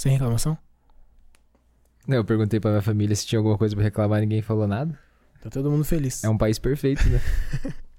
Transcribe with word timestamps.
Sem 0.00 0.12
reclamação? 0.12 0.56
Eu 2.08 2.24
perguntei 2.24 2.58
pra 2.58 2.70
minha 2.70 2.80
família 2.80 3.14
se 3.14 3.26
tinha 3.26 3.38
alguma 3.38 3.58
coisa 3.58 3.76
pra 3.76 3.84
reclamar, 3.84 4.22
ninguém 4.22 4.40
falou 4.40 4.66
nada. 4.66 4.98
Tá 5.42 5.50
todo 5.50 5.70
mundo 5.70 5.84
feliz. 5.84 6.24
É 6.24 6.28
um 6.30 6.38
país 6.38 6.58
perfeito, 6.58 7.06
né? 7.06 7.20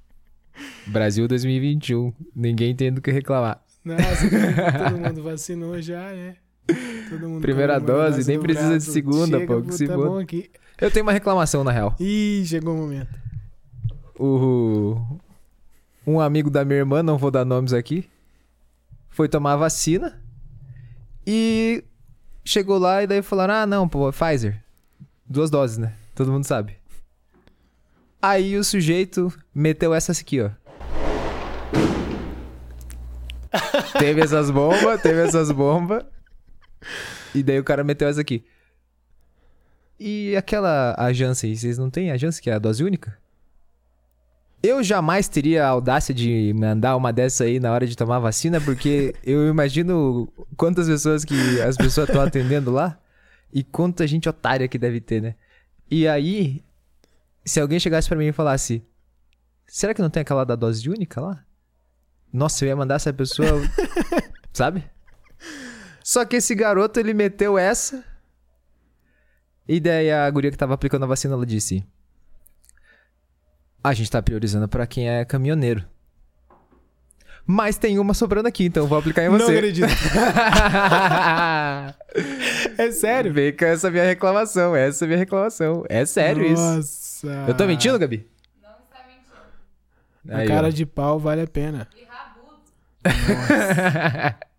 Brasil 0.89 1.27
2021. 1.27 2.11
Ninguém 2.35 2.75
tem 2.75 2.91
do 2.91 3.03
que 3.03 3.11
reclamar. 3.11 3.63
Nossa, 3.85 4.27
todo 4.27 4.97
mundo 4.97 5.21
vacinou 5.21 5.79
já, 5.79 6.11
é. 6.11 6.37
Todo 7.07 7.29
mundo 7.29 7.41
Primeira 7.43 7.79
dose, 7.79 8.27
nem 8.27 8.39
precisa 8.39 8.79
de 8.79 8.83
segunda, 8.83 9.37
Chega, 9.37 9.53
pô, 9.53 9.61
que 9.61 9.71
se 9.71 9.85
tá 9.85 9.95
bom 9.95 10.17
aqui. 10.17 10.49
Eu 10.79 10.89
tenho 10.89 11.05
uma 11.05 11.11
reclamação, 11.11 11.63
na 11.63 11.71
real. 11.71 11.95
Ih, 11.99 12.43
chegou 12.47 12.73
o 12.73 12.77
momento. 12.77 13.13
O... 14.19 15.19
Um 16.07 16.19
amigo 16.19 16.49
da 16.49 16.65
minha 16.65 16.79
irmã, 16.79 17.03
não 17.03 17.19
vou 17.19 17.29
dar 17.29 17.45
nomes 17.45 17.73
aqui, 17.73 18.09
foi 19.07 19.29
tomar 19.29 19.53
a 19.53 19.57
vacina 19.57 20.19
e 21.27 21.83
chegou 22.43 22.77
lá 22.77 23.03
e 23.03 23.07
daí 23.07 23.21
falaram: 23.21 23.53
ah, 23.53 23.65
não, 23.65 23.87
pô, 23.87 24.11
Pfizer. 24.11 24.63
Duas 25.25 25.49
doses, 25.49 25.77
né? 25.77 25.93
Todo 26.15 26.31
mundo 26.31 26.45
sabe. 26.45 26.75
Aí 28.21 28.57
o 28.57 28.63
sujeito 28.63 29.33
meteu 29.53 29.93
essa 29.93 30.11
aqui, 30.11 30.41
ó. 30.41 30.51
teve 33.97 34.21
essas 34.21 34.51
bombas, 34.51 35.01
teve 35.01 35.21
essas 35.21 35.51
bombas. 35.51 36.03
E 37.33 37.41
daí 37.41 37.59
o 37.59 37.63
cara 37.63 37.83
meteu 37.83 38.07
essa 38.07 38.21
aqui. 38.21 38.43
E 39.99 40.35
aquela 40.35 40.95
a 40.97 41.13
Janssen, 41.13 41.55
vocês 41.55 41.77
não 41.77 41.89
têm 41.89 42.11
a 42.11 42.17
Janssen, 42.17 42.41
que 42.43 42.49
é 42.49 42.53
a 42.53 42.59
dose 42.59 42.83
única? 42.83 43.17
Eu 44.63 44.83
jamais 44.83 45.27
teria 45.27 45.65
a 45.65 45.69
audácia 45.69 46.13
de 46.13 46.53
mandar 46.55 46.95
uma 46.95 47.11
dessa 47.11 47.45
aí 47.45 47.59
na 47.59 47.71
hora 47.71 47.87
de 47.87 47.95
tomar 47.95 48.19
vacina, 48.19 48.61
porque 48.61 49.15
eu 49.23 49.47
imagino 49.47 50.31
quantas 50.55 50.87
pessoas 50.87 51.25
que 51.25 51.59
as 51.61 51.75
pessoas 51.75 52.07
estão 52.07 52.21
atendendo 52.21 52.71
lá 52.71 52.99
e 53.51 53.63
quanta 53.63 54.05
gente 54.05 54.29
otária 54.29 54.67
que 54.67 54.77
deve 54.77 55.01
ter, 55.01 55.21
né? 55.21 55.35
E 55.89 56.07
aí, 56.07 56.63
se 57.43 57.59
alguém 57.59 57.79
chegasse 57.79 58.07
pra 58.07 58.17
mim 58.17 58.27
e 58.27 58.31
falasse: 58.31 58.85
Será 59.65 59.93
que 59.93 60.01
não 60.01 60.09
tem 60.09 60.21
aquela 60.21 60.43
da 60.43 60.55
dose 60.55 60.87
única 60.89 61.19
lá? 61.19 61.43
Nossa, 62.31 62.63
eu 62.63 62.69
ia 62.69 62.75
mandar 62.75 62.95
essa 62.95 63.11
pessoa. 63.11 63.61
sabe? 64.53 64.83
Só 66.03 66.25
que 66.25 66.35
esse 66.35 66.53
garoto, 66.53 66.99
ele 66.99 67.13
meteu 67.13 67.57
essa. 67.57 68.03
E 69.67 69.79
daí 69.79 70.11
a 70.11 70.29
guria 70.29 70.51
que 70.51 70.57
tava 70.57 70.73
aplicando 70.73 71.03
a 71.03 71.07
vacina, 71.07 71.33
ela 71.33 71.45
disse: 71.45 71.85
A 73.83 73.93
gente 73.93 74.11
tá 74.11 74.21
priorizando 74.21 74.67
pra 74.67 74.85
quem 74.85 75.09
é 75.09 75.25
caminhoneiro. 75.25 75.83
Mas 77.45 77.75
tem 77.77 77.97
uma 77.97 78.13
sobrando 78.13 78.47
aqui, 78.47 78.65
então 78.65 78.85
vou 78.87 78.97
aplicar 78.99 79.23
em 79.23 79.29
Não 79.29 79.39
você. 79.39 79.55
acredito. 79.57 79.87
É 82.77 82.91
sério? 82.91 83.33
Vem 83.33 83.55
com 83.55 83.63
essa 83.65 83.89
minha 83.89 84.03
reclamação. 84.03 84.75
Essa 84.75 85.03
é 85.03 85.05
a 85.05 85.07
minha 85.07 85.17
reclamação. 85.19 85.83
É 85.87 86.05
sério 86.05 86.45
isso. 86.45 86.61
Nossa. 86.61 87.45
Eu 87.47 87.53
tô 87.55 87.65
mentindo, 87.65 87.97
Gabi? 87.97 88.27
Não 88.61 88.69
está 88.69 89.05
mentindo. 89.07 89.31
A 90.43 90.45
cara 90.45 90.67
ó. 90.67 90.69
de 90.69 90.85
pau 90.85 91.17
vale 91.17 91.41
a 91.41 91.47
pena. 91.47 91.87
E 91.95 92.03
rabudo. 92.03 92.59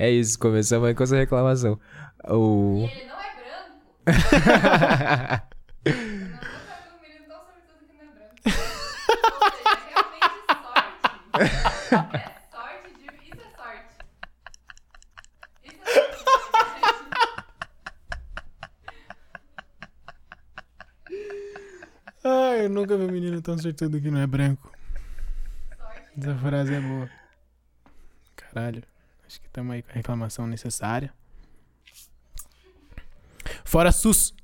É 0.00 0.08
isso, 0.10 0.38
começamos 0.38 0.86
aí 0.88 0.94
com 0.94 1.02
essa 1.02 1.16
reclamação. 1.16 1.76
E 2.24 2.32
O... 2.32 2.88
ele 2.92 3.04
não 3.06 3.16
é 3.20 3.34
branco. 3.34 3.74
Eu 5.84 5.92
não 5.92 6.02
nunca 6.02 6.76
vi 6.82 6.88
um 6.94 7.00
menino 7.02 7.24
tão 7.26 7.38
sortudo 7.38 7.84
que 7.88 7.94
não 7.96 8.04
é 8.04 8.06
branco. 8.14 8.34
Ou 8.44 8.50
seja, 9.50 9.70
é 9.74 9.76
realmente 9.92 10.30
sorte. 11.46 12.16
É 12.16 12.40
sorte 12.50 12.90
de. 12.94 13.04
Isso 13.28 13.40
é 13.40 13.50
sorte. 13.56 13.94
Isso 15.64 15.88
é 15.88 15.90
sorte. 16.16 16.78
Ai, 22.24 22.64
eu 22.64 22.70
nunca 22.70 22.96
vi 22.96 23.04
um 23.04 23.12
menino 23.12 23.40
tão 23.40 23.56
sortudo 23.58 24.00
que 24.00 24.10
não 24.10 24.20
é 24.20 24.26
branco. 24.26 24.72
Sorte. 25.76 26.02
Essa 26.18 26.36
frase 26.38 26.74
é 26.74 26.80
boa. 26.80 27.08
Caralho. 28.36 28.82
Acho 29.26 29.40
que 29.40 29.46
estamos 29.46 29.72
aí 29.74 29.82
com 29.82 29.90
a 29.90 29.94
reclamação 29.94 30.46
necessária. 30.46 31.12
Fora 33.64 33.92
SUS. 33.92 34.34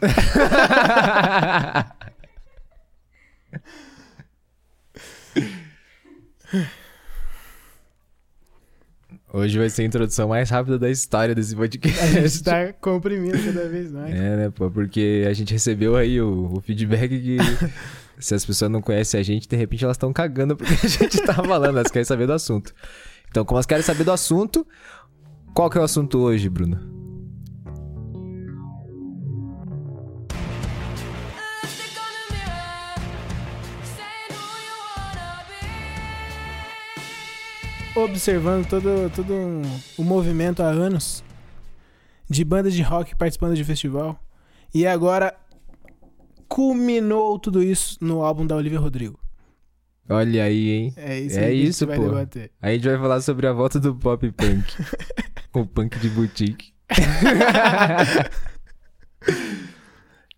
Hoje 9.32 9.58
vai 9.58 9.68
ser 9.68 9.82
a 9.82 9.84
introdução 9.84 10.28
mais 10.28 10.48
rápida 10.48 10.78
da 10.78 10.90
história 10.90 11.34
desse 11.34 11.54
A 11.54 11.56
podcast. 11.56 12.06
gente 12.12 12.42
tá 12.42 12.72
comprimindo 12.74 13.38
cada 13.44 13.68
vez 13.68 13.92
mais. 13.92 14.14
É, 14.14 14.36
né, 14.36 14.50
pô? 14.50 14.70
Porque 14.70 15.24
a 15.28 15.32
gente 15.32 15.52
recebeu 15.52 15.96
aí 15.96 16.20
o, 16.20 16.54
o 16.54 16.60
feedback 16.60 17.08
que 17.08 17.36
se 18.18 18.34
as 18.34 18.44
pessoas 18.44 18.70
não 18.70 18.80
conhecem 18.80 19.20
a 19.20 19.22
gente, 19.22 19.46
de 19.48 19.56
repente 19.56 19.84
elas 19.84 19.96
estão 19.96 20.12
cagando 20.12 20.56
porque 20.56 20.72
a 20.72 20.88
gente 20.88 21.20
tá 21.22 21.34
falando, 21.34 21.78
elas 21.78 21.90
querem 21.90 22.04
saber 22.04 22.26
do 22.26 22.32
assunto. 22.32 22.74
Então, 23.30 23.44
como 23.44 23.56
elas 23.58 23.66
querem 23.66 23.84
saber 23.84 24.04
do 24.04 24.12
assunto, 24.12 24.66
qual 25.54 25.68
que 25.68 25.76
é 25.76 25.80
o 25.80 25.84
assunto 25.84 26.18
hoje, 26.18 26.48
Bruno? 26.48 26.97
Observando 38.04 38.66
todo, 38.68 39.10
todo 39.14 39.32
um- 39.34 39.62
o 39.96 40.04
movimento 40.04 40.62
há 40.62 40.66
anos 40.68 41.24
de 42.30 42.44
bandas 42.44 42.74
de 42.74 42.82
rock 42.82 43.16
participando 43.16 43.54
de 43.56 43.64
festival. 43.64 44.18
E 44.74 44.86
agora 44.86 45.34
culminou 46.48 47.38
tudo 47.38 47.62
isso 47.62 47.96
no 48.00 48.22
álbum 48.22 48.46
da 48.46 48.56
Olivia 48.56 48.78
Rodrigo. 48.78 49.18
Olha 50.08 50.44
aí, 50.44 50.70
hein? 50.70 50.94
É 50.96 51.20
isso 51.20 51.38
É 51.38 51.52
isso, 51.52 51.86
pô. 51.86 51.92
debater. 51.92 52.50
Aí 52.62 52.72
a 52.72 52.74
gente 52.76 52.88
vai 52.88 52.98
falar 52.98 53.20
sobre 53.20 53.46
a 53.46 53.52
volta 53.52 53.78
do 53.78 53.94
pop 53.94 54.30
punk. 54.32 54.64
o 55.52 55.66
punk 55.66 55.98
de 55.98 56.08
boutique. 56.08 56.72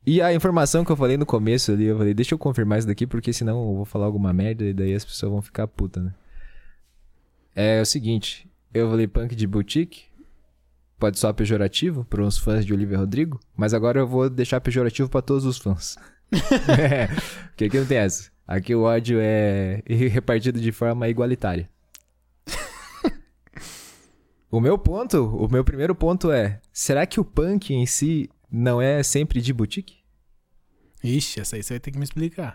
e 0.04 0.20
a 0.20 0.32
informação 0.34 0.84
que 0.84 0.90
eu 0.90 0.96
falei 0.96 1.16
no 1.16 1.26
começo 1.26 1.70
ali, 1.72 1.84
eu 1.84 1.96
falei, 1.98 2.14
deixa 2.14 2.34
eu 2.34 2.38
confirmar 2.38 2.78
isso 2.78 2.88
daqui, 2.88 3.06
porque 3.06 3.32
senão 3.32 3.58
eu 3.70 3.76
vou 3.76 3.84
falar 3.84 4.06
alguma 4.06 4.32
merda 4.32 4.64
e 4.64 4.72
daí 4.72 4.94
as 4.94 5.04
pessoas 5.04 5.30
vão 5.30 5.42
ficar 5.42 5.68
putas, 5.68 6.02
né? 6.02 6.12
É 7.54 7.80
o 7.80 7.86
seguinte, 7.86 8.48
eu 8.72 8.88
falei 8.88 9.06
punk 9.06 9.34
de 9.34 9.46
boutique, 9.46 10.04
pode 10.98 11.18
soar 11.18 11.34
pejorativo 11.34 12.04
para 12.04 12.22
uns 12.22 12.38
fãs 12.38 12.64
de 12.64 12.72
Olivia 12.72 12.98
Rodrigo, 12.98 13.40
mas 13.56 13.74
agora 13.74 14.00
eu 14.00 14.06
vou 14.06 14.30
deixar 14.30 14.60
pejorativo 14.60 15.08
para 15.08 15.22
todos 15.22 15.44
os 15.44 15.58
fãs. 15.58 15.96
é, 16.68 17.08
porque 17.48 17.64
aqui 17.64 17.78
não 17.78 17.86
tem 17.86 17.98
essa. 17.98 18.30
Aqui 18.46 18.74
o 18.74 18.82
ódio 18.82 19.18
é 19.20 19.82
repartido 19.88 20.60
de 20.60 20.72
forma 20.72 21.08
igualitária. 21.08 21.68
o 24.50 24.60
meu 24.60 24.78
ponto, 24.78 25.24
o 25.24 25.48
meu 25.50 25.64
primeiro 25.64 25.94
ponto 25.94 26.30
é: 26.30 26.60
será 26.72 27.06
que 27.06 27.18
o 27.18 27.24
punk 27.24 27.72
em 27.72 27.86
si 27.86 28.28
não 28.50 28.80
é 28.80 29.02
sempre 29.02 29.40
de 29.40 29.52
boutique? 29.52 30.00
Ixi, 31.02 31.40
essa 31.40 31.56
aí 31.56 31.62
você 31.62 31.74
vai 31.74 31.80
ter 31.80 31.90
que 31.90 31.98
me 31.98 32.04
explicar. 32.04 32.54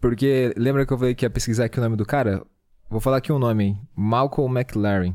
Porque 0.00 0.52
lembra 0.56 0.84
que 0.84 0.92
eu 0.92 0.98
falei 0.98 1.14
que 1.14 1.24
ia 1.24 1.30
pesquisar 1.30 1.64
aqui 1.64 1.78
o 1.78 1.82
nome 1.82 1.96
do 1.96 2.04
cara? 2.04 2.44
Vou 2.94 3.00
falar 3.00 3.16
aqui 3.16 3.32
um 3.32 3.40
nome, 3.40 3.64
hein? 3.64 3.88
Malcolm 3.96 4.56
McLaren. 4.56 5.14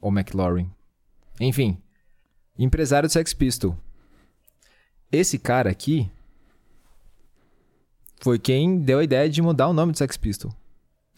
Ou 0.00 0.10
McLaurin. 0.10 0.68
Enfim, 1.40 1.80
empresário 2.58 3.08
do 3.08 3.12
Sex 3.12 3.32
Pistol. 3.32 3.78
Esse 5.12 5.38
cara 5.38 5.70
aqui 5.70 6.10
foi 8.20 8.36
quem 8.36 8.80
deu 8.80 8.98
a 8.98 9.04
ideia 9.04 9.30
de 9.30 9.40
mudar 9.40 9.68
o 9.68 9.72
nome 9.72 9.92
do 9.92 9.98
Sex 9.98 10.16
Pistol. 10.16 10.52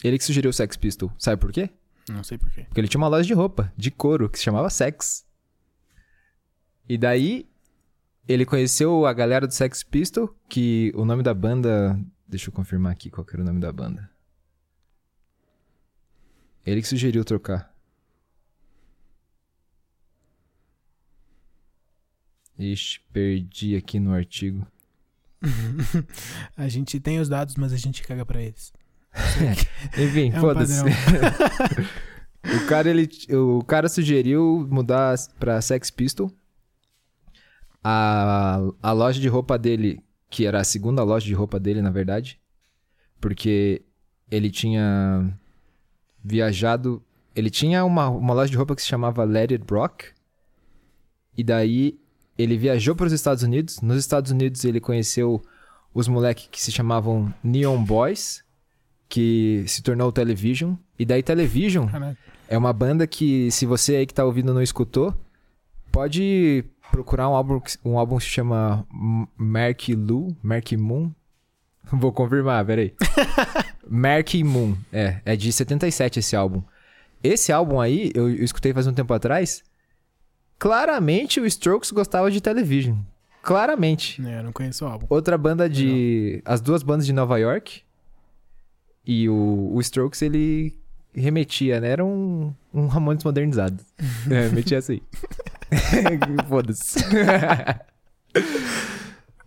Ele 0.03 0.19
que 0.19 0.23
sugeriu 0.23 0.51
o 0.51 0.53
Sex 0.53 0.77
Pistol. 0.77 1.11
Sabe 1.17 1.41
por 1.41 1.51
quê? 1.51 1.71
Não 2.07 2.23
sei 2.23 2.37
porquê. 2.37 2.65
Porque 2.65 2.79
ele 2.79 2.87
tinha 2.87 3.01
uma 3.01 3.07
loja 3.07 3.25
de 3.25 3.33
roupa, 3.33 3.73
de 3.75 3.89
couro, 3.89 4.29
que 4.29 4.37
se 4.37 4.45
chamava 4.45 4.69
Sex. 4.69 5.25
E 6.87 6.95
daí, 6.95 7.49
ele 8.27 8.45
conheceu 8.45 9.03
a 9.03 9.13
galera 9.13 9.47
do 9.47 9.53
Sex 9.55 9.81
Pistol, 9.81 10.29
que 10.47 10.91
o 10.95 11.03
nome 11.03 11.23
da 11.23 11.33
banda... 11.33 11.99
Deixa 12.27 12.49
eu 12.49 12.53
confirmar 12.53 12.91
aqui 12.91 13.09
qual 13.09 13.25
que 13.25 13.33
era 13.33 13.41
o 13.41 13.45
nome 13.45 13.59
da 13.59 13.73
banda. 13.73 14.07
Ele 16.69 16.83
que 16.83 16.87
sugeriu 16.87 17.25
trocar. 17.25 17.73
Ixi, 22.59 22.99
perdi 23.11 23.75
aqui 23.75 23.99
no 23.99 24.13
artigo. 24.13 24.67
A 26.55 26.67
gente 26.67 26.99
tem 26.99 27.19
os 27.19 27.27
dados, 27.27 27.55
mas 27.55 27.73
a 27.73 27.77
gente 27.77 28.03
caga 28.03 28.23
pra 28.23 28.39
eles. 28.39 28.71
Enfim, 29.97 30.31
É 30.31 30.37
um 30.37 30.41
foda-se. 30.41 30.83
o, 32.45 32.67
cara, 32.67 32.87
ele, 32.87 33.09
o 33.33 33.63
cara 33.63 33.89
sugeriu 33.89 34.67
mudar 34.69 35.17
pra 35.39 35.59
Sex 35.61 35.89
Pistol. 35.89 36.31
A, 37.83 38.59
a 38.83 38.91
loja 38.91 39.19
de 39.19 39.27
roupa 39.27 39.57
dele, 39.57 40.03
que 40.29 40.45
era 40.45 40.59
a 40.59 40.65
segunda 40.65 41.01
loja 41.01 41.25
de 41.25 41.33
roupa 41.33 41.59
dele, 41.59 41.81
na 41.81 41.89
verdade, 41.89 42.39
porque 43.19 43.81
ele 44.29 44.51
tinha 44.51 45.33
viajado 46.23 47.01
Ele 47.35 47.49
tinha 47.49 47.85
uma, 47.85 48.09
uma 48.09 48.33
loja 48.33 48.49
de 48.51 48.57
roupa 48.57 48.75
que 48.75 48.81
se 48.81 48.87
chamava 48.87 49.23
Let 49.23 49.51
It 49.51 49.63
Rock. 49.71 50.05
E 51.37 51.43
daí 51.43 51.97
ele 52.37 52.57
viajou 52.57 52.95
para 52.95 53.05
os 53.07 53.13
Estados 53.13 53.43
Unidos. 53.43 53.81
Nos 53.81 53.97
Estados 53.97 54.31
Unidos 54.31 54.63
ele 54.65 54.79
conheceu 54.79 55.41
os 55.93 56.07
moleques 56.07 56.47
que 56.51 56.61
se 56.61 56.71
chamavam 56.71 57.33
Neon 57.43 57.83
Boys, 57.83 58.43
que 59.07 59.63
se 59.67 59.81
tornou 59.81 60.11
Television. 60.11 60.75
E 60.97 61.05
daí 61.05 61.23
Television 61.23 61.87
Caralho. 61.87 62.17
é 62.47 62.57
uma 62.57 62.73
banda 62.73 63.07
que, 63.07 63.49
se 63.51 63.65
você 63.65 63.95
aí 63.97 64.05
que 64.05 64.13
tá 64.13 64.25
ouvindo 64.25 64.53
não 64.53 64.61
escutou, 64.61 65.15
pode 65.91 66.63
procurar 66.91 67.29
um 67.29 67.33
álbum, 67.35 67.59
que- 67.59 67.77
um 67.85 67.97
álbum 67.97 68.17
que 68.17 68.23
se 68.23 68.29
chama 68.29 68.85
M- 68.91 69.27
Marky 69.37 69.95
Lou, 69.95 70.35
Marky 70.43 70.75
Moon. 70.75 71.11
Vou 71.93 72.11
confirmar, 72.11 72.65
peraí. 72.65 72.93
Marky 73.87 74.43
Moon, 74.43 74.75
é, 74.91 75.21
é 75.25 75.35
de 75.35 75.51
77 75.51 76.19
esse 76.19 76.35
álbum. 76.35 76.61
Esse 77.23 77.51
álbum 77.51 77.79
aí, 77.81 78.11
eu, 78.13 78.29
eu 78.29 78.43
escutei 78.43 78.73
faz 78.73 78.87
um 78.87 78.93
tempo 78.93 79.13
atrás. 79.13 79.63
Claramente 80.57 81.39
o 81.39 81.45
Strokes 81.45 81.91
gostava 81.91 82.29
de 82.29 82.41
Television. 82.41 82.97
Claramente. 83.41 84.21
É, 84.25 84.43
não 84.43 84.51
conheço 84.51 84.85
o 84.85 84.87
álbum. 84.87 85.07
Outra 85.09 85.37
banda 85.37 85.69
de. 85.69 86.41
As 86.45 86.61
duas 86.61 86.83
bandas 86.83 87.05
de 87.05 87.13
Nova 87.13 87.37
York. 87.37 87.81
E 89.05 89.27
o, 89.29 89.71
o 89.73 89.81
Strokes, 89.81 90.21
ele 90.21 90.77
remetia, 91.13 91.79
né? 91.79 91.89
Era 91.89 92.05
um, 92.05 92.53
um 92.73 92.87
Ramones 92.87 93.23
modernizado. 93.23 93.83
é, 94.29 94.49
metia 94.49 94.77
essa 94.77 94.91
aí. 94.91 95.01
Foda-se. 96.47 96.99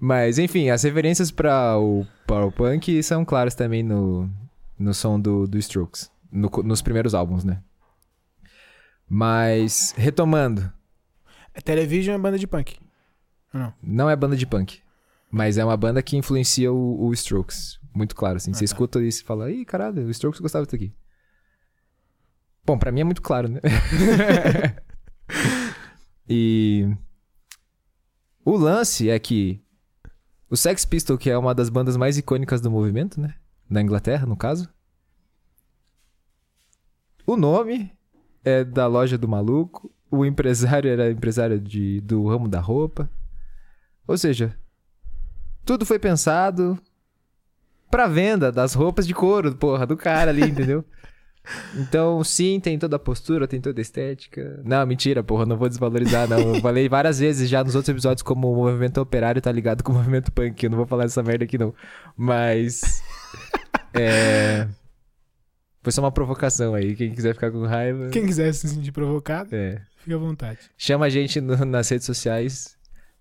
Mas, 0.05 0.37
enfim, 0.37 0.69
as 0.69 0.83
referências 0.83 1.31
para 1.31 1.79
o, 1.79 2.05
para 2.27 2.45
o 2.45 2.51
punk 2.51 3.01
são 3.05 3.25
claras 3.25 3.55
também 3.55 3.85
no, 3.85 4.29
no 4.77 4.93
som 4.93 5.21
do, 5.21 5.47
do 5.47 5.57
Strokes. 5.59 6.11
no 6.29 6.51
nos 6.65 6.83
primeiros 6.83 7.15
álbuns, 7.15 7.45
né? 7.45 7.63
Mas, 9.09 9.95
retomando, 9.97 10.73
A 11.55 11.61
Television 11.61 12.17
é 12.17 12.19
banda 12.19 12.37
de 12.37 12.49
punk. 12.49 12.81
Não. 13.55 13.73
não 13.81 14.11
é 14.11 14.17
banda 14.17 14.37
de 14.37 14.45
punk. 14.45 14.81
Mas 15.31 15.57
é 15.57 15.65
uma 15.65 15.77
banda 15.77 16.03
que 16.03 16.17
influencia 16.17 16.73
o, 16.73 17.07
o 17.07 17.13
Strokes. 17.13 17.79
Muito 17.95 18.17
claro, 18.17 18.39
assim. 18.39 18.51
Ah, 18.51 18.55
Você 18.55 18.61
tá. 18.61 18.65
escuta 18.65 19.01
isso 19.01 19.23
e 19.23 19.25
fala, 19.25 19.53
ih, 19.53 19.65
caralho, 19.65 20.05
o 20.05 20.11
Strokes 20.11 20.41
gostava 20.41 20.65
disso 20.65 20.75
aqui. 20.75 20.93
Bom, 22.67 22.77
pra 22.77 22.91
mim 22.91 23.03
é 23.03 23.05
muito 23.05 23.23
claro, 23.23 23.47
né? 23.47 23.61
e... 26.29 26.93
O 28.45 28.57
lance 28.57 29.09
é 29.09 29.17
que 29.21 29.63
o 30.53 30.57
Sex 30.57 30.85
Pistol, 30.85 31.17
que 31.17 31.31
é 31.31 31.39
uma 31.39 31.55
das 31.55 31.71
bandas 31.71 31.97
mais 31.97 32.19
icônicas 32.19 32.61
do 32.61 32.71
movimento, 32.71 33.19
né? 33.19 33.37
Na 33.71 33.81
Inglaterra, 33.81 34.27
no 34.27 34.37
caso. 34.37 34.69
O 37.27 37.39
nome 37.39 37.91
é 38.45 38.63
da 38.63 38.87
loja 38.87 39.17
do 39.17 39.27
maluco. 39.27 39.91
O 40.11 40.27
empresário 40.27 40.91
era 40.91 41.11
empresário 41.11 41.59
de, 41.59 42.03
do 42.03 42.29
ramo 42.29 42.49
da 42.49 42.61
roupa. 42.61 43.11
Ou 44.07 44.19
seja, 44.19 44.55
tudo 45.65 45.87
foi 45.87 45.99
pensado 45.99 46.79
pra 47.91 48.07
venda 48.07 48.53
das 48.53 48.75
roupas 48.75 49.07
de 49.07 49.15
couro, 49.15 49.57
porra, 49.57 49.87
do 49.87 49.97
cara 49.97 50.33
ali, 50.33 50.43
entendeu? 50.45 50.85
Então, 51.77 52.23
sim, 52.23 52.61
tem 52.61 52.79
toda 52.79 52.97
a 52.97 52.99
postura, 53.01 53.49
tem 53.49 53.61
toda 53.61 53.81
a 53.81 53.83
estética. 53.83 54.63
Não, 54.65 54.87
mentira, 54.87 55.25
porra, 55.25 55.45
não 55.45 55.57
vou 55.57 55.69
desvalorizar, 55.69 56.29
não. 56.29 56.55
Eu 56.55 56.61
falei 56.61 56.89
várias 56.89 57.19
vezes 57.19 57.49
já 57.51 57.65
nos 57.65 57.75
outros 57.75 57.91
episódios 57.93 58.23
como 58.23 58.53
o 58.53 58.55
movimento 58.57 58.99
operário 59.01 59.43
tá 59.43 59.51
ligado 59.51 59.83
com 59.83 59.91
o 59.93 59.95
movimento 59.97 60.31
punk. 60.31 60.63
Eu 60.63 60.71
não 60.71 60.77
vou 60.79 60.87
falar 60.87 61.03
dessa 61.05 61.23
merda 61.23 61.45
aqui, 61.45 61.59
não. 61.59 61.75
Mas. 62.17 63.03
É. 63.95 64.69
Foi 65.83 65.91
só 65.93 66.01
uma 66.01 66.13
provocação 66.13 66.75
aí. 66.75 66.95
Quem 66.95 67.13
quiser 67.13 67.35
ficar 67.35 67.51
com 67.51 67.65
raiva. 67.67 68.09
Quem 68.11 68.25
quiser 68.25 68.53
se 68.55 68.69
sentir 68.69 68.93
provocado, 68.93 69.53
É. 69.55 69.83
fica 69.99 70.15
à 70.15 70.19
vontade. 70.19 70.61
Chama 70.79 71.07
a 71.07 71.09
gente 71.11 71.41
no- 71.41 71.65
nas 71.65 71.89
redes 71.89 72.07
sociais 72.07 72.77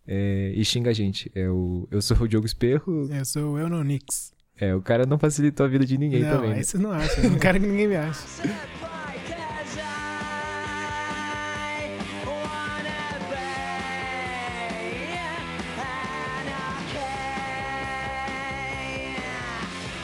é, 0.07 0.53
e 0.55 0.63
xinga 0.63 0.91
a 0.91 0.93
gente. 0.93 1.31
É 1.33 1.49
o, 1.49 1.87
eu 1.89 2.01
sou 2.03 2.15
o 2.17 2.27
Diogo 2.27 2.45
Esperro. 2.45 3.09
Eu 3.11 3.25
sou 3.25 3.53
o 3.53 3.59
Eunonix. 3.59 4.31
É, 4.61 4.75
o 4.75 4.81
cara 4.81 5.07
não 5.07 5.17
facilitou 5.17 5.65
a 5.65 5.69
vida 5.69 5.83
de 5.83 5.97
ninguém 5.97 6.21
não, 6.21 6.35
também. 6.35 6.51
né? 6.51 6.57
aí 6.57 6.63
vocês 6.63 6.81
não 6.81 6.91
acham. 6.91 7.23
Eu 7.23 7.31
não 7.31 7.39
quero 7.39 7.59
que 7.59 7.65
ninguém 7.65 7.87
me 7.87 7.95
ache. 7.95 8.21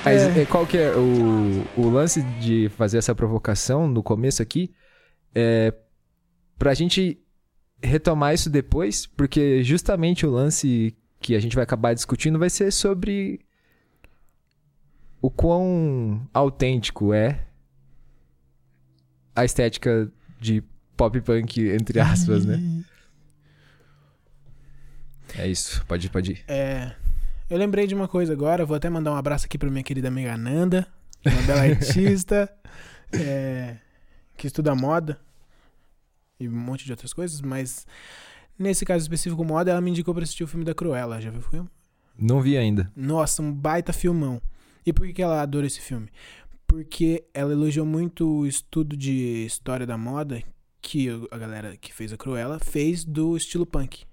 Mas 0.03 0.37
É. 0.37 0.41
é, 0.41 0.45
qual 0.45 0.65
que 0.65 0.77
é 0.77 0.91
o, 0.95 1.63
o 1.77 1.89
lance 1.89 2.23
de 2.39 2.67
fazer 2.69 2.97
essa 2.97 3.13
provocação 3.13 3.87
no 3.87 4.01
começo 4.01 4.41
aqui? 4.41 4.73
É 5.35 5.71
pra 6.57 6.73
gente 6.73 7.19
retomar 7.79 8.33
isso 8.33 8.49
depois, 8.49 9.05
porque 9.05 9.63
justamente 9.63 10.25
o 10.25 10.31
lance 10.31 10.97
que 11.19 11.35
a 11.35 11.39
gente 11.39 11.55
vai 11.55 11.63
acabar 11.63 11.93
discutindo 11.93 12.39
vai 12.39 12.49
ser 12.49 12.71
sobre 12.71 13.39
o 15.21 15.29
quão 15.29 16.27
autêntico 16.33 17.13
é 17.13 17.45
a 19.35 19.45
estética 19.45 20.11
de 20.39 20.63
pop 20.95 21.19
punk, 21.21 21.61
entre 21.69 21.99
aspas, 21.99 22.45
né? 22.45 22.83
É 25.37 25.47
isso, 25.47 25.85
pode 25.85 26.07
ir, 26.07 26.09
pode 26.09 26.31
ir. 26.31 26.43
É, 26.47 26.95
eu 27.49 27.57
lembrei 27.57 27.85
de 27.85 27.93
uma 27.93 28.07
coisa 28.07 28.33
agora, 28.33 28.65
vou 28.65 28.75
até 28.75 28.89
mandar 28.89 29.11
um 29.11 29.15
abraço 29.15 29.45
aqui 29.45 29.57
pra 29.57 29.69
minha 29.69 29.83
querida 29.83 30.07
amiga 30.07 30.35
Nanda, 30.37 30.87
uma 31.25 31.41
bela 31.43 31.61
artista, 31.69 32.51
é, 33.11 33.77
que 34.35 34.47
estuda 34.47 34.73
moda 34.73 35.19
e 36.39 36.47
um 36.47 36.55
monte 36.55 36.85
de 36.85 36.91
outras 36.91 37.13
coisas, 37.13 37.41
mas 37.41 37.85
nesse 38.57 38.85
caso 38.85 39.03
específico 39.03 39.43
moda, 39.43 39.71
ela 39.71 39.81
me 39.81 39.91
indicou 39.91 40.13
pra 40.13 40.23
assistir 40.23 40.43
o 40.43 40.47
filme 40.47 40.65
da 40.65 40.73
Cruella, 40.73 41.21
já 41.21 41.29
viu 41.29 41.39
o 41.39 41.43
filme? 41.43 41.69
Não 42.17 42.41
vi 42.41 42.57
ainda. 42.57 42.91
Nossa, 42.95 43.41
um 43.41 43.53
baita 43.53 43.93
filmão. 43.93 44.41
E 44.87 44.93
por 44.93 45.05
que 45.11 45.21
ela 45.21 45.41
adora 45.41 45.67
esse 45.67 45.81
filme? 45.81 46.09
Porque 46.65 47.25
ela 47.33 47.51
elogiou 47.51 47.85
muito 47.85 48.25
o 48.25 48.47
estudo 48.47 48.95
de 48.95 49.45
história 49.45 49.85
da 49.85 49.97
moda 49.97 50.41
que 50.81 51.09
a 51.29 51.37
galera 51.37 51.75
que 51.75 51.93
fez 51.93 52.13
a 52.13 52.17
Cruella 52.17 52.57
fez 52.57 53.03
do 53.03 53.35
estilo 53.35 53.65
punk. 53.65 54.05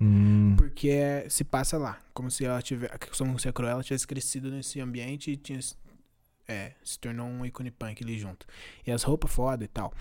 Hum, 0.00 0.56
Porque 0.58 0.88
é- 0.88 1.28
se 1.28 1.44
passa 1.44 1.78
lá. 1.78 2.00
Como 2.12 2.28
se 2.28 2.44
ela 2.44 2.60
tiver. 2.60 2.90
Como 3.16 3.38
se 3.38 3.48
a 3.48 3.52
Cruella 3.52 3.84
tivesse 3.84 4.04
crescido 4.04 4.50
nesse 4.50 4.80
ambiente 4.80 5.30
e 5.30 5.36
tinha. 5.36 5.60
É, 6.48 6.72
se 6.82 6.98
tornou 6.98 7.26
um 7.28 7.46
ícone 7.46 7.70
punk 7.70 8.02
ali 8.02 8.18
junto. 8.18 8.46
E 8.84 8.90
as 8.90 9.04
roupas 9.04 9.30
foda 9.30 9.64
e 9.64 9.68
tal. 9.68 9.92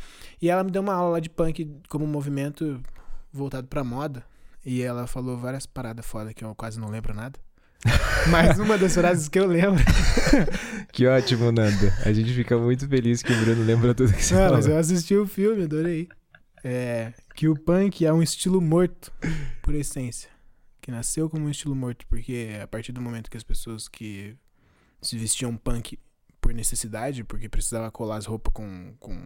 E 0.42 0.50
ela 0.50 0.64
me 0.64 0.72
deu 0.72 0.82
uma 0.82 0.94
aula 0.96 1.12
lá 1.12 1.20
de 1.20 1.30
punk 1.30 1.70
como 1.88 2.08
movimento 2.08 2.82
voltado 3.32 3.68
pra 3.68 3.84
moda. 3.84 4.26
E 4.66 4.82
ela 4.82 5.06
falou 5.06 5.38
várias 5.38 5.68
paradas 5.68 6.04
foda 6.04 6.34
que 6.34 6.44
eu 6.44 6.56
quase 6.56 6.80
não 6.80 6.90
lembro 6.90 7.14
nada. 7.14 7.40
Mas 8.30 8.58
uma 8.60 8.78
das 8.78 8.94
frases 8.94 9.28
que 9.28 9.40
eu 9.40 9.48
lembro. 9.48 9.84
Que 10.92 11.08
ótimo, 11.08 11.52
Nanda. 11.52 11.94
A 12.06 12.14
gente 12.14 12.34
fica 12.34 12.58
muito 12.58 12.88
feliz 12.88 13.22
que 13.22 13.32
o 13.34 13.40
Bruno 13.42 13.64
lembra 13.64 13.94
tudo 13.94 14.14
que 14.14 14.24
você 14.24 14.34
Não, 14.34 14.42
falou. 14.44 14.56
mas 14.56 14.66
eu 14.68 14.78
assisti 14.78 15.14
o 15.14 15.28
filme, 15.28 15.64
adorei. 15.64 16.08
É, 16.64 17.12
que 17.36 17.50
o 17.50 17.54
punk 17.54 18.06
é 18.06 18.14
um 18.14 18.24
estilo 18.24 18.62
morto, 18.62 19.12
por 19.62 19.76
essência. 19.76 20.30
Que 20.80 20.92
nasceu 20.92 21.30
como 21.30 21.48
um 21.48 21.50
estilo 21.50 21.76
morto, 21.76 22.08
porque 22.08 22.52
a 22.64 22.66
partir 22.66 22.94
do 22.94 23.02
momento 23.02 23.30
que 23.30 23.36
as 23.36 23.44
pessoas 23.44 23.90
que 23.90 24.38
se 25.02 25.18
vestiam 25.18 25.58
punk 25.58 26.00
por 26.40 26.54
necessidade, 26.54 27.26
porque 27.26 27.50
precisava 27.50 27.92
colar 27.92 28.16
as 28.16 28.26
roupas 28.26 28.54
com, 28.54 28.94
com, 28.98 29.18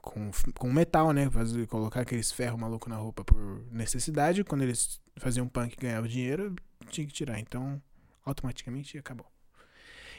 com, 0.00 0.30
com 0.54 0.72
metal, 0.72 1.12
né? 1.12 1.28
Fazer, 1.28 1.66
colocar 1.66 2.02
aqueles 2.02 2.30
ferros 2.30 2.60
maluco 2.60 2.88
na 2.88 2.96
roupa 2.96 3.24
por 3.24 3.64
necessidade, 3.72 4.44
quando 4.44 4.62
eles 4.62 5.00
faziam 5.16 5.48
punk 5.48 5.74
e 5.74 5.80
ganhavam 5.80 6.08
dinheiro, 6.08 6.54
tinha 6.82 7.06
que 7.06 7.12
tirar. 7.12 7.38
Então, 7.38 7.80
automaticamente 8.24 8.98
acabou. 8.98 9.26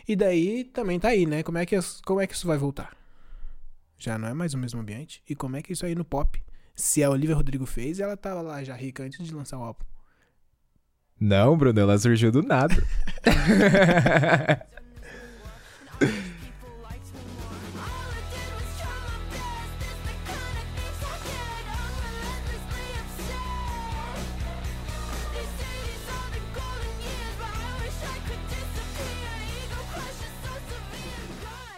E 0.07 0.15
daí 0.15 0.65
também 0.65 0.99
tá 0.99 1.09
aí, 1.09 1.25
né? 1.25 1.43
Como 1.43 1.57
é 1.57 1.65
que, 1.65 1.77
como 2.05 2.19
é 2.19 2.27
que 2.27 2.33
isso 2.33 2.47
vai 2.47 2.57
voltar? 2.57 2.95
Já 3.97 4.17
não 4.17 4.27
é 4.27 4.33
mais 4.33 4.53
o 4.53 4.57
mesmo 4.57 4.81
ambiente. 4.81 5.23
E 5.29 5.35
como 5.35 5.55
é 5.55 5.61
que 5.61 5.73
isso 5.73 5.85
aí 5.85 5.95
no 5.95 6.03
pop? 6.03 6.41
Se 6.75 7.03
a 7.03 7.09
Olivia 7.09 7.35
Rodrigo 7.35 7.65
fez, 7.65 7.99
ela 7.99 8.17
tava 8.17 8.41
lá 8.41 8.63
já 8.63 8.75
rica 8.75 9.03
antes 9.03 9.25
de 9.25 9.33
lançar 9.33 9.57
o 9.57 9.63
álbum. 9.63 9.85
Não, 11.19 11.55
Bruno, 11.55 11.79
ela 11.79 11.97
surgiu 11.97 12.31
do 12.31 12.41
nada. 12.41 12.75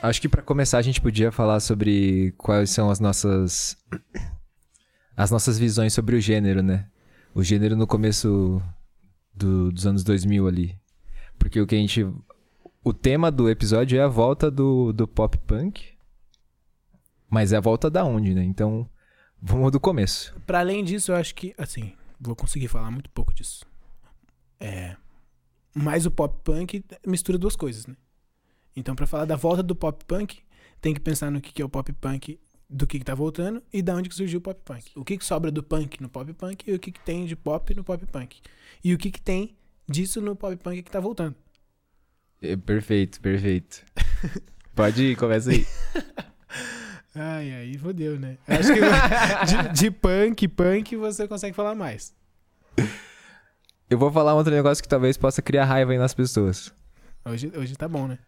Acho 0.10 0.22
que 0.22 0.30
pra 0.30 0.42
começar 0.42 0.78
a 0.78 0.82
gente 0.82 1.02
podia 1.02 1.32
falar 1.32 1.60
sobre 1.60 2.32
quais 2.38 2.70
são 2.70 2.90
as 2.90 3.00
nossas 3.00 3.78
as 5.16 5.32
nossas 5.32 5.58
visões 5.58 5.94
sobre 5.94 6.16
o 6.16 6.22
gênero, 6.22 6.62
né? 6.62 6.88
O 7.34 7.44
gênero 7.44 7.76
no 7.76 7.88
começo 7.88 8.62
do- 9.34 9.72
dos 9.72 9.86
anos 9.86 10.04
2000 10.04 10.48
ali. 10.48 10.78
Porque 11.40 11.60
o 11.60 11.68
que 11.68 11.76
a 11.76 11.78
gente 11.78 12.06
o 12.84 12.94
tema 12.94 13.32
do 13.32 13.50
episódio 13.50 13.98
é 13.98 14.04
a 14.04 14.08
volta 14.08 14.52
do, 14.52 14.94
do 14.94 15.08
pop 15.08 15.38
punk. 15.40 15.94
Mas 17.30 17.52
é 17.52 17.58
a 17.58 17.62
volta 17.62 17.90
da 17.90 18.04
onde, 18.06 18.34
né? 18.36 18.44
Então, 18.44 18.88
vamos 19.42 19.72
do 19.72 19.80
começo. 19.80 20.36
Pra 20.46 20.60
além 20.60 20.84
disso, 20.84 21.12
eu 21.12 21.16
acho 21.16 21.34
que, 21.34 21.54
assim, 21.58 21.94
vou 22.20 22.36
conseguir 22.36 22.68
falar 22.68 22.92
muito 22.92 23.10
pouco 23.10 23.34
disso. 23.34 23.66
É. 24.60 24.96
Mas 25.74 26.06
o 26.06 26.12
pop 26.12 26.40
punk 26.44 26.86
mistura 27.06 27.38
duas 27.38 27.56
coisas, 27.56 27.88
né? 27.88 27.96
Então, 28.76 28.96
pra 28.96 29.08
falar 29.08 29.26
da 29.26 29.36
volta 29.36 29.64
do 29.64 29.76
pop 29.76 30.04
punk, 30.06 30.40
tem 30.82 30.94
que 30.94 31.00
pensar 31.00 31.32
no 31.32 31.40
que 31.40 31.54
que 31.54 31.62
é 31.62 31.66
o 31.66 31.70
pop 31.70 31.92
punk, 31.94 32.40
do 32.70 32.86
que, 32.86 33.00
que 33.00 33.06
tá 33.06 33.16
voltando 33.16 33.64
e 33.72 33.82
da 33.82 33.96
onde 33.96 34.10
que 34.10 34.16
surgiu 34.16 34.40
o 34.40 34.42
pop 34.42 34.60
punk. 34.66 34.92
O 34.96 35.06
que, 35.06 35.18
que 35.18 35.26
sobra 35.26 35.52
do 35.52 35.64
punk 35.64 36.02
no 36.02 36.10
pop 36.10 36.32
punk 36.34 36.64
e 36.68 36.74
o 36.74 36.80
que, 36.80 36.92
que 36.92 37.00
tem 37.00 37.26
de 37.26 37.36
pop 37.36 37.74
no 37.74 37.84
pop 37.84 38.06
punk. 38.08 38.42
E 38.84 38.94
o 38.94 38.98
que, 38.98 39.12
que 39.12 39.22
tem 39.22 39.56
disso 39.88 40.20
no 40.20 40.36
pop 40.36 40.56
punk 40.58 40.84
que 40.84 40.92
tá 40.92 41.00
voltando. 41.00 41.36
É, 42.42 42.56
perfeito, 42.58 43.22
perfeito. 43.22 43.84
Pode 44.76 45.04
ir, 45.04 45.16
começa 45.16 45.52
aí. 45.52 45.66
Ai, 47.16 47.54
aí 47.54 47.78
fodeu, 47.78 48.20
né? 48.20 48.38
Acho 48.46 48.74
que 48.74 48.82
de, 49.72 49.74
de 49.74 49.92
punk, 49.92 50.48
punk, 50.50 50.98
você 50.98 51.26
consegue 51.30 51.56
falar 51.56 51.74
mais. 51.74 52.14
Eu 53.90 53.98
vou 53.98 54.12
falar 54.12 54.34
um 54.34 54.38
outro 54.38 54.54
negócio 54.54 54.84
que 54.84 54.90
talvez 54.90 55.16
possa 55.16 55.42
criar 55.42 55.64
raiva 55.64 55.94
aí 55.94 55.98
nas 55.98 56.14
pessoas. 56.14 56.74
Hoje, 57.24 57.52
hoje 57.56 57.74
tá 57.76 57.88
bom, 57.88 58.06
né? 58.08 58.20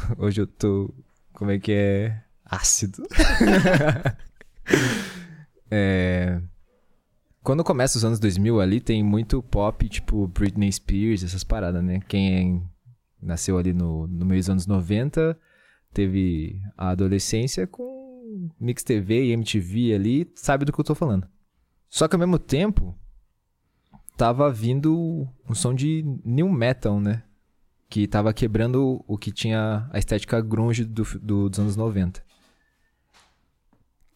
Hoje 0.18 0.40
eu 0.40 0.46
tô. 0.46 0.92
Como 1.32 1.50
é 1.50 1.58
que 1.58 1.72
é? 1.72 2.22
Ácido. 2.44 3.02
é. 5.70 6.40
Quando 7.42 7.64
começa 7.64 7.96
os 7.96 8.04
anos 8.04 8.20
2000 8.20 8.60
ali, 8.60 8.80
tem 8.80 9.02
muito 9.02 9.42
pop, 9.42 9.88
tipo 9.88 10.28
Britney 10.28 10.70
Spears, 10.70 11.24
essas 11.24 11.42
paradas, 11.42 11.82
né? 11.82 12.00
Quem 12.06 12.62
nasceu 13.20 13.56
ali 13.56 13.72
no, 13.72 14.06
no 14.06 14.26
meio 14.26 14.40
dos 14.40 14.50
anos 14.50 14.66
90 14.66 15.38
teve 15.92 16.60
a 16.76 16.90
adolescência 16.90 17.66
com 17.66 18.50
Mix 18.60 18.84
TV 18.84 19.24
e 19.24 19.32
MTV 19.32 19.94
ali, 19.94 20.30
sabe 20.34 20.64
do 20.64 20.72
que 20.72 20.80
eu 20.80 20.84
tô 20.84 20.94
falando. 20.94 21.26
Só 21.88 22.06
que 22.06 22.14
ao 22.14 22.20
mesmo 22.20 22.38
tempo, 22.38 22.96
tava 24.16 24.52
vindo 24.52 25.26
um 25.48 25.54
som 25.54 25.74
de 25.74 26.04
new 26.24 26.48
metal, 26.48 27.00
né? 27.00 27.24
Que 27.90 28.06
tava 28.06 28.32
quebrando 28.32 29.04
o 29.06 29.18
que 29.18 29.30
tinha 29.30 29.86
a 29.92 29.98
estética 29.98 30.40
grunge 30.40 30.84
do, 30.84 31.02
do- 31.20 31.50
dos 31.50 31.58
anos 31.58 31.76
90. 31.76 32.24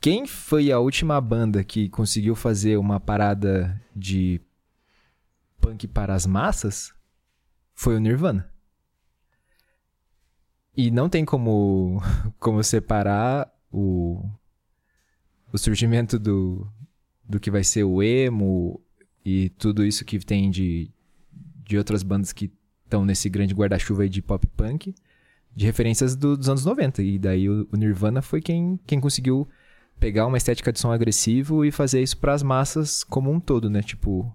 Quem 0.01 0.27
foi 0.27 0.71
a 0.71 0.79
última 0.79 1.21
banda 1.21 1.63
que 1.65 1.89
conseguiu 1.89 2.35
fazer 2.35 2.77
uma 2.79 2.99
parada 3.01 3.79
de 3.95 4.41
punk 5.61 5.89
para 5.89 6.15
as 6.15 6.25
massas 6.25 6.95
foi 7.75 7.97
o 7.97 8.01
Nirvana. 8.01 8.49
E 10.77 10.91
não 10.91 11.09
tem 11.09 11.25
como, 11.25 12.01
como 12.39 12.63
separar 12.63 13.53
o, 13.73 14.25
o 15.53 15.59
surgimento 15.59 16.19
do, 16.19 16.71
do 17.25 17.41
que 17.41 17.51
vai 17.51 17.65
ser 17.65 17.83
o 17.85 18.03
emo 18.03 18.81
e 19.25 19.49
tudo 19.51 19.85
isso 19.85 20.05
que 20.05 20.19
tem 20.19 20.51
de, 20.51 20.91
de 21.65 21.79
outras 21.79 22.03
bandas 22.03 22.33
que 22.33 22.53
estão 22.85 23.05
nesse 23.05 23.29
grande 23.29 23.55
guarda-chuva 23.55 24.09
de 24.09 24.21
pop 24.23 24.47
punk, 24.57 24.95
de 25.55 25.65
referências 25.67 26.15
do- 26.17 26.37
dos 26.37 26.49
anos 26.49 26.65
90. 26.65 27.03
E 27.03 27.19
daí 27.19 27.49
o, 27.49 27.69
o 27.73 27.77
Nirvana 27.77 28.21
foi 28.23 28.41
quem, 28.41 28.79
quem 28.87 29.01
conseguiu 29.01 29.49
pegar 29.99 30.27
uma 30.27 30.37
estética 30.37 30.73
de 30.73 30.81
som 30.81 30.91
agressivo 30.93 31.65
e 31.65 31.71
fazer 31.71 32.03
isso 32.03 32.19
para 32.19 32.33
as 32.35 32.43
massas 32.43 33.05
como 33.05 33.31
um 33.31 33.39
todo, 33.41 33.71
né? 33.71 33.81
Tipo, 33.83 34.35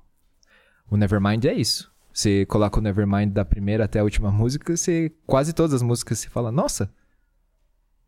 o 0.90 0.98
Nevermind 0.98 1.44
é 1.46 1.54
isso. 1.54 1.92
Você 2.14 2.46
coloca 2.46 2.80
o 2.80 2.82
Nevermind 2.82 3.32
da 3.32 3.46
primeira 3.46 3.86
até 3.86 4.00
a 4.00 4.04
última 4.04 4.32
música, 4.32 4.76
você 4.76 5.12
quase 5.28 5.54
todas 5.54 5.74
as 5.74 5.82
músicas 5.82 6.20
você 6.20 6.30
fala: 6.30 6.52
"Nossa, 6.52 6.92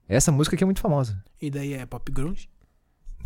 essa 0.08 0.32
música 0.32 0.56
aqui 0.56 0.64
é 0.64 0.66
muito 0.66 0.82
famosa". 0.82 1.24
E 1.42 1.50
daí 1.50 1.74
é 1.74 1.86
pop 1.86 2.12
grunge? 2.12 2.50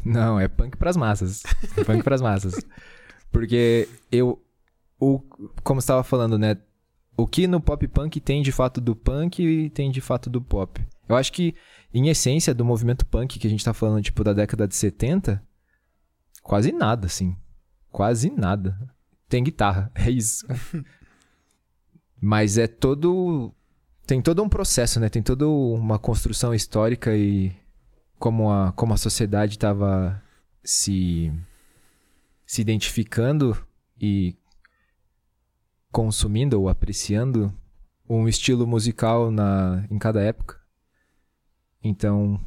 Não, 0.03 0.39
é 0.39 0.47
punk 0.47 0.77
pras 0.77 0.95
massas. 0.97 1.41
punk 1.85 2.03
pras 2.03 2.21
massas. 2.21 2.55
Porque 3.31 3.87
eu. 4.11 4.41
O, 4.99 5.19
como 5.63 5.81
você 5.81 5.85
estava 5.85 6.03
falando, 6.03 6.37
né? 6.37 6.57
O 7.17 7.25
que 7.25 7.47
no 7.47 7.61
pop 7.61 7.87
punk 7.87 8.19
tem 8.19 8.41
de 8.41 8.51
fato 8.51 8.81
do 8.81 8.95
punk 8.95 9.41
e 9.41 9.69
tem 9.69 9.89
de 9.89 10.01
fato 10.01 10.29
do 10.29 10.41
pop. 10.41 10.85
Eu 11.07 11.15
acho 11.15 11.31
que, 11.31 11.55
em 11.93 12.09
essência, 12.09 12.53
do 12.53 12.65
movimento 12.65 13.05
punk 13.05 13.39
que 13.39 13.47
a 13.47 13.49
gente 13.49 13.63
tá 13.63 13.73
falando, 13.73 14.03
tipo, 14.03 14.23
da 14.23 14.33
década 14.33 14.67
de 14.67 14.75
70, 14.75 15.41
quase 16.43 16.71
nada, 16.71 17.07
assim. 17.07 17.35
Quase 17.91 18.29
nada. 18.29 18.77
Tem 19.29 19.43
guitarra, 19.43 19.91
é 19.95 20.09
isso. 20.09 20.45
Mas 22.19 22.57
é 22.57 22.67
todo. 22.67 23.53
Tem 24.05 24.21
todo 24.21 24.43
um 24.43 24.49
processo, 24.49 24.99
né? 24.99 25.09
Tem 25.09 25.21
toda 25.21 25.47
uma 25.47 25.97
construção 25.97 26.53
histórica 26.53 27.15
e 27.15 27.55
como 28.19 28.51
a, 28.51 28.71
como 28.71 28.93
a 28.93 28.97
sociedade 28.97 29.53
estava 29.53 30.21
se, 30.63 31.31
se 32.45 32.61
identificando 32.61 33.57
e 33.99 34.35
consumindo 35.95 36.59
ou 36.59 36.67
apreciando 36.67 37.53
um 38.09 38.27
estilo 38.27 38.67
musical 38.67 39.31
na, 39.31 39.87
em 39.89 39.97
cada 39.97 40.21
época. 40.21 40.59
Então, 41.81 42.37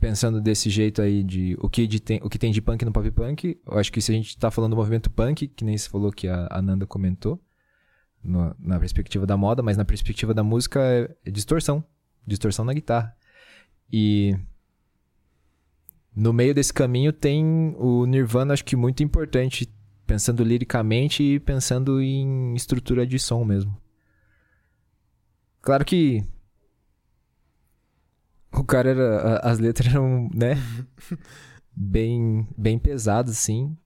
pensando 0.00 0.40
desse 0.40 0.70
jeito 0.70 1.02
aí 1.02 1.22
de 1.22 1.54
o 1.60 1.68
que, 1.68 1.86
de 1.86 2.00
tem, 2.00 2.18
o 2.22 2.30
que 2.30 2.38
tem 2.38 2.50
de 2.50 2.62
punk 2.62 2.82
no 2.82 2.92
pop 2.92 3.10
punk, 3.10 3.60
eu 3.66 3.78
acho 3.78 3.92
que 3.92 4.00
se 4.00 4.10
a 4.10 4.14
gente 4.14 4.38
tá 4.38 4.50
falando 4.50 4.70
do 4.70 4.76
movimento 4.76 5.10
punk, 5.10 5.48
que 5.48 5.66
nem 5.66 5.76
você 5.76 5.86
falou 5.86 6.10
que 6.10 6.28
a, 6.28 6.48
a 6.50 6.62
Nanda 6.62 6.86
comentou, 6.86 7.38
no- 8.24 8.56
na 8.58 8.80
perspectiva 8.80 9.26
da 9.26 9.36
moda, 9.36 9.62
mas 9.62 9.76
na 9.76 9.84
perspectiva 9.84 10.32
da 10.32 10.42
música 10.42 10.80
é, 10.80 11.14
é 11.26 11.30
distorção. 11.30 11.84
Distorção 12.26 12.64
na 12.64 12.72
guitarra. 12.72 13.14
E 13.92 14.34
no 16.14 16.32
meio 16.32 16.54
desse 16.54 16.72
caminho 16.72 17.12
tem 17.12 17.76
o 17.78 18.06
Nirvana, 18.06 18.54
acho 18.54 18.64
que 18.64 18.74
muito 18.76 19.02
importante, 19.02 19.70
pensando 20.06 20.44
liricamente 20.44 21.22
e 21.22 21.40
pensando 21.40 22.00
em 22.00 22.54
estrutura 22.54 23.06
de 23.06 23.18
som 23.18 23.44
mesmo. 23.44 23.76
Claro 25.60 25.84
que 25.84 26.24
o 28.52 28.64
cara 28.64 28.90
era. 28.90 29.38
As 29.38 29.58
letras 29.58 29.88
eram, 29.88 30.30
né? 30.32 30.54
bem, 31.74 32.46
bem 32.56 32.78
pesadas, 32.78 33.36
assim. 33.36 33.76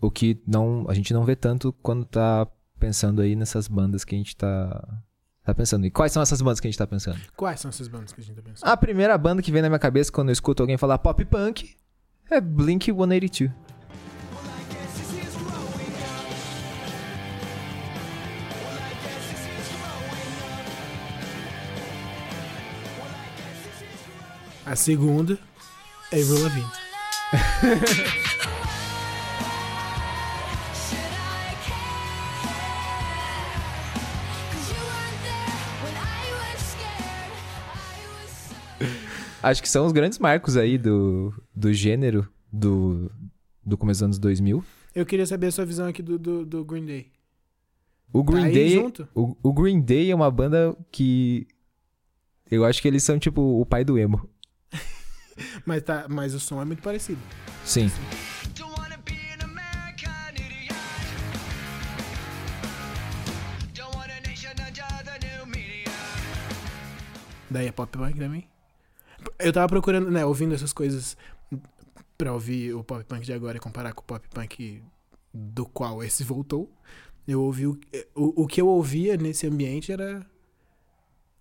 O 0.00 0.10
que 0.10 0.42
não, 0.46 0.84
a 0.88 0.94
gente 0.94 1.14
não 1.14 1.24
vê 1.24 1.34
tanto 1.34 1.72
quando 1.82 2.04
tá 2.04 2.46
pensando 2.78 3.22
aí 3.22 3.34
nessas 3.34 3.66
bandas 3.66 4.04
que 4.04 4.14
a 4.14 4.18
gente 4.18 4.36
tá, 4.36 5.02
tá 5.42 5.54
pensando. 5.54 5.86
E 5.86 5.90
quais 5.90 6.12
são 6.12 6.22
essas 6.22 6.42
bandas 6.42 6.60
que 6.60 6.66
a 6.66 6.70
gente 6.70 6.78
tá 6.78 6.86
pensando? 6.86 7.18
Quais 7.34 7.60
são 7.60 7.70
essas 7.70 7.88
bandas 7.88 8.12
que 8.12 8.20
a 8.20 8.24
gente 8.24 8.36
tá 8.36 8.42
pensando? 8.42 8.68
A 8.68 8.76
primeira 8.76 9.16
banda 9.16 9.40
que 9.40 9.50
vem 9.50 9.62
na 9.62 9.68
minha 9.68 9.78
cabeça 9.78 10.12
quando 10.12 10.28
eu 10.28 10.34
escuto 10.34 10.62
alguém 10.62 10.76
falar 10.76 10.98
pop 10.98 11.24
punk 11.24 11.74
é 12.30 12.40
Blink 12.40 12.86
182. 12.92 13.65
A 24.66 24.74
segunda 24.74 25.38
é 26.10 26.20
Avril 26.20 26.42
Lavigne. 26.42 26.66
Acho 39.40 39.62
que 39.62 39.68
são 39.68 39.86
os 39.86 39.92
grandes 39.92 40.18
marcos 40.18 40.56
aí 40.56 40.76
do, 40.76 41.32
do 41.54 41.72
gênero 41.72 42.28
do, 42.52 43.08
do 43.64 43.78
começo 43.78 43.98
dos 44.00 44.04
anos 44.04 44.18
2000. 44.18 44.64
Eu 44.92 45.06
queria 45.06 45.26
saber 45.26 45.46
a 45.46 45.52
sua 45.52 45.64
visão 45.64 45.86
aqui 45.86 46.02
do, 46.02 46.18
do, 46.18 46.44
do 46.44 46.64
Green 46.64 46.84
Day. 46.84 47.06
O 48.12 48.24
Green 48.24 48.46
Tá 48.46 48.50
Day, 48.50 48.92
o, 49.14 49.36
o 49.40 49.52
Green 49.52 49.80
Day 49.80 50.10
é 50.10 50.14
uma 50.14 50.28
banda 50.28 50.76
que 50.90 51.46
eu 52.50 52.64
acho 52.64 52.82
que 52.82 52.88
eles 52.88 53.04
são 53.04 53.16
tipo 53.16 53.40
o 53.60 53.64
pai 53.64 53.84
do 53.84 53.96
emo. 53.96 54.28
Mas, 55.64 55.82
tá, 55.82 56.06
mas 56.08 56.34
o 56.34 56.40
som 56.40 56.60
é 56.60 56.64
muito 56.64 56.82
parecido. 56.82 57.20
Sim. 57.64 57.90
Daí 67.48 67.68
é 67.68 67.72
pop 67.72 67.90
punk 67.96 68.18
também. 68.18 68.46
Eu 69.38 69.52
tava 69.52 69.68
procurando, 69.68 70.10
né, 70.10 70.24
ouvindo 70.24 70.54
essas 70.54 70.72
coisas 70.72 71.16
pra 72.18 72.32
ouvir 72.32 72.74
o 72.74 72.84
pop 72.84 73.04
punk 73.04 73.24
de 73.24 73.32
agora 73.32 73.56
e 73.56 73.60
comparar 73.60 73.92
com 73.92 74.02
o 74.02 74.04
pop 74.04 74.26
punk 74.28 74.82
do 75.32 75.64
qual 75.64 76.02
esse 76.02 76.24
voltou. 76.24 76.70
Eu 77.26 77.42
ouvi 77.42 77.66
o, 77.66 77.78
o, 78.14 78.42
o 78.42 78.46
que 78.46 78.60
eu 78.60 78.68
ouvia 78.68 79.16
nesse 79.16 79.46
ambiente 79.46 79.90
era 79.90 80.24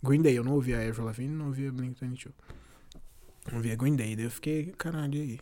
Green 0.04 0.22
Day. 0.22 0.38
Eu 0.38 0.44
não 0.44 0.54
ouvia 0.54 0.80
a 0.80 0.88
Avril 0.88 1.06
Lavigne, 1.06 1.36
não 1.36 1.48
ouvia 1.48 1.72
Blink-182. 1.72 2.32
Eu 3.52 3.58
ouvia 3.58 3.76
Green 3.76 3.96
Day. 3.96 4.16
Daí 4.16 4.26
eu 4.26 4.32
fiquei, 4.32 4.74
caralho, 4.78 5.22
aí? 5.22 5.40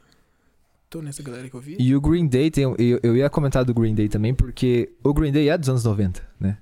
Tô 0.90 1.02
nessa 1.02 1.24
galera 1.24 1.50
que 1.50 1.56
eu 1.56 1.60
ouvi. 1.60 1.78
E 1.80 1.96
o 1.96 2.02
Green 2.02 2.28
Day, 2.28 2.52
tem, 2.52 2.64
eu, 2.64 3.00
eu 3.02 3.18
ia 3.18 3.30
comentar 3.30 3.66
do 3.66 3.74
Green 3.74 3.96
Day 3.96 4.08
também, 4.08 4.34
porque 4.34 4.94
o 5.04 5.14
Green 5.14 5.32
Day 5.32 5.50
é 5.50 5.58
dos 5.58 5.70
anos 5.70 5.84
90, 5.84 6.22
né? 6.40 6.58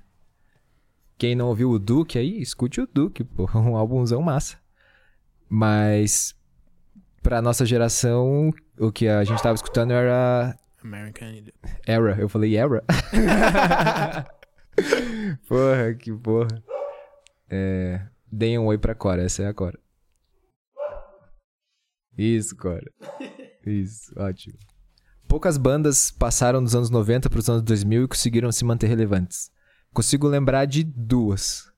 Quem 1.18 1.34
não 1.34 1.48
ouviu 1.48 1.70
o 1.70 1.78
Duke 1.78 2.18
aí, 2.18 2.40
escute 2.40 2.80
o 2.80 2.88
Duke, 2.92 3.24
pô, 3.24 3.48
um 3.54 3.76
álbumzão 3.76 4.22
massa. 4.22 4.56
Mas 5.48 6.34
pra 7.22 7.42
nossa 7.42 7.66
geração, 7.66 8.50
o 8.78 8.90
que 8.90 9.06
a 9.06 9.22
gente 9.22 9.42
tava 9.42 9.54
escutando 9.54 9.92
era 9.92 10.56
American 10.82 11.28
Idiot. 11.28 11.54
Era. 11.86 12.16
Eu 12.18 12.28
falei 12.28 12.56
Era? 12.56 12.82
porra, 15.46 15.94
que 15.94 16.12
porra. 16.12 16.62
É, 17.48 18.00
deem 18.30 18.58
um 18.58 18.66
oi 18.66 18.78
pra 18.78 18.94
Cora, 18.94 19.22
essa 19.22 19.42
é 19.42 19.46
a 19.46 19.54
Cora. 19.54 19.78
Isso, 22.16 22.56
Cora. 22.56 22.90
Isso, 23.66 24.12
ótimo. 24.16 24.58
Poucas 25.28 25.56
bandas 25.56 26.10
passaram 26.10 26.62
dos 26.62 26.74
anos 26.74 26.90
90 26.90 27.30
pros 27.30 27.48
anos 27.48 27.62
2000 27.62 28.04
e 28.04 28.08
conseguiram 28.08 28.52
se 28.52 28.64
manter 28.64 28.86
relevantes. 28.86 29.50
Consigo 29.92 30.28
lembrar 30.28 30.66
de 30.66 30.84
duas. 30.84 31.70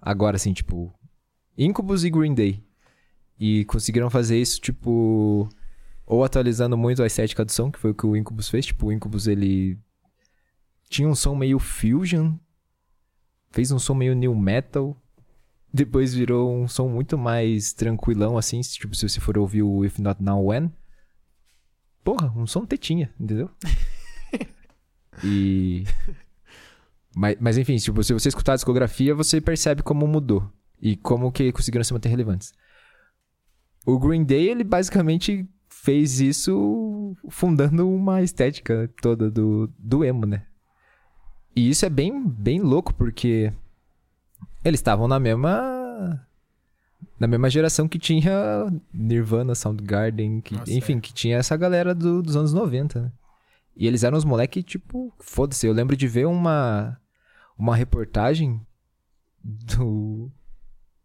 Agora, 0.00 0.36
assim, 0.36 0.52
tipo... 0.52 0.92
Incubus 1.56 2.04
e 2.04 2.10
Green 2.10 2.34
Day. 2.34 2.64
E 3.38 3.64
conseguiram 3.66 4.10
fazer 4.10 4.40
isso, 4.40 4.60
tipo... 4.60 5.48
Ou 6.04 6.24
atualizando 6.24 6.76
muito 6.76 7.02
a 7.02 7.06
estética 7.06 7.44
do 7.44 7.52
som, 7.52 7.70
que 7.70 7.78
foi 7.78 7.90
o 7.90 7.94
que 7.94 8.06
o 8.06 8.16
Incubus 8.16 8.48
fez. 8.48 8.66
Tipo, 8.66 8.86
o 8.86 8.92
Incubus, 8.92 9.26
ele... 9.26 9.78
Tinha 10.88 11.08
um 11.08 11.14
som 11.14 11.34
meio 11.34 11.58
fusion. 11.58 12.34
Fez 13.50 13.70
um 13.70 13.78
som 13.78 13.94
meio 13.94 14.14
new 14.14 14.34
metal. 14.34 14.96
Depois 15.76 16.14
virou 16.14 16.50
um 16.50 16.66
som 16.66 16.88
muito 16.88 17.18
mais 17.18 17.74
tranquilão, 17.74 18.38
assim. 18.38 18.62
Tipo, 18.62 18.96
se 18.96 19.06
você 19.06 19.20
for 19.20 19.36
ouvir 19.36 19.62
o 19.62 19.84
If 19.84 19.98
Not 19.98 20.22
Now 20.22 20.46
When. 20.46 20.72
Porra, 22.02 22.32
um 22.34 22.46
som 22.46 22.64
tetinha, 22.64 23.12
entendeu? 23.20 23.50
e... 25.22 25.84
Mas, 27.14 27.36
mas 27.38 27.58
enfim, 27.58 27.76
tipo, 27.76 28.02
se 28.02 28.14
você 28.14 28.30
escutar 28.30 28.52
a 28.52 28.56
discografia, 28.56 29.14
você 29.14 29.38
percebe 29.38 29.82
como 29.82 30.06
mudou. 30.06 30.50
E 30.80 30.96
como 30.96 31.30
que 31.30 31.52
conseguiram 31.52 31.84
se 31.84 31.92
manter 31.92 32.08
relevantes. 32.08 32.54
O 33.84 33.98
Green 33.98 34.24
Day, 34.24 34.48
ele 34.48 34.64
basicamente 34.64 35.46
fez 35.68 36.20
isso 36.20 37.14
fundando 37.28 37.86
uma 37.86 38.22
estética 38.22 38.90
toda 39.02 39.30
do, 39.30 39.70
do 39.78 40.02
emo, 40.02 40.24
né? 40.24 40.46
E 41.54 41.68
isso 41.68 41.84
é 41.84 41.90
bem, 41.90 42.26
bem 42.26 42.60
louco, 42.60 42.94
porque 42.94 43.52
eles 44.68 44.80
estavam 44.80 45.06
na 45.08 45.18
mesma. 45.18 46.26
Na 47.18 47.26
mesma 47.26 47.48
geração 47.48 47.88
que 47.88 47.98
tinha 47.98 48.32
Nirvana, 48.92 49.54
Soundgarden, 49.54 50.40
que, 50.40 50.54
Nossa, 50.54 50.72
enfim, 50.72 50.96
é. 50.96 51.00
que 51.00 51.12
tinha 51.14 51.36
essa 51.38 51.56
galera 51.56 51.94
do- 51.94 52.22
dos 52.22 52.36
anos 52.36 52.52
90, 52.52 53.00
né? 53.02 53.12
E 53.74 53.86
eles 53.86 54.02
eram 54.04 54.16
os 54.16 54.24
moleques, 54.24 54.64
tipo, 54.64 55.12
foda-se. 55.18 55.66
Eu 55.66 55.72
lembro 55.72 55.96
de 55.96 56.06
ver 56.08 56.26
uma, 56.26 56.98
uma 57.58 57.76
reportagem 57.76 58.60
do, 59.42 60.30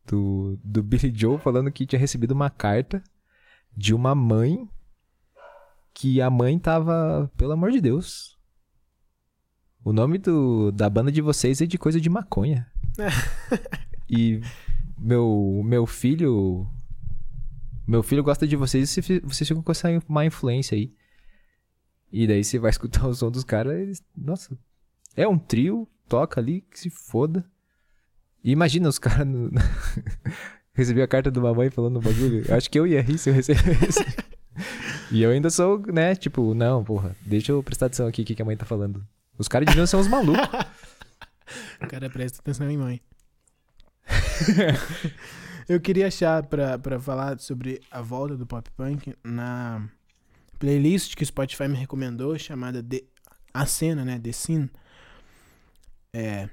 do, 0.05 0.57
do 0.63 0.81
Billy 0.83 1.11
Joe 1.13 1.37
falando 1.37 1.71
que 1.71 1.85
tinha 1.85 1.99
recebido 1.99 2.31
uma 2.31 2.49
carta 2.49 3.03
de 3.75 3.93
uma 3.93 4.15
mãe 4.15 4.67
que 5.93 6.21
a 6.21 6.29
mãe 6.29 6.57
tava, 6.57 7.29
pelo 7.35 7.51
amor 7.51 7.71
de 7.71 7.81
Deus. 7.81 8.37
O 9.83 9.91
nome 9.91 10.17
do, 10.17 10.71
da 10.71 10.89
banda 10.89 11.11
de 11.11 11.21
vocês 11.21 11.61
é 11.61 11.65
de 11.65 11.77
coisa 11.77 11.99
de 11.99 12.09
maconha. 12.09 12.70
E 14.09 14.41
meu, 14.97 15.61
meu 15.65 15.85
filho. 15.85 16.67
Meu 17.87 18.03
filho 18.03 18.23
gosta 18.23 18.47
de 18.47 18.55
vocês 18.55 18.95
e 18.95 19.19
vocês 19.21 19.47
ficam 19.47 19.63
com 19.63 19.71
essa 19.71 19.89
má 20.07 20.25
influência 20.25 20.75
aí. 20.75 20.93
E 22.11 22.27
daí 22.27 22.43
você 22.43 22.59
vai 22.59 22.69
escutar 22.71 23.07
o 23.07 23.13
som 23.13 23.31
dos 23.31 23.43
caras, 23.43 23.79
eles. 23.79 24.03
Nossa. 24.15 24.57
É 25.15 25.27
um 25.27 25.37
trio, 25.37 25.87
toca 26.07 26.39
ali, 26.39 26.61
que 26.61 26.79
se 26.79 26.89
foda. 26.89 27.43
E 28.43 28.51
imagina 28.51 28.87
os 28.87 28.99
caras. 28.99 29.27
No... 29.27 29.49
Recebi 30.73 31.01
a 31.01 31.07
carta 31.07 31.29
de 31.29 31.37
uma 31.37 31.53
mãe 31.53 31.69
falando 31.69 31.97
um 31.97 32.01
bagulho. 32.01 32.45
Acho 32.53 32.69
que 32.69 32.79
eu 32.79 32.87
ia 32.87 33.01
rir 33.01 33.17
se 33.17 33.29
eu 33.29 33.33
recebesse. 33.33 34.05
e 35.11 35.21
eu 35.21 35.31
ainda 35.31 35.49
sou, 35.49 35.79
né? 35.87 36.15
Tipo, 36.15 36.53
não, 36.53 36.83
porra, 36.83 37.15
deixa 37.25 37.51
eu 37.51 37.61
prestar 37.61 37.87
atenção 37.87 38.07
aqui 38.07 38.21
o 38.21 38.25
que 38.25 38.35
que 38.35 38.41
a 38.41 38.45
mãe 38.45 38.55
tá 38.55 38.65
falando. 38.65 39.05
Os 39.37 39.47
caras 39.47 39.67
deviam 39.67 39.85
ser 39.85 39.97
uns 39.97 40.07
malucos. 40.07 40.47
O 41.81 41.87
cara 41.87 42.09
presta 42.09 42.39
atenção 42.39 42.69
em 42.69 42.77
mãe. 42.77 43.01
Eu 45.69 45.79
queria 45.79 46.07
achar 46.07 46.45
pra, 46.45 46.77
pra 46.77 46.99
falar 46.99 47.39
sobre 47.39 47.81
a 47.89 48.01
volta 48.01 48.35
do 48.35 48.45
pop 48.45 48.69
punk 48.71 49.15
na 49.23 49.87
playlist 50.59 51.15
que 51.15 51.23
o 51.23 51.25
Spotify 51.25 51.67
me 51.67 51.77
recomendou, 51.77 52.37
chamada 52.37 52.83
The, 52.83 53.03
A 53.53 53.65
Cena, 53.65 54.03
né? 54.03 54.19
The 54.19 54.31
Scene. 54.31 54.69
É, 56.13 56.49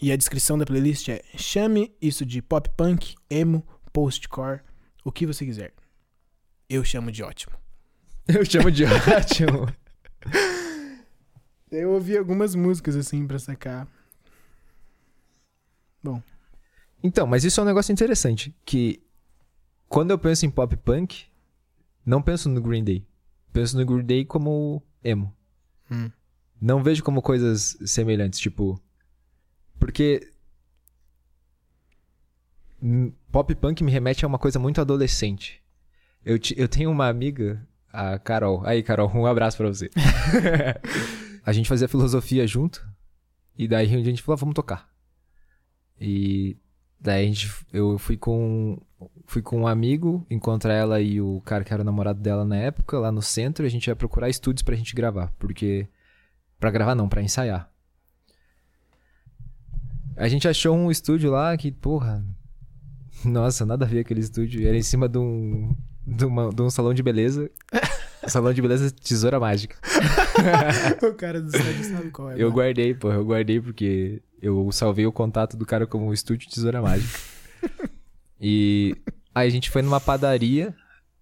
e 0.00 0.12
a 0.12 0.16
descrição 0.16 0.56
da 0.56 0.64
playlist 0.64 1.08
é: 1.08 1.22
chame 1.36 1.94
isso 2.00 2.24
de 2.24 2.40
pop 2.40 2.70
punk, 2.76 3.14
emo, 3.28 3.66
postcore, 3.92 4.60
o 5.04 5.10
que 5.10 5.26
você 5.26 5.44
quiser. 5.44 5.72
Eu 6.68 6.84
chamo 6.84 7.10
de 7.10 7.22
ótimo. 7.22 7.54
Eu 8.28 8.44
chamo 8.44 8.70
de 8.70 8.84
ótimo. 8.84 9.68
Eu 11.70 11.92
ouvi 11.92 12.16
algumas 12.16 12.54
músicas 12.54 12.96
assim 12.96 13.26
pra 13.26 13.38
sacar. 13.38 13.88
Então, 17.02 17.26
mas 17.26 17.44
isso 17.44 17.60
é 17.60 17.62
um 17.62 17.66
negócio 17.66 17.92
interessante. 17.92 18.54
Que 18.64 19.00
quando 19.88 20.10
eu 20.10 20.18
penso 20.18 20.44
em 20.46 20.50
pop 20.50 20.76
punk, 20.76 21.26
não 22.04 22.20
penso 22.22 22.48
no 22.48 22.60
Green 22.60 22.82
Day. 22.84 23.06
Penso 23.52 23.76
no 23.78 23.84
Green 23.86 24.04
Day 24.04 24.24
como 24.24 24.82
emo. 25.02 25.34
Hum. 25.90 26.10
Não 26.60 26.82
vejo 26.82 27.02
como 27.04 27.22
coisas 27.22 27.76
semelhantes, 27.86 28.38
tipo. 28.40 28.80
Porque. 29.78 30.28
Pop 33.32 33.54
punk 33.56 33.82
me 33.82 33.90
remete 33.90 34.24
a 34.24 34.28
uma 34.28 34.38
coisa 34.38 34.58
muito 34.58 34.80
adolescente. 34.80 35.60
Eu, 36.24 36.38
ti- 36.38 36.54
eu 36.56 36.68
tenho 36.68 36.90
uma 36.90 37.08
amiga, 37.08 37.66
a 37.92 38.18
Carol. 38.18 38.62
Aí, 38.64 38.82
Carol, 38.82 39.10
um 39.14 39.26
abraço 39.26 39.56
pra 39.56 39.68
você. 39.68 39.90
a 41.44 41.52
gente 41.52 41.68
fazia 41.68 41.88
filosofia 41.88 42.46
junto. 42.46 42.86
E 43.56 43.66
daí 43.66 43.86
um 43.88 43.90
dia 43.90 44.00
a 44.00 44.04
gente 44.04 44.22
falou, 44.22 44.34
"Ah, 44.36 44.40
vamos 44.40 44.54
tocar. 44.54 44.88
E 46.00 46.56
daí 47.00 47.24
a 47.24 47.26
gente, 47.28 47.50
eu 47.72 47.98
fui 47.98 48.16
com, 48.16 48.80
fui 49.26 49.42
com 49.42 49.60
um 49.62 49.66
amigo 49.66 50.26
encontrar 50.30 50.74
ela 50.74 51.00
e 51.00 51.20
o 51.20 51.40
cara 51.44 51.64
que 51.64 51.72
era 51.72 51.82
o 51.82 51.84
namorado 51.86 52.20
dela 52.20 52.44
na 52.44 52.56
época, 52.56 52.98
lá 52.98 53.10
no 53.12 53.22
centro. 53.22 53.64
E 53.64 53.68
a 53.68 53.70
gente 53.70 53.86
ia 53.88 53.96
procurar 53.96 54.28
estúdios 54.28 54.62
pra 54.62 54.76
gente 54.76 54.94
gravar. 54.94 55.32
Porque. 55.38 55.88
Pra 56.60 56.70
gravar 56.70 56.94
não, 56.94 57.08
pra 57.08 57.22
ensaiar. 57.22 57.70
A 60.16 60.26
gente 60.28 60.48
achou 60.48 60.76
um 60.76 60.90
estúdio 60.90 61.30
lá 61.30 61.56
que, 61.56 61.70
porra. 61.70 62.24
Nossa, 63.24 63.64
nada 63.64 63.84
a 63.84 63.88
ver 63.88 64.00
aquele 64.00 64.20
estúdio. 64.20 64.66
Era 64.66 64.76
em 64.76 64.82
cima 64.82 65.08
de 65.08 65.18
um. 65.18 65.74
De, 66.06 66.24
uma- 66.24 66.50
de 66.50 66.62
um 66.62 66.70
salão 66.70 66.92
de 66.94 67.02
beleza. 67.02 67.50
salão 68.26 68.52
de 68.52 68.60
beleza 68.60 68.90
Tesoura 68.90 69.38
Mágica. 69.38 69.76
o 71.08 71.14
cara 71.14 71.40
do 71.40 71.50
site 71.50 71.84
sabe 71.84 72.10
qual 72.10 72.30
é. 72.30 72.34
Eu 72.34 72.38
mano. 72.48 72.52
guardei, 72.52 72.94
pô, 72.94 73.12
eu 73.12 73.24
guardei 73.24 73.60
porque 73.60 74.20
eu 74.40 74.70
salvei 74.72 75.06
o 75.06 75.12
contato 75.12 75.56
do 75.56 75.66
cara 75.66 75.86
como 75.86 76.12
estúdio 76.12 76.48
Tesoura 76.50 76.82
Mágica. 76.82 77.18
e 78.40 78.96
aí 79.34 79.46
a 79.46 79.50
gente 79.50 79.70
foi 79.70 79.82
numa 79.82 80.00
padaria 80.00 80.74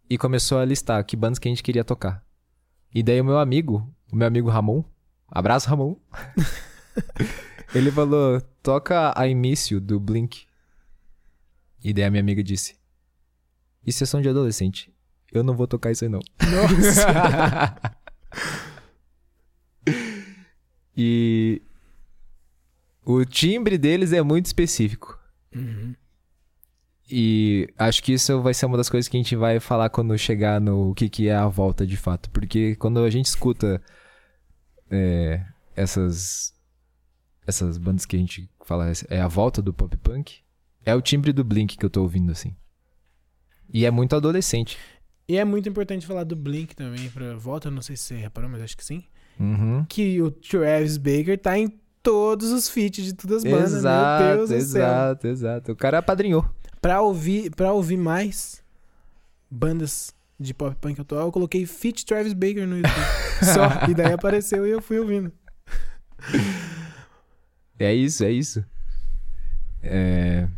e 0.08 0.16
começou 0.18 0.58
a 0.58 0.64
listar 0.64 1.04
que 1.04 1.16
bandas 1.16 1.38
que 1.38 1.48
a 1.48 1.50
gente 1.50 1.62
queria 1.62 1.84
tocar. 1.84 2.24
E 2.94 3.02
daí 3.02 3.20
o 3.20 3.24
meu 3.24 3.38
amigo, 3.38 3.92
o 4.12 4.16
meu 4.16 4.26
amigo 4.26 4.48
Ramon, 4.48 4.84
abraço 5.28 5.68
Ramon, 5.68 5.96
ele 7.74 7.90
falou, 7.90 8.40
toca 8.62 9.12
a 9.16 9.26
Início 9.26 9.80
do 9.80 9.98
Blink. 9.98 10.46
E 11.82 11.92
daí 11.92 12.04
a 12.04 12.10
minha 12.10 12.22
amiga 12.22 12.42
disse, 12.42 12.76
isso 13.86 14.02
é 14.02 14.06
som 14.06 14.20
de 14.20 14.28
adolescente, 14.28 14.92
eu 15.32 15.42
não 15.42 15.54
vou 15.54 15.66
tocar 15.66 15.90
isso 15.90 16.04
aí 16.04 16.10
não. 16.10 16.20
Nossa. 16.40 17.76
E 20.96 21.60
o 23.06 23.24
timbre 23.24 23.78
deles 23.78 24.12
é 24.12 24.20
muito 24.20 24.46
específico. 24.46 25.16
Uhum. 25.54 25.94
E 27.08 27.72
acho 27.78 28.02
que 28.02 28.12
isso 28.12 28.42
vai 28.42 28.52
ser 28.52 28.66
uma 28.66 28.76
das 28.76 28.90
coisas 28.90 29.08
que 29.08 29.16
a 29.16 29.20
gente 29.20 29.36
vai 29.36 29.60
falar 29.60 29.88
quando 29.90 30.18
chegar 30.18 30.60
no 30.60 30.92
que, 30.92 31.08
que 31.08 31.28
é 31.28 31.36
a 31.36 31.46
volta 31.46 31.86
de 31.86 31.96
fato. 31.96 32.28
Porque 32.30 32.74
quando 32.74 32.98
a 32.98 33.08
gente 33.08 33.26
escuta 33.26 33.80
é, 34.90 35.40
essas, 35.76 36.52
essas 37.46 37.78
bandas 37.78 38.04
que 38.04 38.16
a 38.16 38.18
gente 38.18 38.50
fala 38.64 38.90
é 39.08 39.20
a 39.20 39.28
volta 39.28 39.62
do 39.62 39.72
pop 39.72 39.96
punk, 39.98 40.40
é 40.84 40.92
o 40.92 41.00
timbre 41.00 41.32
do 41.32 41.44
Blink 41.44 41.76
que 41.76 41.86
eu 41.86 41.90
tô 41.90 42.02
ouvindo 42.02 42.32
assim. 42.32 42.56
E 43.72 43.86
é 43.86 43.90
muito 43.92 44.16
adolescente. 44.16 44.76
E 45.28 45.36
é 45.36 45.44
muito 45.44 45.68
importante 45.68 46.04
falar 46.04 46.24
do 46.24 46.34
Blink 46.34 46.74
também 46.74 47.08
pra 47.10 47.36
volta, 47.36 47.70
não 47.70 47.82
sei 47.82 47.96
se 47.96 48.02
você 48.02 48.16
reparou, 48.16 48.50
mas 48.50 48.62
acho 48.62 48.76
que 48.76 48.84
sim. 48.84 49.04
Uhum. 49.38 49.84
Que 49.88 50.20
o 50.20 50.30
Travis 50.32 50.96
Baker 50.96 51.38
tá 51.38 51.56
em 51.56 51.68
todos 52.06 52.52
os 52.52 52.68
feats 52.68 53.04
de 53.04 53.14
todas 53.14 53.38
as 53.38 53.42
bandas, 53.42 53.70
meu 53.72 53.78
Exato, 53.80 54.24
Deus 54.36 54.38
do 54.38 54.46
céu. 54.46 54.58
exato, 54.60 55.26
exato. 55.26 55.72
O 55.72 55.76
cara 55.76 55.98
apadrinhou. 55.98 56.48
Pra 56.80 57.02
ouvir, 57.02 57.50
pra 57.50 57.72
ouvir 57.72 57.96
mais 57.96 58.62
bandas 59.50 60.14
de 60.38 60.54
pop 60.54 60.76
punk 60.80 61.00
atual, 61.00 61.26
eu 61.26 61.32
coloquei 61.32 61.66
feat 61.66 62.06
Travis 62.06 62.32
Baker 62.32 62.64
no 62.64 62.76
YouTube. 62.76 62.94
Só. 63.42 63.90
E 63.90 63.94
daí 63.94 64.12
apareceu 64.12 64.64
e 64.64 64.70
eu 64.70 64.80
fui 64.80 65.00
ouvindo. 65.00 65.32
É 67.76 67.92
isso, 67.92 68.22
é 68.22 68.30
isso. 68.30 68.64
É... 69.82 70.48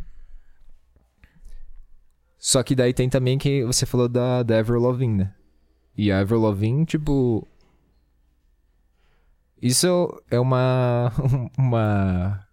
Só 2.37 2.63
que 2.63 2.75
daí 2.75 2.93
tem 2.93 3.09
também 3.09 3.39
que 3.39 3.65
você 3.65 3.87
falou 3.87 4.07
da, 4.07 4.43
da 4.43 4.59
Avril 4.59 4.81
Lavigne, 4.81 5.17
né? 5.17 5.35
E 5.97 6.13
a 6.13 6.21
Avril 6.21 6.43
Lavigne, 6.43 6.85
tipo... 6.85 7.49
Isso 9.61 10.23
é 10.31 10.39
uma... 10.39 11.13
uma 11.59 12.47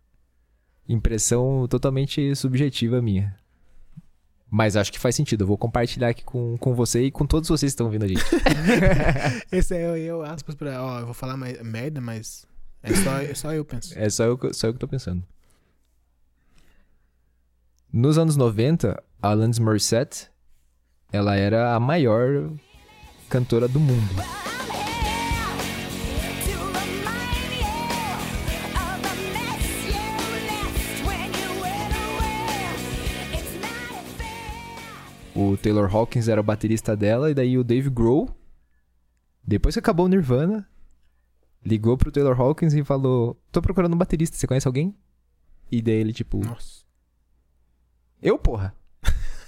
impressão 0.88 1.68
totalmente 1.68 2.36
subjetiva 2.36 3.02
minha. 3.02 3.36
Mas 4.50 4.78
acho 4.78 4.92
que 4.92 5.00
faz 5.00 5.16
sentido. 5.16 5.42
Eu 5.44 5.48
vou 5.48 5.58
compartilhar 5.58 6.10
aqui 6.10 6.24
com, 6.24 6.58
com 6.58 6.74
você 6.76 7.04
e 7.04 7.12
com 7.12 7.26
todos 7.26 7.50
vocês 7.50 7.72
que 7.72 7.74
estão 7.74 7.88
ouvindo 7.88 8.06
a 8.06 8.08
gente. 8.08 8.24
Esse 9.52 9.76
é 9.76 9.84
eu, 9.86 9.98
eu 9.98 10.22
aspas 10.24 10.56
pra. 10.56 10.82
Ó, 10.84 11.00
eu 11.00 11.06
vou 11.06 11.14
falar 11.14 11.36
mais, 11.36 11.62
merda, 11.64 12.00
mas. 12.00 12.46
É 12.84 12.94
só, 12.94 13.18
é 13.18 13.34
só 13.34 13.52
eu 13.54 13.66
penso. 13.66 13.98
É 13.98 14.08
só 14.10 14.24
eu, 14.26 14.38
que- 14.38 14.54
só 14.54 14.68
eu 14.68 14.74
que 14.74 14.80
tô 14.80 14.88
pensando. 14.88 15.24
Nos 17.92 18.18
anos 18.18 18.38
90, 18.38 19.02
a 19.22 19.30
Alanis 19.30 19.58
Morissette, 19.58 20.30
ela 21.12 21.36
era 21.36 21.74
a 21.74 21.80
maior 21.80 22.52
cantora 23.30 23.68
do 23.68 23.80
mundo. 23.80 24.08
O 35.36 35.58
Taylor 35.58 35.94
Hawkins 35.94 36.30
era 36.30 36.40
o 36.40 36.44
baterista 36.44 36.96
dela, 36.96 37.30
e 37.30 37.34
daí 37.34 37.58
o 37.58 37.64
Dave 37.64 37.90
Grohl, 37.90 38.34
depois 39.44 39.76
que 39.76 39.80
acabou 39.80 40.06
o 40.06 40.10
Nirvana, 40.10 40.66
ligou 41.64 41.98
pro 41.98 42.12
Taylor 42.12 42.40
Hawkins 42.40 42.74
e 42.74 42.86
falou: 42.86 43.38
Tô 43.52 43.62
procurando 43.62 43.94
um 43.94 43.98
baterista, 43.98 44.38
você 44.38 44.48
conhece 44.48 44.66
alguém? 44.66 44.96
E 45.70 45.82
daí 45.82 45.96
ele, 45.96 46.14
tipo, 46.14 46.38
Nossa. 46.38 46.86
eu, 48.22 48.40
porra. 48.40 48.74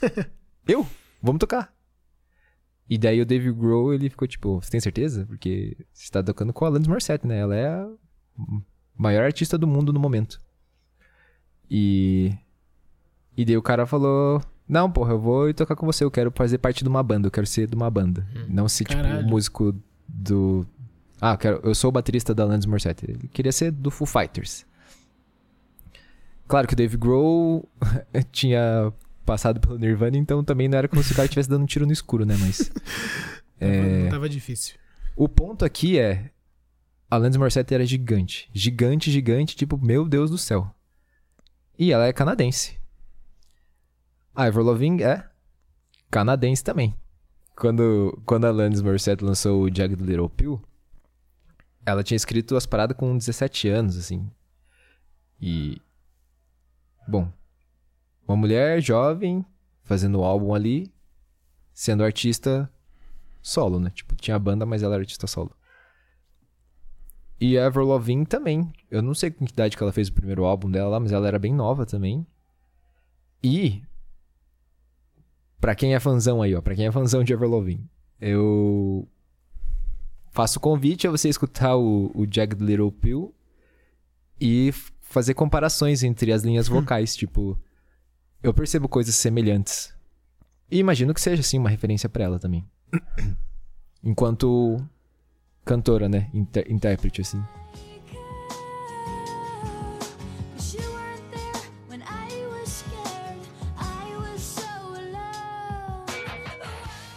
eu? 0.67 0.85
Vamos 1.21 1.39
tocar. 1.39 1.73
E 2.89 2.97
daí 2.97 3.21
o 3.21 3.25
Dave 3.25 3.51
Grohl, 3.53 3.93
ele 3.93 4.09
ficou 4.09 4.27
tipo, 4.27 4.61
você 4.61 4.69
tem 4.69 4.79
certeza? 4.81 5.25
Porque 5.25 5.77
você 5.93 6.11
tá 6.11 6.21
tocando 6.21 6.51
com 6.51 6.65
a 6.65 6.67
Alanis 6.67 6.87
Morissette, 6.87 7.25
né? 7.25 7.37
Ela 7.37 7.55
é 7.55 7.67
a 7.67 7.89
maior 8.95 9.23
artista 9.23 9.57
do 9.57 9.67
mundo 9.67 9.93
no 9.93 9.99
momento. 9.99 10.41
E... 11.69 12.33
E 13.35 13.45
daí 13.45 13.55
o 13.55 13.61
cara 13.61 13.85
falou, 13.85 14.41
não, 14.67 14.91
porra, 14.91 15.13
eu 15.13 15.19
vou 15.19 15.53
tocar 15.53 15.75
com 15.75 15.85
você, 15.85 16.03
eu 16.03 16.11
quero 16.11 16.31
fazer 16.31 16.57
parte 16.57 16.83
de 16.83 16.89
uma 16.89 17.01
banda, 17.01 17.27
eu 17.27 17.31
quero 17.31 17.47
ser 17.47 17.67
de 17.67 17.75
uma 17.75 17.89
banda. 17.89 18.27
Não 18.47 18.67
ser, 18.67 18.83
tipo, 18.83 19.01
Caralho. 19.01 19.27
músico 19.27 19.73
do... 20.07 20.65
Ah, 21.21 21.33
eu, 21.33 21.37
quero, 21.37 21.59
eu 21.63 21.73
sou 21.73 21.89
o 21.89 21.91
baterista 21.91 22.35
da 22.35 22.43
Alanis 22.43 22.65
Morissette. 22.65 23.05
Ele 23.09 23.27
queria 23.29 23.51
ser 23.51 23.71
do 23.71 23.89
Foo 23.89 24.05
Fighters. 24.05 24.65
Claro 26.47 26.67
que 26.67 26.73
o 26.73 26.77
Dave 26.77 26.95
Grohl 26.97 27.67
tinha 28.31 28.93
passado 29.25 29.59
pelo 29.59 29.77
Nirvana, 29.77 30.17
então 30.17 30.43
também 30.43 30.67
não 30.67 30.77
era 30.77 30.87
como 30.87 31.01
se 31.03 31.11
o 31.11 31.15
cara 31.15 31.25
estivesse 31.25 31.49
dando 31.49 31.63
um 31.63 31.65
tiro 31.65 31.85
no 31.85 31.91
escuro, 31.91 32.25
né? 32.25 32.35
Mas. 32.39 32.71
é, 33.59 34.03
Não 34.03 34.09
tava 34.11 34.29
difícil. 34.29 34.75
O 35.15 35.27
ponto 35.27 35.65
aqui 35.65 35.99
é. 35.99 36.29
A 37.09 37.15
Alanis 37.15 37.37
Morissette 37.37 37.73
era 37.73 37.85
gigante. 37.85 38.49
Gigante, 38.53 39.09
gigante, 39.09 39.55
tipo, 39.55 39.77
meu 39.77 40.07
Deus 40.07 40.29
do 40.29 40.37
céu. 40.37 40.69
E 41.79 41.91
ela 41.91 42.05
é 42.05 42.13
canadense. 42.13 42.77
A 44.37 44.43
Avril 44.43 44.65
Lavigne 44.65 45.01
é 45.01 45.27
canadense 46.11 46.63
também. 46.63 46.93
Quando, 47.55 48.21
quando 48.23 48.45
a 48.45 48.49
Alanis 48.49 48.83
Morissette 48.83 49.25
lançou 49.25 49.63
o 49.63 49.75
Jagged 49.75 50.03
Little 50.03 50.29
Pill, 50.29 50.61
ela 51.83 52.03
tinha 52.03 52.15
escrito 52.15 52.55
as 52.55 52.67
paradas 52.67 52.95
com 52.95 53.17
17 53.17 53.67
anos, 53.67 53.97
assim. 53.97 54.29
E... 55.41 55.81
Bom, 57.07 57.33
uma 58.27 58.37
mulher 58.37 58.79
jovem 58.79 59.43
fazendo 59.81 60.19
o 60.19 60.23
álbum 60.23 60.53
ali, 60.53 60.93
sendo 61.73 62.03
artista 62.03 62.71
solo, 63.41 63.79
né? 63.79 63.89
Tipo, 63.89 64.15
tinha 64.17 64.37
banda, 64.37 64.67
mas 64.67 64.83
ela 64.83 64.93
era 64.93 65.01
artista 65.01 65.25
solo. 65.25 65.51
E 67.41 67.57
a 67.57 67.65
Avril 67.65 67.87
Lavigne 67.87 68.27
também. 68.27 68.71
Eu 68.91 69.01
não 69.01 69.15
sei 69.15 69.31
com 69.31 69.47
que 69.47 69.53
idade 69.53 69.75
que 69.75 69.81
ela 69.81 69.91
fez 69.91 70.09
o 70.09 70.13
primeiro 70.13 70.45
álbum 70.45 70.69
dela 70.69 70.99
mas 70.99 71.11
ela 71.11 71.27
era 71.27 71.39
bem 71.39 71.55
nova 71.55 71.87
também. 71.87 72.23
E 73.43 73.81
Pra 75.59 75.75
quem 75.75 75.95
é 75.95 75.99
fãzão 75.99 76.41
aí, 76.41 76.53
ó, 76.55 76.61
pra 76.61 76.75
quem 76.75 76.85
é 76.85 76.91
fãzão 76.91 77.23
de 77.23 77.35
Lavigne, 77.35 77.89
eu 78.21 79.07
faço 80.31 80.59
convite 80.59 81.07
a 81.07 81.11
você 81.11 81.29
escutar 81.29 81.75
o, 81.75 82.11
o 82.13 82.27
Jagged 82.29 82.63
Little 82.63 82.91
Pill 82.91 83.33
e 84.39 84.71
fazer 85.01 85.33
comparações 85.33 86.03
entre 86.03 86.31
as 86.31 86.43
linhas 86.43 86.67
vocais, 86.67 87.15
tipo, 87.15 87.57
eu 88.43 88.53
percebo 88.53 88.87
coisas 88.87 89.15
semelhantes. 89.15 89.93
E 90.69 90.77
imagino 90.77 91.13
que 91.13 91.21
seja 91.21 91.41
assim 91.41 91.57
uma 91.57 91.69
referência 91.69 92.07
pra 92.07 92.23
ela 92.25 92.37
também. 92.39 92.63
Enquanto 94.03 94.77
cantora, 95.65 96.07
né, 96.07 96.29
Inter- 96.33 96.71
intérprete 96.71 97.21
assim. 97.21 97.41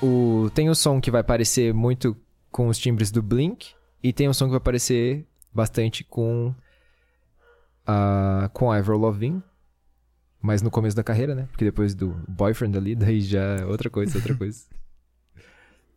O, 0.03 0.51
tem 0.55 0.71
o 0.71 0.75
som 0.75 1.01
que 1.01 1.11
vai 1.11 1.23
parecer 1.23 1.75
muito 1.75 2.17
com 2.51 2.69
os 2.69 2.79
timbres 2.79 3.11
do 3.11 3.23
Blink 3.23 3.75
e 4.03 4.13
tem 4.13 4.29
um 4.29 4.33
som 4.33 4.47
que 4.47 4.53
vai 4.53 4.61
parecer 4.61 5.27
bastante 5.53 6.05
com 6.05 6.55
a 7.87 8.51
com 8.53 8.71
a 8.71 8.77
Avril 8.77 9.43
mas 10.41 10.63
no 10.63 10.71
começo 10.71 10.97
da 10.97 11.05
carreira, 11.05 11.35
né? 11.35 11.49
Porque 11.51 11.65
depois 11.65 11.95
do 11.95 12.19
Boyfriend 12.27 12.77
ali, 12.79 12.95
daí 12.97 13.21
já 13.21 13.43
é 13.57 13.65
outra 13.65 13.91
coisa, 13.91 14.17
outra 14.17 14.35
coisa. 14.35 14.65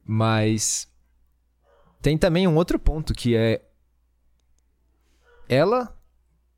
Mas 0.06 0.88
tem 2.02 2.18
também 2.18 2.46
um 2.48 2.56
outro 2.56 2.78
ponto 2.78 3.13
que 3.13 3.36
é 3.36 3.63
ela 5.48 5.98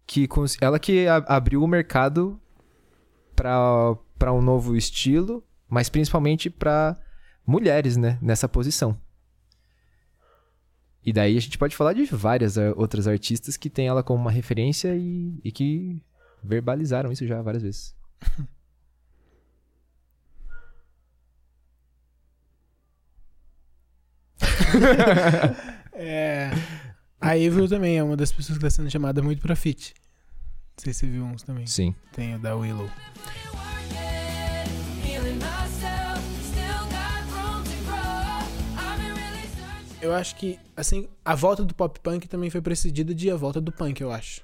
que 0.07 0.27
ela 0.61 0.79
que 0.79 1.07
abriu 1.07 1.63
o 1.63 1.67
mercado 1.67 2.39
para 3.35 4.33
um 4.33 4.41
novo 4.41 4.75
estilo, 4.75 5.43
mas 5.69 5.89
principalmente 5.89 6.49
para 6.49 6.97
mulheres, 7.45 7.97
né, 7.97 8.17
nessa 8.21 8.47
posição. 8.47 8.99
E 11.05 11.13
daí 11.13 11.37
a 11.37 11.41
gente 11.41 11.57
pode 11.57 11.75
falar 11.75 11.93
de 11.93 12.05
várias 12.05 12.57
ah, 12.57 12.73
outras 12.75 13.07
artistas 13.07 13.55
que 13.55 13.69
tem 13.69 13.87
ela 13.87 14.01
como 14.01 14.19
uma 14.19 14.31
referência 14.31 14.95
e, 14.95 15.39
e 15.43 15.51
que 15.51 16.01
verbalizaram 16.43 17.11
isso 17.11 17.27
já 17.27 17.41
várias 17.41 17.63
vezes. 17.63 17.95
É. 25.97 26.51
A 27.21 27.31
Avril 27.31 27.67
também 27.69 27.97
é 27.97 28.03
uma 28.03 28.17
das 28.17 28.31
pessoas 28.31 28.57
que 28.57 28.65
está 28.65 28.69
sendo 28.69 28.91
chamada 28.91 29.21
muito 29.21 29.41
pra 29.41 29.55
feat. 29.55 29.93
Não 30.77 30.83
sei 30.83 30.93
se 30.93 30.99
você 30.99 31.07
viu 31.07 31.23
uns 31.23 31.41
também. 31.41 31.65
Sim. 31.65 31.95
Tem 32.11 32.35
o 32.35 32.39
da 32.39 32.55
Willow. 32.55 32.89
Eu 40.05 40.13
acho 40.13 40.35
que, 40.35 40.59
assim, 40.75 41.07
a 41.23 41.33
volta 41.35 41.63
do 41.63 41.73
pop 41.73 41.99
punk 41.99 42.27
também 42.27 42.49
foi 42.49 42.61
precedida 42.61 43.13
de 43.13 43.29
a 43.31 43.35
volta 43.35 43.59
do 43.59 43.71
punk, 43.71 43.99
eu 44.01 44.11
acho. 44.11 44.41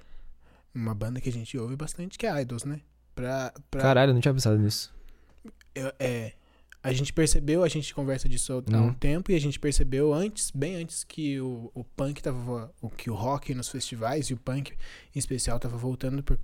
Uma 0.73 0.95
banda 0.95 1.19
que 1.21 1.29
a 1.29 1.31
gente 1.31 1.57
ouve 1.57 1.75
bastante, 1.75 2.17
que 2.17 2.25
é 2.25 2.41
Idols, 2.41 2.63
né? 2.65 2.81
Pra, 3.13 3.53
pra, 3.69 3.81
Caralho, 3.81 4.09
eu 4.09 4.13
não 4.13 4.21
tinha 4.21 4.33
pensado 4.33 4.57
nisso. 4.57 4.93
eu- 5.75 5.91
é, 5.99 6.33
a 6.83 6.91
gente 6.93 7.13
percebeu, 7.13 7.63
a 7.63 7.67
gente 7.67 7.93
conversa 7.93 8.27
disso 8.27 8.53
há 8.53 8.75
Uhum. 8.75 8.87
um 8.87 8.93
tempo, 8.93 9.31
e 9.31 9.35
a 9.35 9.39
gente 9.39 9.59
percebeu 9.59 10.13
antes, 10.13 10.49
bem 10.51 10.75
antes, 10.75 11.03
que 11.03 11.39
o, 11.39 11.69
o 11.75 11.83
punk 11.83 12.21
tava. 12.23 12.73
O, 12.81 12.89
que 12.89 13.09
o 13.09 13.13
rock 13.13 13.53
nos 13.53 13.69
festivais 13.69 14.27
e 14.29 14.33
o 14.33 14.37
punk 14.37 14.71
em 15.15 15.19
especial 15.19 15.59
tava 15.59 15.77
voltando 15.77 16.23
por, 16.23 16.39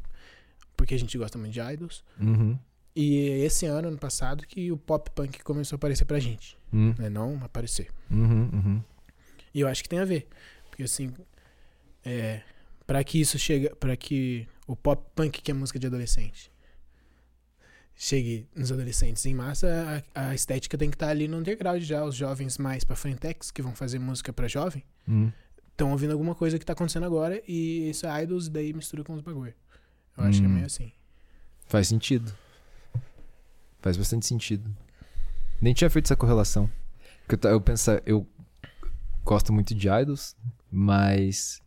porque 0.75 0.93
a 0.93 0.99
gente 0.99 1.17
gosta 1.17 1.37
muito 1.37 1.53
de 1.53 1.59
Idols. 1.59 2.03
Uhum. 2.19 2.57
E 2.95 3.17
esse 3.45 3.65
ano, 3.65 3.87
ano 3.89 3.97
passado, 3.97 4.45
que 4.45 4.71
o 4.71 4.77
pop 4.77 5.09
punk 5.11 5.43
começou 5.43 5.75
a 5.75 5.77
aparecer 5.77 6.05
pra 6.05 6.19
gente. 6.19 6.57
Uhum. 6.73 6.93
Né? 6.97 7.09
Não 7.09 7.39
aparecer. 7.43 7.87
Uhum. 8.11 8.49
Uhum. 8.53 8.83
E 9.53 9.59
eu 9.61 9.67
acho 9.67 9.83
que 9.83 9.89
tem 9.89 9.99
a 9.99 10.05
ver. 10.05 10.27
Porque 10.69 10.83
assim, 10.83 11.13
é, 12.05 12.41
para 12.85 13.03
que 13.03 13.19
isso 13.19 13.37
chegue, 13.39 13.69
para 13.75 13.95
que 13.95 14.47
o 14.67 14.75
pop 14.75 15.03
punk, 15.15 15.41
que 15.41 15.51
é 15.51 15.53
música 15.53 15.79
de 15.79 15.87
adolescente, 15.87 16.51
chegue 17.95 18.47
nos 18.55 18.71
adolescentes 18.71 19.25
em 19.25 19.33
massa, 19.33 20.03
a, 20.13 20.29
a 20.29 20.35
estética 20.35 20.77
tem 20.77 20.89
que 20.89 20.95
estar 20.95 21.09
ali 21.09 21.27
no 21.27 21.37
underground 21.37 21.81
já. 21.81 22.03
Os 22.03 22.15
jovens 22.15 22.57
mais 22.57 22.83
pra 22.83 22.95
frentex, 22.95 23.49
que 23.51 23.61
vão 23.61 23.75
fazer 23.75 23.99
música 23.99 24.31
pra 24.31 24.47
jovem, 24.47 24.83
estão 25.71 25.91
ouvindo 25.91 26.11
alguma 26.11 26.35
coisa 26.35 26.57
que 26.59 26.65
tá 26.65 26.73
acontecendo 26.73 27.05
agora 27.05 27.41
e 27.47 27.89
isso 27.89 28.05
é 28.05 28.23
idols, 28.23 28.49
daí 28.49 28.73
mistura 28.73 29.03
com 29.03 29.13
os 29.13 29.21
bagulho. 29.21 29.53
Eu 30.17 30.23
acho 30.23 30.39
que 30.39 30.45
é 30.45 30.49
Hum. 30.49 30.53
meio 30.53 30.65
assim. 30.65 30.91
Faz 31.67 31.87
sentido. 31.87 32.33
Faz 33.81 33.95
bastante 33.97 34.25
sentido. 34.25 34.69
Nem 35.61 35.73
tinha 35.73 35.89
feito 35.89 36.05
essa 36.05 36.15
correlação. 36.15 36.69
Porque 37.27 37.45
eu, 37.45 37.51
eu 37.51 37.61
penso, 37.61 37.91
eu 38.05 38.27
gosto 39.27 39.51
muito 39.51 39.75
de 39.75 39.89
idols, 39.89 40.35
mas 40.71 41.61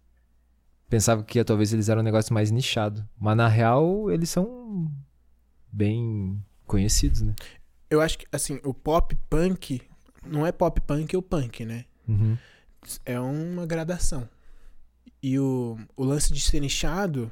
pensava 0.89 1.23
que 1.23 1.45
talvez 1.45 1.73
eles 1.73 1.91
eram 1.91 2.01
um 2.01 2.05
negócio 2.05 2.33
mais 2.33 2.51
nichado. 2.51 3.07
Mas 3.19 3.37
na 3.37 3.47
real, 3.47 4.11
eles 4.11 4.31
são 4.31 4.91
bem 5.71 6.43
conhecidos, 6.67 7.21
né? 7.21 7.35
Eu 7.91 8.01
acho 8.01 8.19
que, 8.19 8.27
assim, 8.33 8.59
o 8.65 8.73
pop 8.73 9.15
punk 9.29 9.83
não 10.27 10.47
é 10.47 10.51
pop 10.51 10.81
punk 10.81 11.15
ou 11.15 11.23
punk, 11.23 11.65
né? 11.65 11.85
Uhum. 12.09 12.37
É 13.05 13.21
uma 13.21 13.67
gradação. 13.67 14.27
E 15.23 15.39
o, 15.39 15.79
o 15.97 16.05
lance 16.05 16.33
de 16.33 16.41
ser 16.41 16.61
nichado, 16.61 17.31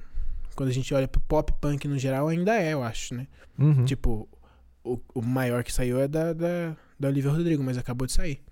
quando 0.55 0.69
a 0.69 0.73
gente 0.73 0.93
olha 0.93 1.09
pro 1.09 1.21
pop 1.23 1.53
punk 1.59 1.89
no 1.89 1.99
geral, 1.99 2.29
ainda 2.29 2.55
é, 2.55 2.75
eu 2.75 2.83
acho, 2.83 3.15
né? 3.15 3.27
Uhum. 3.59 3.85
Tipo, 3.87 4.29
o, 4.85 5.01
o 5.15 5.23
maior 5.23 5.65
que 5.65 5.73
saiu 5.73 5.99
é 5.99 6.07
da, 6.07 6.35
da, 6.35 6.77
da 7.01 7.09
Olivia 7.09 7.31
Rodrigo, 7.31 7.63
mas 7.63 7.79
acabou 7.79 8.07
de 8.07 8.13
sair. 8.13 8.43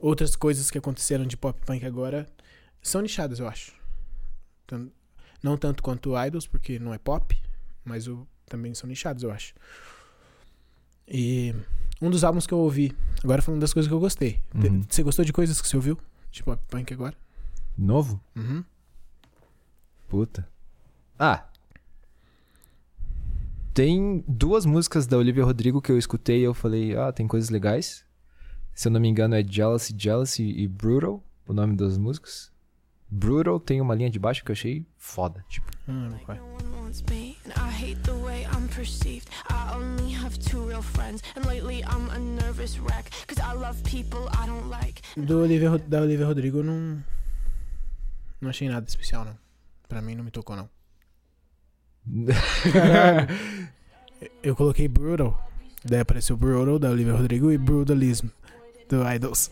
Outras 0.00 0.36
coisas 0.36 0.70
que 0.70 0.78
aconteceram 0.78 1.26
de 1.26 1.36
pop 1.36 1.58
punk 1.64 1.84
agora 1.84 2.26
são 2.82 3.00
nichadas, 3.00 3.38
eu 3.38 3.48
acho. 3.48 3.72
Tan- 4.66 4.88
Não 5.42 5.56
tanto 5.56 5.82
quanto 5.82 6.12
Idols, 6.18 6.46
porque 6.46 6.78
não 6.78 6.92
é 6.94 6.98
pop, 6.98 7.36
mas 7.84 8.06
o, 8.08 8.26
também 8.46 8.74
são 8.74 8.88
nichados, 8.88 9.22
eu 9.22 9.30
acho. 9.30 9.54
E 11.08 11.54
um 12.00 12.10
dos 12.10 12.24
álbuns 12.24 12.46
que 12.46 12.52
eu 12.54 12.58
ouvi, 12.58 12.96
agora 13.22 13.40
falando 13.42 13.60
das 13.60 13.72
coisas 13.72 13.88
que 13.88 13.94
eu 13.94 14.00
gostei. 14.00 14.40
Te- 14.60 14.68
Uhum. 14.68 14.84
Você 14.88 15.02
gostou 15.02 15.24
de 15.24 15.32
coisas 15.32 15.60
que 15.60 15.68
você 15.68 15.76
ouviu? 15.76 15.98
De 16.30 16.42
pop 16.42 16.62
punk 16.68 16.92
agora? 16.92 17.14
Novo? 17.76 18.20
Uhum. 18.34 18.64
Puta. 20.08 20.48
Ah. 21.18 21.46
Tem 23.74 24.24
duas 24.26 24.64
músicas 24.64 25.06
da 25.06 25.18
Olivia 25.18 25.44
Rodrigo 25.44 25.82
que 25.82 25.92
eu 25.92 25.98
escutei 25.98 26.40
e 26.40 26.44
eu 26.44 26.54
falei, 26.54 26.96
ah, 26.96 27.12
tem 27.12 27.26
coisas 27.28 27.50
legais. 27.50 28.04
Se 28.76 28.88
eu 28.88 28.92
não 28.92 29.00
me 29.00 29.08
engano 29.08 29.34
é 29.34 29.42
Jealousy, 29.42 29.94
Jealousy 29.96 30.42
e 30.42 30.68
Brutal, 30.68 31.24
o 31.48 31.54
nome 31.54 31.74
das 31.74 31.96
músicas. 31.96 32.52
Brutal 33.08 33.58
tem 33.58 33.80
uma 33.80 33.94
linha 33.94 34.10
de 34.10 34.18
baixo 34.18 34.44
que 34.44 34.50
eu 34.50 34.52
achei 34.52 34.84
foda, 34.98 35.42
tipo. 35.48 35.66
Hum, 35.88 36.10
meu 36.10 36.18
pai. 36.26 36.36
No 36.36 36.44
one 36.44 36.82
wants 36.82 37.02
me, 37.08 37.38
and 37.46 37.52
I 37.56 37.70
hate 37.70 38.02
the 38.02 38.12
way 38.12 38.44
I'm 38.44 38.68
perceived. 38.68 39.30
I 39.48 39.74
only 39.74 40.14
have 40.14 40.38
two 40.38 40.68
real 40.68 40.82
friends, 40.82 41.22
and 41.34 41.46
lately 41.46 41.82
I'm 41.84 42.10
a 42.10 42.18
nervous 42.18 42.78
wreck. 42.78 43.10
Cause 43.26 43.40
I 43.40 43.54
love 43.58 43.82
people 43.82 44.28
I 44.38 44.46
don't 44.46 44.68
like. 44.68 45.00
Do 45.16 45.40
Olivia, 45.40 45.78
da 45.78 46.02
Olivia 46.02 46.26
Rodrigo 46.26 46.62
não. 46.62 47.02
Não 48.42 48.50
achei 48.50 48.68
nada 48.68 48.86
especial, 48.86 49.24
não. 49.24 49.38
Pra 49.88 50.02
mim 50.02 50.14
não 50.14 50.22
me 50.22 50.30
tocou, 50.30 50.54
não. 50.54 50.68
Eu 54.42 54.54
coloquei 54.54 54.86
Brutal. 54.86 55.50
Daí 55.82 56.00
apareceu 56.00 56.36
Brutal 56.36 56.78
da 56.78 56.90
Olivia 56.90 57.14
Rodrigo 57.14 57.50
e 57.50 57.56
Brutalism 57.56 58.28
do 58.88 59.02
Idols. 59.08 59.50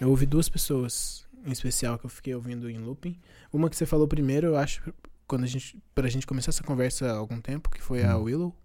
Eu 0.00 0.08
ouvi 0.08 0.24
duas 0.24 0.48
pessoas 0.48 1.26
em 1.44 1.52
especial 1.52 1.98
que 1.98 2.06
eu 2.06 2.10
fiquei 2.10 2.34
ouvindo 2.34 2.70
em 2.70 2.78
looping. 2.78 3.16
Uma 3.52 3.68
que 3.68 3.76
você 3.76 3.84
falou 3.84 4.08
primeiro, 4.08 4.48
eu 4.48 4.56
acho, 4.56 4.92
quando 5.26 5.44
a 5.44 5.46
gente, 5.46 5.78
pra 5.94 6.08
gente 6.08 6.26
começar 6.26 6.50
essa 6.50 6.62
conversa 6.62 7.10
há 7.10 7.16
algum 7.16 7.40
tempo, 7.40 7.68
que 7.70 7.82
foi 7.82 8.02
a 8.02 8.16
Hum. 8.16 8.22
Willow. 8.22 8.56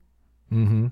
Uhum. 0.52 0.92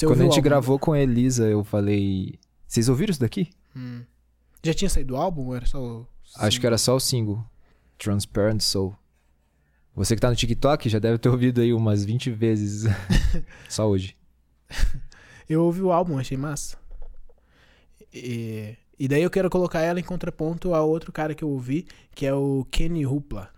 Quando 0.00 0.20
a 0.20 0.24
gente 0.24 0.40
gravou 0.40 0.78
com 0.78 0.92
a 0.92 1.00
Elisa, 1.00 1.48
eu 1.48 1.64
falei. 1.64 2.38
Vocês 2.66 2.88
ouviram 2.88 3.10
isso 3.10 3.20
daqui? 3.20 3.50
Hum. 3.74 4.02
Já 4.62 4.74
tinha 4.74 4.90
saído 4.90 5.14
o 5.14 5.16
álbum 5.16 5.46
ou 5.46 5.56
era 5.56 5.66
só. 5.66 6.06
Acho 6.36 6.60
que 6.60 6.66
era 6.66 6.78
só 6.78 6.94
o 6.96 7.00
single. 7.00 7.44
Transparent 7.98 8.60
Soul. 8.60 8.94
Você 9.94 10.14
que 10.14 10.20
tá 10.20 10.30
no 10.30 10.36
TikTok 10.36 10.88
já 10.88 10.98
deve 10.98 11.18
ter 11.18 11.28
ouvido 11.28 11.60
aí 11.60 11.72
umas 11.72 12.04
20 12.04 12.30
vezes. 12.30 12.84
só 13.68 13.88
hoje. 13.88 14.16
Eu 15.48 15.64
ouvi 15.64 15.80
o 15.82 15.90
álbum, 15.90 16.18
achei 16.18 16.36
massa. 16.36 16.76
E, 18.12 18.76
e 18.98 19.08
daí 19.08 19.22
eu 19.22 19.30
quero 19.30 19.48
colocar 19.48 19.80
ela 19.80 19.98
em 19.98 20.02
contraponto 20.02 20.74
a 20.74 20.82
outro 20.82 21.10
cara 21.10 21.34
que 21.34 21.42
eu 21.42 21.48
ouvi, 21.48 21.86
que 22.14 22.26
é 22.26 22.34
o 22.34 22.66
Kenny 22.70 23.06
Hoopla. 23.06 23.48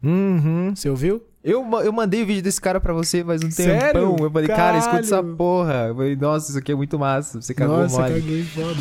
Uhum. 0.00 0.74
Você 0.76 0.88
ouviu? 0.88 1.26
Eu, 1.42 1.64
eu 1.80 1.92
mandei 1.92 2.22
o 2.22 2.26
vídeo 2.26 2.42
desse 2.42 2.60
cara 2.60 2.80
pra 2.80 2.92
você 2.92 3.24
faz 3.24 3.42
um 3.42 3.50
Sério? 3.50 3.92
tempão. 4.00 4.16
Eu 4.24 4.30
falei, 4.30 4.46
cara, 4.48 4.78
escuta 4.78 5.00
essa 5.00 5.16
Caralho. 5.16 5.36
porra. 5.36 5.86
Eu 5.88 5.94
falei, 5.96 6.14
nossa, 6.16 6.50
isso 6.50 6.58
aqui 6.58 6.70
é 6.70 6.74
muito 6.76 6.98
massa. 6.98 7.40
Você 7.40 7.52
cagou 7.52 7.78
Nossa, 7.78 8.00
mole. 8.00 8.14
caguei 8.14 8.44
foda. 8.44 8.80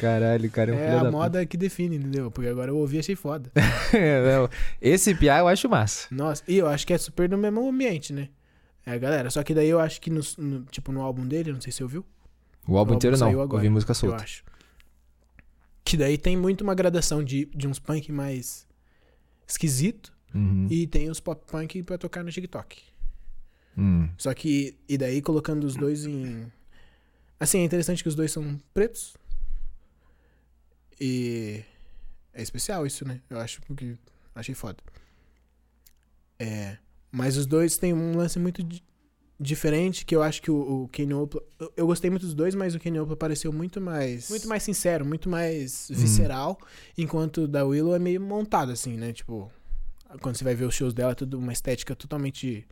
Caralho, 0.00 0.50
cara 0.50 0.72
é 0.72 0.74
um 0.74 0.78
É 0.78 0.98
a 0.98 1.02
da 1.04 1.10
moda 1.10 1.44
que 1.44 1.56
define, 1.56 1.96
entendeu? 1.96 2.30
Porque 2.30 2.48
agora 2.48 2.70
eu 2.70 2.76
ouvi 2.76 2.96
e 2.96 3.00
achei 3.00 3.14
foda. 3.16 3.50
puta. 3.50 3.60
Não, 4.38 4.48
Esse 4.80 5.14
piá 5.14 5.38
eu 5.40 5.48
acho 5.48 5.68
massa. 5.68 6.08
Nossa, 6.10 6.42
e 6.48 6.56
eu 6.56 6.66
acho 6.66 6.86
que 6.86 6.92
é 6.92 6.98
super 6.98 7.28
no 7.28 7.36
mesmo 7.36 7.68
ambiente, 7.68 8.12
né? 8.12 8.28
É, 8.86 8.98
galera. 8.98 9.28
Só 9.30 9.42
que 9.42 9.52
daí 9.54 9.68
eu 9.68 9.78
acho 9.78 10.00
que 10.00 10.08
no, 10.10 10.20
no- 10.38 10.64
tipo 10.64 10.90
no 10.90 11.02
álbum 11.02 11.26
dele, 11.26 11.52
não 11.52 11.60
sei 11.60 11.70
se 11.70 11.78
você 11.78 11.82
ouviu. 11.84 12.04
O 12.66 12.76
álbum 12.78 12.92
O 12.92 12.96
inteiro 12.96 13.14
álbum 13.16 13.32
não. 13.36 13.42
agora, 13.42 13.58
Ouvi 13.58 13.68
música 13.68 13.90
Eu 13.90 13.94
solta. 13.94 14.22
acho. 14.24 14.42
Que 15.84 15.96
daí 15.96 16.16
tem 16.16 16.36
muito 16.36 16.62
uma 16.62 16.74
gradação 16.74 17.22
de, 17.22 17.46
de 17.54 17.66
uns 17.68 17.78
punk 17.78 18.10
mais 18.12 18.66
esquisito 19.46 20.12
Uhum. 20.32 20.68
e 20.70 20.86
tem 20.86 21.10
os 21.10 21.18
pop 21.18 21.44
punk 21.50 21.82
pra 21.82 21.98
tocar 21.98 22.22
no 22.22 22.30
TikTok. 22.30 22.80
Hum. 23.76 24.08
Só 24.16 24.32
que, 24.32 24.76
e 24.88 24.96
daí 24.96 25.20
colocando 25.20 25.64
os 25.64 25.74
dois 25.74 26.06
em. 26.06 26.46
Assim, 27.38 27.60
é 27.60 27.64
interessante 27.64 28.02
que 28.02 28.08
os 28.08 28.14
dois 28.14 28.30
são 28.30 28.58
pretos. 28.72 29.16
E. 31.00 31.62
É 32.32 32.42
especial 32.42 32.86
isso, 32.86 33.06
né? 33.06 33.20
Eu 33.30 33.38
acho 33.40 33.60
porque. 33.62 33.96
Achei 34.34 34.54
foda. 34.54 34.78
É. 36.38 36.76
Mas 37.10 37.36
os 37.36 37.46
dois 37.46 37.76
têm 37.76 37.92
um 37.92 38.16
lance 38.16 38.38
muito 38.38 38.62
di- 38.62 38.82
diferente 39.38 40.04
que 40.04 40.14
eu 40.14 40.22
acho 40.22 40.40
que 40.40 40.50
o, 40.50 40.84
o 40.84 40.88
Kenny 40.88 41.12
Opla. 41.14 41.42
eu- 41.58 41.72
Eu 41.76 41.86
gostei 41.86 42.08
muito 42.10 42.24
dos 42.24 42.34
dois, 42.34 42.54
mas 42.54 42.74
o 42.74 42.78
Kenny 42.78 43.00
Opla 43.00 43.16
pareceu 43.16 43.52
muito 43.52 43.80
mais. 43.80 44.30
Muito 44.30 44.48
mais 44.48 44.62
sincero, 44.62 45.04
muito 45.04 45.28
mais 45.28 45.88
visceral. 45.90 46.58
Enquanto 46.96 47.42
o 47.42 47.48
da 47.48 47.64
Willow 47.64 47.94
é 47.94 47.98
meio 47.98 48.20
montado, 48.20 48.70
assim, 48.72 48.96
né? 48.96 49.12
Tipo. 49.12 49.50
Quando 50.20 50.36
você 50.36 50.42
vai 50.42 50.56
ver 50.56 50.64
os 50.64 50.74
shows 50.74 50.92
dela, 50.92 51.12
é 51.12 51.14
tudo 51.14 51.38
uma 51.38 51.52
estética 51.52 51.94
totalmente 51.94 52.66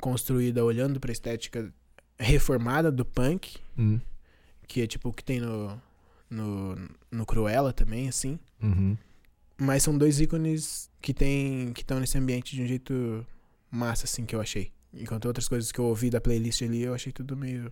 construída 0.00 0.64
olhando 0.64 0.98
pra 0.98 1.12
estética 1.12 1.70
reformada 2.18 2.90
do 2.90 3.04
punk, 3.04 3.58
Hum. 3.76 4.00
que 4.66 4.80
é 4.80 4.86
tipo 4.86 5.10
o 5.10 5.12
que 5.12 5.22
tem 5.22 5.38
no, 5.38 5.80
no, 6.30 6.76
no 7.10 7.26
Cruella 7.26 7.72
também, 7.72 8.08
assim. 8.08 8.38
Uhum. 8.62 8.96
Mas 9.56 9.82
são 9.82 9.96
dois 9.96 10.20
ícones 10.20 10.90
que 11.00 11.12
tem 11.12 11.72
que 11.72 11.82
estão 11.82 11.98
nesse 11.98 12.16
ambiente 12.16 12.54
de 12.54 12.62
um 12.62 12.66
jeito 12.66 13.26
massa, 13.70 14.04
assim, 14.04 14.24
que 14.24 14.34
eu 14.34 14.40
achei. 14.40 14.72
Enquanto 14.92 15.26
outras 15.26 15.48
coisas 15.48 15.70
que 15.70 15.78
eu 15.78 15.84
ouvi 15.84 16.10
da 16.10 16.20
playlist 16.20 16.62
ali, 16.62 16.82
eu 16.82 16.94
achei 16.94 17.12
tudo 17.12 17.36
meio. 17.36 17.70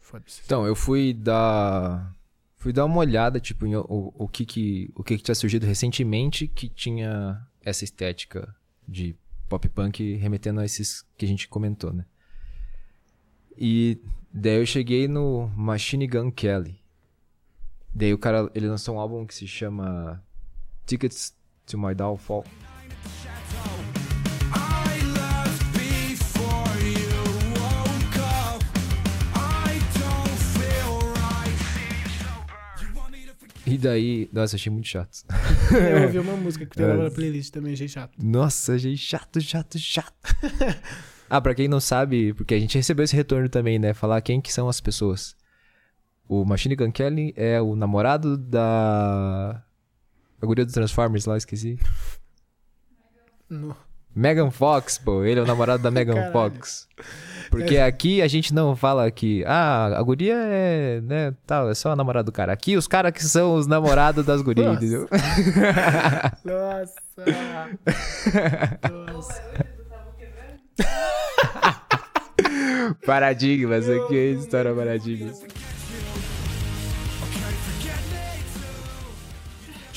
Foda-se. 0.00 0.42
Então, 0.44 0.66
eu 0.66 0.74
fui 0.74 1.12
dar. 1.12 2.16
Fui 2.56 2.72
dar 2.72 2.84
uma 2.86 2.98
olhada, 2.98 3.38
tipo, 3.38 3.66
em 3.66 3.76
o, 3.76 3.84
o, 3.86 4.26
que, 4.26 4.44
que, 4.44 4.90
o 4.96 5.04
que, 5.04 5.16
que 5.16 5.22
tinha 5.22 5.34
surgido 5.34 5.64
recentemente 5.64 6.48
que 6.48 6.68
tinha 6.68 7.46
essa 7.62 7.84
estética 7.84 8.52
de 8.86 9.14
pop 9.48 9.68
punk 9.68 10.16
remetendo 10.16 10.60
a 10.60 10.64
esses 10.64 11.04
que 11.16 11.24
a 11.24 11.28
gente 11.28 11.46
comentou, 11.46 11.92
né? 11.92 12.04
E 13.56 13.98
daí 14.32 14.56
eu 14.56 14.66
cheguei 14.66 15.06
no 15.06 15.48
Machine 15.56 16.06
Gun 16.06 16.30
Kelly. 16.30 16.80
Daí 17.94 18.12
o 18.14 18.18
cara, 18.18 18.50
ele 18.54 18.68
lançou 18.68 18.96
um 18.96 19.00
álbum 19.00 19.26
que 19.26 19.34
se 19.34 19.46
chama 19.46 20.22
Tickets 20.86 21.34
to 21.66 21.78
My 21.78 21.94
Downfall. 21.94 22.44
E 33.66 33.76
daí, 33.76 34.30
nossa, 34.32 34.56
achei 34.56 34.72
muito 34.72 34.88
chato. 34.88 35.24
Eu 35.70 36.04
ouvi 36.08 36.18
uma 36.18 36.36
música 36.36 36.64
que 36.64 36.74
tem 36.74 36.86
É. 36.86 36.96
na 36.96 37.10
playlist 37.10 37.52
também, 37.52 37.74
achei 37.74 37.86
chato. 37.88 38.12
Nossa, 38.22 38.74
achei 38.74 38.96
chato, 38.96 39.40
chato, 39.42 39.78
chato. 39.78 40.34
ah, 41.28 41.38
pra 41.40 41.54
quem 41.54 41.68
não 41.68 41.78
sabe, 41.78 42.32
porque 42.32 42.54
a 42.54 42.58
gente 42.58 42.78
recebeu 42.78 43.04
esse 43.04 43.14
retorno 43.14 43.46
também, 43.48 43.78
né? 43.78 43.92
Falar 43.92 44.22
quem 44.22 44.40
que 44.40 44.50
são 44.52 44.68
as 44.70 44.80
pessoas. 44.80 45.36
O 46.28 46.44
Machine 46.44 46.76
Gun 46.76 46.92
Kelly 46.92 47.32
é 47.36 47.60
o 47.60 47.74
namorado 47.74 48.36
da... 48.36 49.62
A 50.40 50.46
guria 50.46 50.64
do 50.66 50.72
Transformers 50.72 51.24
lá, 51.24 51.36
esqueci. 51.36 51.78
No- 53.48 53.74
Megan 54.14 54.50
Fox, 54.50 54.98
pô. 54.98 55.24
Ele 55.24 55.40
é 55.40 55.42
o 55.42 55.46
namorado 55.46 55.82
da 55.82 55.90
Megan 55.90 56.14
Caralho. 56.14 56.32
Fox. 56.32 56.86
Porque 57.50 57.78
aqui 57.78 58.20
a 58.20 58.28
gente 58.28 58.52
não 58.52 58.76
fala 58.76 59.10
que... 59.10 59.42
Ah, 59.46 59.86
a 59.98 60.02
guria 60.02 60.34
é... 60.36 61.00
Né, 61.00 61.34
tal, 61.46 61.70
é 61.70 61.74
só 61.74 61.92
a 61.92 61.96
namorada 61.96 62.24
do 62.24 62.32
cara. 62.32 62.52
Aqui 62.52 62.76
os 62.76 62.86
caras 62.86 63.12
que 63.12 63.24
são 63.24 63.54
os 63.54 63.66
namorados 63.66 64.26
das 64.26 64.42
gurias, 64.42 64.66
Nossa. 64.66 64.84
entendeu? 64.84 65.08
Nossa! 66.44 66.94
Nossa. 69.12 69.42
Paradigmas, 73.06 73.88
aqui 73.88 74.16
é 74.16 74.24
história 74.32 74.74
paradigmas. 74.74 75.42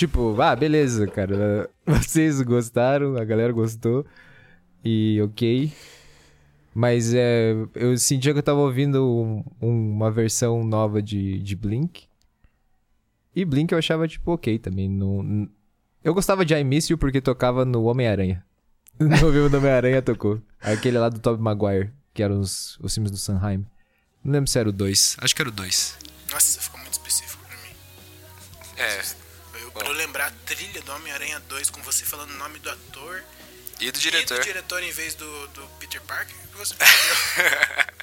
Tipo, 0.01 0.41
ah, 0.41 0.55
beleza, 0.55 1.05
cara. 1.05 1.69
Vocês 1.85 2.41
gostaram, 2.41 3.17
a 3.17 3.23
galera 3.23 3.53
gostou. 3.53 4.03
E 4.83 5.21
ok. 5.21 5.71
Mas 6.73 7.13
é, 7.13 7.53
eu 7.75 7.95
sentia 7.99 8.33
que 8.33 8.39
eu 8.39 8.43
tava 8.43 8.61
ouvindo 8.61 9.05
um- 9.61 9.93
uma 9.93 10.09
versão 10.09 10.63
nova 10.63 11.03
de, 11.03 11.37
de 11.37 11.55
Blink. 11.55 12.05
E 13.35 13.45
Blink 13.45 13.71
eu 13.71 13.77
achava, 13.77 14.07
tipo, 14.07 14.31
ok 14.31 14.57
também. 14.57 14.89
Não, 14.89 15.47
eu 16.03 16.15
gostava 16.15 16.43
de 16.43 16.55
I 16.55 16.63
Miss 16.63 16.89
You 16.89 16.97
porque 16.97 17.21
tocava 17.21 17.63
no 17.63 17.83
Homem-Aranha. 17.83 18.43
No 18.99 19.15
filme 19.17 19.49
do 19.49 19.57
Homem-Aranha 19.57 20.01
tocou. 20.01 20.41
Aquele 20.59 20.97
lá 20.97 21.09
do 21.09 21.19
Tobey 21.19 21.43
Maguire, 21.43 21.91
que 22.11 22.23
eram 22.23 22.39
os, 22.39 22.75
os 22.79 22.91
filmes 22.91 23.11
do 23.11 23.17
Sanheim. 23.17 23.63
Não 24.23 24.31
lembro 24.33 24.49
se 24.49 24.57
era 24.57 24.67
o 24.67 24.71
2. 24.71 25.17
Acho 25.21 25.35
que 25.35 25.41
era 25.43 25.49
o 25.49 25.53
2. 25.53 25.97
Nossa, 26.31 26.59
do 30.91 30.95
Homem-Aranha 30.95 31.39
2 31.47 31.69
com 31.69 31.81
você 31.81 32.03
falando 32.05 32.31
o 32.31 32.37
nome 32.37 32.59
do 32.59 32.69
ator 32.69 33.23
E 33.79 33.89
do 33.91 33.97
e 33.97 34.01
diretor. 34.01 34.37
do 34.37 34.43
diretor 34.43 34.83
em 34.83 34.91
vez 34.91 35.15
do, 35.15 35.47
do 35.49 35.61
Peter 35.79 36.01
Parker, 36.01 36.35
que 36.51 36.57
você 36.57 36.75
perdeu. 36.75 37.93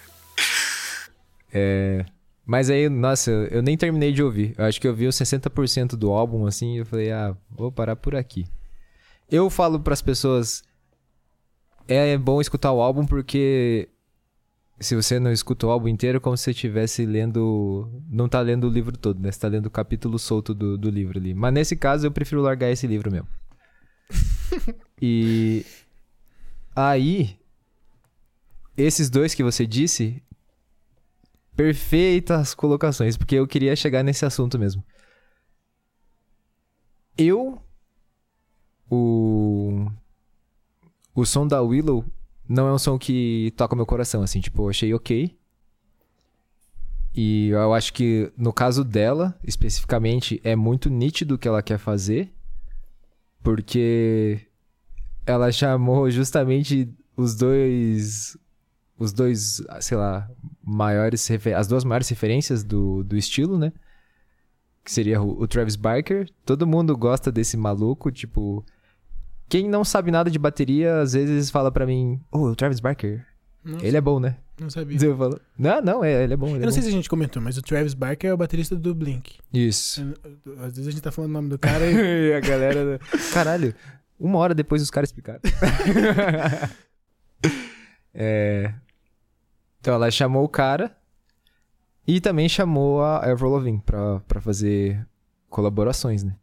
É. 1.53 2.07
Mas 2.47 2.71
aí, 2.71 2.89
nossa, 2.89 3.31
eu, 3.31 3.45
eu 3.49 3.63
nem 3.63 3.77
terminei 3.77 4.11
de 4.13 4.23
ouvir. 4.23 4.55
Eu 4.57 4.65
acho 4.65 4.81
que 4.81 4.89
eu 4.89 4.95
vi 4.95 5.07
os 5.07 5.17
60% 5.17 5.97
do 5.97 6.11
álbum, 6.11 6.47
assim, 6.47 6.77
e 6.77 6.79
eu 6.79 6.87
falei, 6.87 7.13
ah, 7.13 7.37
vou 7.51 7.71
parar 7.71 7.95
por 7.95 8.17
aqui. 8.17 8.47
Eu 9.31 9.51
falo 9.51 9.79
pras 9.79 10.01
pessoas. 10.01 10.65
É 11.87 12.17
bom 12.17 12.41
escutar 12.41 12.73
o 12.73 12.81
álbum 12.81 13.05
porque. 13.05 13.89
Se 14.81 14.95
você 14.95 15.19
não 15.19 15.33
escuta 15.33 15.67
o 15.67 15.71
álbum 15.71 15.89
inteiro, 15.89 16.19
é 16.19 16.21
como 16.21 16.37
se 16.37 16.45
você 16.45 16.51
estivesse 16.53 17.05
lendo. 17.05 17.91
Não 18.09 18.29
tá 18.29 18.41
lendo 18.41 18.69
o 18.69 18.71
livro 18.71 18.97
todo, 18.97 19.21
né? 19.21 19.33
Você 19.33 19.41
tá 19.41 19.49
lendo 19.49 19.67
o 19.67 19.71
capítulo 19.71 20.19
solto 20.19 20.55
do, 20.55 20.79
do 20.79 20.89
livro 20.89 21.19
ali. 21.19 21.35
Mas 21.35 21.53
nesse 21.53 21.77
caso, 21.77 22.07
eu 22.07 22.13
prefiro 22.13 22.41
largar 22.41 22.71
esse 22.71 22.87
livro 22.87 23.11
mesmo. 23.11 23.29
e. 25.03 25.67
Aí. 26.77 27.37
Esses 28.77 29.11
dois 29.11 29.35
que 29.35 29.43
você 29.43 29.67
disse, 29.67 30.23
perfeitas 31.57 32.55
colocações, 32.55 33.17
porque 33.17 33.35
eu 33.35 33.49
queria 33.49 33.75
chegar 33.75 34.05
nesse 34.05 34.25
assunto 34.25 34.59
mesmo. 34.59 34.85
Eu. 37.17 37.61
O. 38.89 39.91
O 41.13 41.27
som 41.27 41.49
da 41.49 41.61
Willow 41.61 42.05
não 42.49 42.67
é 42.67 42.73
um 42.73 42.79
som 42.79 42.99
que 42.99 43.53
toca 43.57 43.77
meu 43.77 43.85
coração, 43.85 44.23
assim, 44.23 44.41
tipo, 44.41 44.63
eu 44.63 44.71
achei 44.71 44.95
ok. 44.95 45.37
E 47.15 47.49
eu 47.49 47.75
acho 47.75 47.93
que 47.93 48.33
no 48.37 48.53
caso 48.53 48.85
dela, 48.85 49.39
especificamente, 49.45 50.41
é 50.45 50.57
muito 50.57 50.89
nítido 50.89 51.35
o 51.35 51.39
que 51.39 51.49
ela 51.49 51.63
quer 51.63 51.79
fazer, 51.79 52.33
porque 53.43 54.41
ela 55.27 55.53
chamou 55.53 56.11
justamente 56.11 56.89
os 57.17 57.35
dois 57.35 58.37
os 58.99 59.13
dois, 59.13 59.63
sei 59.81 59.97
lá, 59.97 60.29
maiores 60.65 61.29
as 61.57 61.69
duas 61.69 61.85
maiores 61.85 62.09
referências 62.09 62.65
do, 62.65 63.05
do 63.05 63.17
estilo, 63.17 63.59
né? 63.59 63.73
Que 64.85 64.91
seria 64.91 65.23
o, 65.23 65.43
o 65.43 65.47
Travis 65.47 65.77
Barker. 65.77 66.29
Todo 66.45 66.67
mundo 66.67 66.97
gosta 66.97 67.31
desse 67.31 67.57
maluco, 67.57 68.11
tipo, 68.11 68.65
quem 69.49 69.69
não 69.69 69.85
sabe 69.85 70.11
nada 70.11 70.31
de 70.31 70.39
bateria, 70.39 71.01
às 71.01 71.13
vezes 71.13 71.51
fala 71.51 71.71
pra 71.71 71.87
mim, 71.87 72.21
"Oh, 72.31 72.49
o 72.51 72.57
Travis 72.57 72.81
Barker, 72.81 73.25
Não, 73.65 73.81
ele 73.81 73.97
é 73.97 74.01
bom, 74.01 74.19
né?" 74.21 74.37
não 74.61 74.69
sabia. 74.71 74.99
Eu 75.01 75.17
falo, 75.17 75.41
"Não, 75.57 75.81
não, 75.81 76.05
é, 76.05 76.25
ele 76.25 76.35
é 76.35 76.37
bom, 76.37 76.47
ele 76.49 76.57
Eu 76.57 76.57
é 76.57 76.61
não 76.63 76.67
bom." 76.69 76.73
sei 76.73 76.83
se 76.83 76.89
a 76.89 76.93
gente 76.93 77.09
comentou, 77.09 77.41
mas 77.41 77.57
o 77.57 77.63
Travis 77.63 77.95
Barker 77.95 78.31
é 78.31 78.35
o 78.35 78.37
baterista 78.37 78.75
do 78.75 78.95
Blink. 78.95 79.39
Isso. 79.53 80.03
Às 80.61 80.73
vezes 80.75 80.89
a 80.89 80.91
gente 80.91 81.01
tá 81.03 81.13
falando 81.13 81.31
o 81.31 81.35
nome 81.35 81.49
do 81.49 81.59
cara 81.59 81.85
e 81.87 81.95
e 82.31 82.35
a 82.35 82.41
galera, 82.41 82.99
caralho, 83.33 83.75
uma 84.19 84.39
hora 84.39 84.55
depois 84.55 84.83
os 84.83 84.91
caras 84.91 85.09
explicaram. 85.11 85.41
É, 88.21 88.75
Então 89.81 89.95
ela 89.95 90.11
chamou 90.11 90.43
o 90.45 90.49
cara 90.49 90.97
e 92.07 92.21
também 92.21 92.49
chamou 92.49 93.03
a 93.03 93.19
Avril 93.31 93.51
Lavigne 93.51 93.81
pra, 93.85 94.19
pra 94.21 94.41
fazer 94.41 95.07
colaborações, 95.49 96.25
né? 96.25 96.35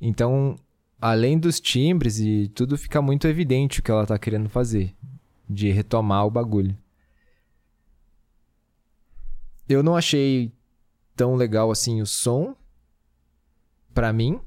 Então, 0.00 0.56
além 1.04 1.38
dos 1.38 1.60
timbres 1.60 2.18
e 2.18 2.48
tudo, 2.54 2.78
fica 2.78 3.02
muito 3.02 3.28
evidente 3.28 3.80
o 3.80 3.82
que 3.82 3.90
ela 3.90 4.06
tá 4.06 4.18
querendo 4.18 4.48
fazer. 4.48 4.94
De 5.46 5.70
retomar 5.70 6.24
o 6.24 6.30
bagulho. 6.30 6.74
Eu 9.68 9.82
não 9.82 9.94
achei 9.94 10.50
tão 11.14 11.34
legal 11.34 11.70
assim 11.70 12.00
o 12.00 12.06
som. 12.06 12.56
Pra 13.92 14.14
mim. 14.14 14.40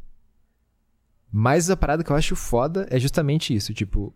Mas 1.32 1.70
a 1.70 1.78
parada 1.78 2.04
que 2.04 2.12
eu 2.12 2.16
acho 2.16 2.36
foda 2.36 2.88
é 2.90 3.00
justamente 3.00 3.56
isso. 3.56 3.72
Tipo, 3.72 4.12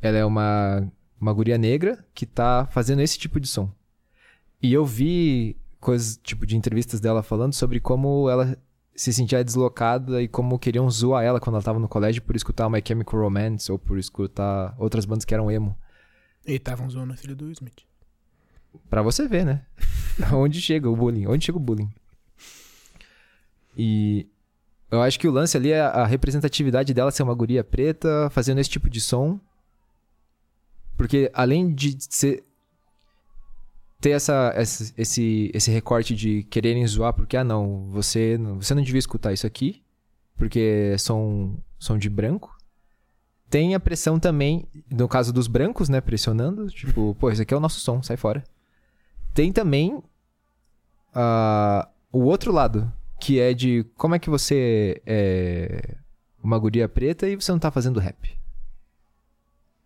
ela 0.00 0.18
é 0.18 0.24
uma, 0.24 0.90
uma 1.20 1.32
guria 1.32 1.56
negra 1.56 2.04
que 2.12 2.26
tá 2.26 2.66
fazendo 2.72 3.02
esse 3.02 3.16
tipo 3.16 3.38
de 3.38 3.46
som. 3.46 3.70
E 4.60 4.72
eu 4.72 4.84
vi 4.84 5.56
coisas, 5.78 6.18
tipo, 6.24 6.44
de 6.44 6.56
entrevistas 6.56 7.00
dela 7.00 7.22
falando 7.22 7.52
sobre 7.52 7.78
como 7.78 8.28
ela 8.28 8.58
se 8.94 9.12
sentia 9.12 9.42
deslocada 9.42 10.22
e 10.22 10.28
como 10.28 10.58
queriam 10.58 10.90
zoar 10.90 11.24
ela 11.24 11.40
quando 11.40 11.56
ela 11.56 11.64
tava 11.64 11.78
no 11.78 11.88
colégio 11.88 12.22
por 12.22 12.36
escutar 12.36 12.68
My 12.68 12.82
Chemical 12.84 13.20
Romance 13.20 13.70
ou 13.70 13.78
por 13.78 13.98
escutar 13.98 14.74
outras 14.78 15.04
bandas 15.04 15.24
que 15.24 15.34
eram 15.34 15.50
emo. 15.50 15.76
E 16.46 16.54
estavam 16.54 16.88
zoando 16.90 17.12
a 17.12 17.16
filha 17.16 17.34
do 17.34 17.44
Will 17.44 17.52
Smith. 17.52 17.84
Pra 18.90 19.02
você 19.02 19.26
ver, 19.26 19.44
né? 19.44 19.64
Onde 20.32 20.60
chega 20.60 20.88
o 20.88 20.96
bullying? 20.96 21.26
Onde 21.26 21.44
chega 21.44 21.58
o 21.58 21.60
bullying? 21.60 21.90
E 23.76 24.26
eu 24.90 25.00
acho 25.00 25.18
que 25.18 25.26
o 25.26 25.32
lance 25.32 25.56
ali 25.56 25.70
é 25.72 25.80
a 25.80 26.04
representatividade 26.04 26.92
dela 26.92 27.10
ser 27.10 27.22
uma 27.22 27.34
guria 27.34 27.64
preta, 27.64 28.28
fazendo 28.30 28.60
esse 28.60 28.70
tipo 28.70 28.90
de 28.90 29.00
som. 29.00 29.40
Porque 30.96 31.30
além 31.32 31.72
de 31.72 31.96
ser 31.98 32.44
ter 34.02 34.10
essa, 34.10 34.52
esse, 34.98 35.50
esse 35.54 35.70
recorte 35.70 36.14
de 36.14 36.42
quererem 36.42 36.84
zoar, 36.84 37.14
porque, 37.14 37.36
ah, 37.36 37.44
não, 37.44 37.86
você, 37.88 38.36
você 38.58 38.74
não 38.74 38.82
devia 38.82 38.98
escutar 38.98 39.32
isso 39.32 39.46
aqui, 39.46 39.80
porque 40.36 40.96
som, 40.98 41.56
som 41.78 41.96
de 41.96 42.10
branco. 42.10 42.54
Tem 43.48 43.76
a 43.76 43.80
pressão 43.80 44.18
também, 44.18 44.66
no 44.90 45.06
caso 45.06 45.32
dos 45.32 45.46
brancos, 45.46 45.88
né, 45.88 46.00
pressionando, 46.00 46.66
tipo, 46.66 47.14
pô, 47.20 47.30
esse 47.30 47.42
aqui 47.42 47.54
é 47.54 47.56
o 47.56 47.60
nosso 47.60 47.78
som, 47.78 48.02
sai 48.02 48.16
fora. 48.16 48.42
Tem 49.32 49.52
também 49.52 50.02
ah, 51.14 51.88
o 52.10 52.24
outro 52.24 52.50
lado, 52.50 52.92
que 53.20 53.38
é 53.38 53.54
de 53.54 53.84
como 53.96 54.16
é 54.16 54.18
que 54.18 54.28
você 54.28 55.00
é 55.06 55.94
uma 56.42 56.58
guria 56.58 56.88
preta 56.88 57.28
e 57.28 57.36
você 57.36 57.52
não 57.52 57.60
tá 57.60 57.70
fazendo 57.70 58.00
rap. 58.00 58.36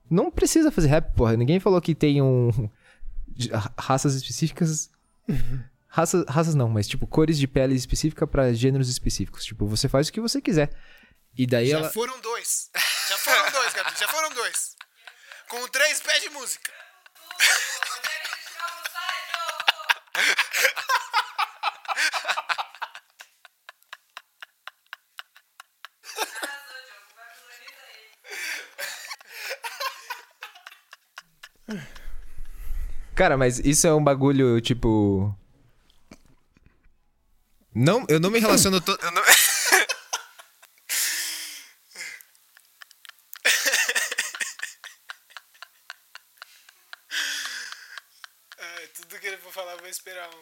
Não 0.08 0.30
precisa 0.30 0.72
fazer 0.72 0.88
rap, 0.88 1.14
porra. 1.14 1.36
Ninguém 1.36 1.60
falou 1.60 1.82
que 1.82 1.94
tem 1.94 2.22
um. 2.22 2.50
Raças 3.78 4.14
específicas. 4.14 4.90
Raças, 5.88 6.24
raças 6.28 6.54
não, 6.54 6.68
mas 6.68 6.86
tipo, 6.86 7.06
cores 7.06 7.38
de 7.38 7.46
pele 7.46 7.74
específica 7.74 8.26
pra 8.26 8.52
gêneros 8.52 8.88
específicos. 8.88 9.44
Tipo, 9.44 9.66
você 9.66 9.88
faz 9.88 10.08
o 10.08 10.12
que 10.12 10.20
você 10.20 10.40
quiser. 10.40 10.70
E 11.36 11.46
daí 11.46 11.68
Já 11.68 11.78
ela. 11.78 11.90
foram 11.90 12.20
dois. 12.20 12.70
Já 13.08 13.18
foram 13.18 13.50
dois, 13.52 13.72
Gabi. 13.74 13.90
Já 13.98 14.08
foram 14.08 14.30
dois. 14.30 14.76
Com 15.48 15.68
três 15.68 16.00
pés 16.00 16.22
de 16.22 16.30
música. 16.30 16.72
Cara, 33.16 33.36
mas 33.38 33.58
isso 33.60 33.86
é 33.86 33.94
um 33.94 34.04
bagulho, 34.04 34.60
tipo. 34.60 35.34
Não, 37.74 38.04
eu 38.10 38.20
não 38.20 38.30
me 38.30 38.38
relaciono. 38.38 38.78
To... 38.80 38.92
eu 38.92 39.10
não- 39.10 39.22
tudo 48.94 49.18
que 49.18 49.26
ele 49.26 49.38
for 49.38 49.52
falar, 49.52 49.72
eu 49.72 49.78
vou 49.78 49.88
esperar 49.88 50.28
um. 50.28 50.40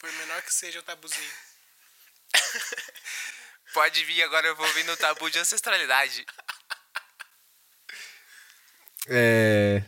Por 0.00 0.12
menor 0.12 0.42
que 0.42 0.52
seja 0.52 0.80
o 0.80 0.82
tabuzinho. 0.82 1.30
Pode 3.72 4.04
vir, 4.04 4.22
agora 4.22 4.48
eu 4.48 4.56
vou 4.56 4.66
vir 4.74 4.84
no 4.84 4.96
tabu 4.96 5.30
de 5.30 5.38
ancestralidade. 5.38 6.26
É. 9.08 9.82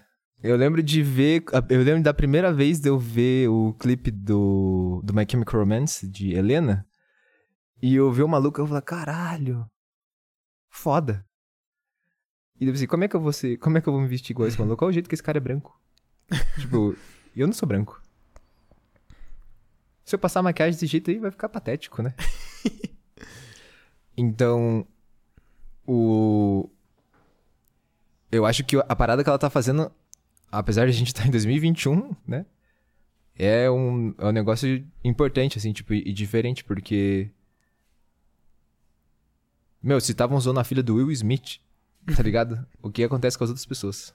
Eu 0.44 0.56
lembro 0.56 0.82
de 0.82 1.02
ver. 1.02 1.42
Eu 1.70 1.82
lembro 1.82 2.02
da 2.02 2.12
primeira 2.12 2.52
vez 2.52 2.78
de 2.78 2.90
eu 2.90 2.98
ver 2.98 3.48
o 3.48 3.72
clipe 3.72 4.10
do, 4.10 5.00
do 5.02 5.14
My 5.14 5.24
Chemical 5.26 5.60
Romance, 5.60 6.06
de 6.06 6.34
Helena. 6.34 6.86
E 7.80 7.94
eu 7.94 8.12
vi 8.12 8.22
o 8.22 8.28
maluco 8.28 8.60
e 8.60 8.62
eu 8.62 8.66
falei, 8.66 8.82
caralho. 8.82 9.66
Foda. 10.68 11.26
E 12.60 12.66
eu 12.66 12.72
pensei, 12.72 12.86
como 12.86 13.04
é 13.04 13.08
que 13.08 13.16
eu 13.16 13.20
vou 13.22 13.32
ser. 13.32 13.56
Como 13.56 13.78
é 13.78 13.80
que 13.80 13.88
eu 13.88 13.92
vou 13.94 14.02
me 14.02 14.06
vestir 14.06 14.32
igual 14.32 14.46
esse 14.46 14.58
maluco? 14.58 14.76
Qual 14.76 14.90
é 14.90 14.92
o 14.92 14.92
jeito 14.92 15.08
que 15.08 15.14
esse 15.14 15.22
cara 15.22 15.38
é 15.38 15.40
branco? 15.40 15.80
tipo, 16.60 16.94
eu 17.34 17.46
não 17.46 17.54
sou 17.54 17.66
branco. 17.66 18.02
Se 20.04 20.14
eu 20.14 20.18
passar 20.18 20.42
maquiagem 20.42 20.74
desse 20.74 20.86
jeito 20.86 21.10
aí, 21.10 21.18
vai 21.18 21.30
ficar 21.30 21.48
patético, 21.48 22.02
né? 22.02 22.14
Então, 24.16 24.86
o. 25.86 26.70
Eu 28.30 28.46
acho 28.46 28.62
que 28.62 28.76
a 28.76 28.94
parada 28.94 29.24
que 29.24 29.28
ela 29.28 29.38
tá 29.38 29.50
fazendo, 29.50 29.90
apesar 30.58 30.84
de 30.86 30.90
a 30.90 30.94
gente 30.94 31.08
estar 31.08 31.26
em 31.26 31.30
2021, 31.30 32.14
né? 32.26 32.46
É 33.36 33.68
um, 33.70 34.14
é 34.18 34.26
um 34.26 34.32
negócio 34.32 34.86
importante, 35.02 35.58
assim, 35.58 35.72
tipo, 35.72 35.92
e 35.92 36.12
diferente, 36.12 36.62
porque. 36.64 37.30
Meu, 39.82 40.00
se 40.00 40.12
estavam 40.12 40.38
usando 40.38 40.60
a 40.60 40.64
filha 40.64 40.82
do 40.82 40.94
Will 40.94 41.10
Smith, 41.10 41.60
tá 42.16 42.22
ligado? 42.22 42.64
o 42.80 42.90
que 42.90 43.02
acontece 43.02 43.36
com 43.36 43.44
as 43.44 43.50
outras 43.50 43.66
pessoas. 43.66 44.14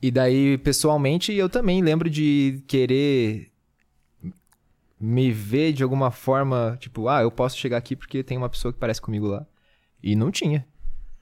E 0.00 0.10
daí, 0.10 0.58
pessoalmente, 0.58 1.32
eu 1.32 1.48
também 1.48 1.82
lembro 1.82 2.08
de 2.08 2.62
querer 2.66 3.50
me 5.00 5.32
ver 5.32 5.72
de 5.72 5.82
alguma 5.82 6.10
forma, 6.10 6.76
tipo, 6.80 7.08
ah, 7.08 7.22
eu 7.22 7.30
posso 7.30 7.58
chegar 7.58 7.78
aqui 7.78 7.96
porque 7.96 8.22
tem 8.22 8.38
uma 8.38 8.48
pessoa 8.48 8.72
que 8.72 8.78
parece 8.78 9.00
comigo 9.00 9.26
lá. 9.26 9.46
E 10.02 10.14
não 10.14 10.30
tinha. 10.30 10.66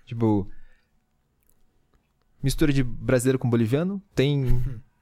Tipo, 0.05 0.51
mistura 2.43 2.73
de 2.73 2.83
brasileiro 2.83 3.39
com 3.39 3.49
boliviano, 3.49 4.03
tem. 4.15 4.45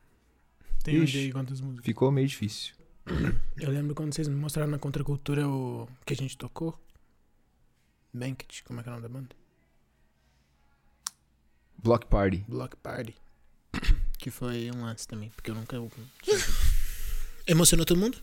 Tem 0.83 0.99
um 0.99 1.05
Ixi. 1.05 1.19
aí 1.19 1.33
quantas 1.33 1.61
músicas. 1.61 1.85
Ficou 1.85 2.11
meio 2.11 2.27
difícil. 2.27 2.75
Eu 3.59 3.71
lembro 3.71 3.95
quando 3.95 4.15
vocês 4.15 4.27
me 4.29 4.35
mostraram 4.35 4.71
na 4.71 4.79
Contracultura 4.79 5.47
o 5.47 5.87
que 6.07 6.15
a 6.15 6.17
gente 6.17 6.39
tocou. 6.39 6.79
Banquet, 8.15 8.63
como 8.65 8.81
é 8.81 8.83
que 8.83 8.89
é 8.89 8.93
o 8.93 8.95
nome 8.95 9.07
da 9.07 9.13
banda? 9.13 9.37
Block 11.77 12.07
Party. 12.07 12.45
Block 12.49 12.77
Party. 12.77 13.15
Que 14.19 14.31
foi 14.31 14.71
um 14.71 14.85
lance 14.85 15.09
também, 15.09 15.31
porque 15.31 15.51
eu 15.51 15.55
nunca. 15.55 15.77
Emocionou 17.47 17.87
todo 17.87 17.99
mundo? 17.99 18.19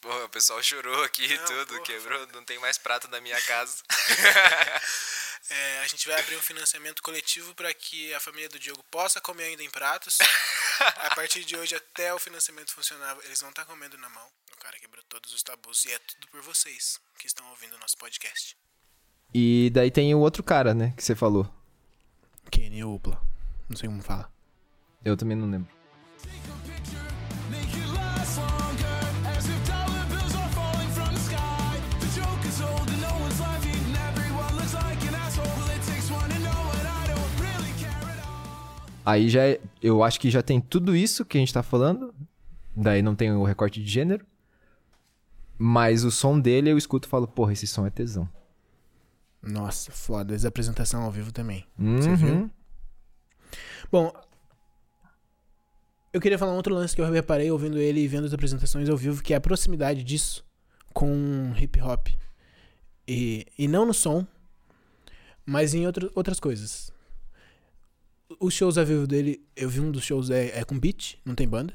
Pô, 0.00 0.24
o 0.24 0.28
pessoal 0.28 0.62
chorou 0.62 1.02
aqui 1.02 1.24
e 1.24 1.38
tudo, 1.38 1.66
porra, 1.66 1.80
quebrou, 1.82 2.28
não 2.32 2.44
tem 2.44 2.60
mais 2.60 2.78
prato 2.78 3.08
na 3.08 3.20
minha 3.20 3.40
casa. 3.42 3.82
É, 5.48 5.78
a 5.78 5.86
gente 5.86 6.08
vai 6.08 6.18
abrir 6.18 6.36
um 6.36 6.42
financiamento 6.42 7.02
coletivo 7.02 7.54
para 7.54 7.72
que 7.72 8.12
a 8.14 8.20
família 8.20 8.48
do 8.48 8.58
Diogo 8.58 8.82
possa 8.90 9.20
comer 9.20 9.44
ainda 9.44 9.62
em 9.62 9.70
pratos. 9.70 10.18
a 10.96 11.14
partir 11.14 11.44
de 11.44 11.56
hoje, 11.56 11.74
até 11.74 12.12
o 12.12 12.18
financiamento 12.18 12.72
funcionar, 12.72 13.16
eles 13.24 13.40
vão 13.40 13.50
estar 13.50 13.64
comendo 13.64 13.96
na 13.98 14.08
mão. 14.08 14.26
O 14.52 14.58
cara 14.58 14.78
quebrou 14.78 15.04
todos 15.08 15.32
os 15.32 15.42
tabus 15.42 15.84
e 15.84 15.92
é 15.92 15.98
tudo 15.98 16.26
por 16.28 16.42
vocês 16.42 17.00
que 17.18 17.26
estão 17.26 17.48
ouvindo 17.50 17.76
o 17.76 17.78
nosso 17.78 17.96
podcast. 17.96 18.56
E 19.32 19.70
daí 19.72 19.90
tem 19.90 20.14
o 20.14 20.18
outro 20.18 20.42
cara, 20.42 20.74
né, 20.74 20.92
que 20.96 21.04
você 21.04 21.14
falou. 21.14 21.48
Kenny 22.50 22.82
Upla. 22.84 23.20
Não 23.68 23.76
sei 23.76 23.88
como 23.88 24.02
fala. 24.02 24.32
Eu 25.04 25.16
também 25.16 25.36
não 25.36 25.50
lembro. 25.50 25.75
Aí 39.06 39.28
já 39.30 39.42
é- 39.46 39.60
eu 39.80 40.02
acho 40.02 40.18
que 40.20 40.28
já 40.30 40.42
tem 40.42 40.60
tudo 40.60 40.94
isso 40.96 41.24
que 41.24 41.38
a 41.38 41.40
gente 41.40 41.54
tá 41.54 41.62
falando. 41.62 42.12
Daí 42.74 43.00
não 43.02 43.14
tem 43.14 43.30
o 43.32 43.44
recorte 43.44 43.80
de 43.82 43.88
gênero. 43.88 44.26
Mas 45.56 46.02
o 46.04 46.10
som 46.10 46.38
dele 46.38 46.70
eu 46.70 46.76
escuto 46.76 47.06
e 47.06 47.10
falo, 47.10 47.26
porra, 47.28 47.52
esse 47.52 47.66
som 47.66 47.86
é 47.86 47.90
tesão. 47.90 48.28
Nossa, 49.40 49.92
foda. 49.92 50.34
Essa 50.34 50.48
apresentação 50.48 51.02
ao 51.02 51.10
vivo 51.12 51.30
também. 51.32 51.64
Você 51.78 52.08
Uhum. 52.10 52.16
viu? 52.16 52.50
Bom, 53.92 54.12
eu 56.12 56.20
queria 56.20 56.38
falar 56.38 56.52
um 56.52 56.56
outro 56.56 56.74
lance 56.74 56.94
que 56.94 57.00
eu 57.00 57.10
reparei 57.10 57.50
ouvindo 57.50 57.78
ele 57.78 58.00
e 58.00 58.08
vendo 58.08 58.24
as 58.26 58.34
apresentações 58.34 58.88
ao 58.88 58.96
vivo, 58.96 59.22
que 59.22 59.32
é 59.32 59.36
a 59.36 59.40
proximidade 59.40 60.02
disso 60.02 60.44
com 60.92 61.52
hip 61.56 61.80
hop. 61.80 62.08
E, 63.06 63.46
e 63.56 63.68
não 63.68 63.86
no 63.86 63.94
som, 63.94 64.26
mas 65.44 65.74
em 65.74 65.86
outro, 65.86 66.10
outras 66.14 66.40
coisas. 66.40 66.90
Os 68.40 68.54
shows 68.54 68.76
ao 68.78 68.84
vivo 68.84 69.06
dele, 69.06 69.44
eu 69.54 69.68
vi 69.68 69.80
um 69.80 69.90
dos 69.90 70.04
shows 70.04 70.30
é, 70.30 70.58
é 70.58 70.64
com 70.64 70.78
beat, 70.78 71.18
não 71.24 71.34
tem 71.34 71.48
banda. 71.48 71.74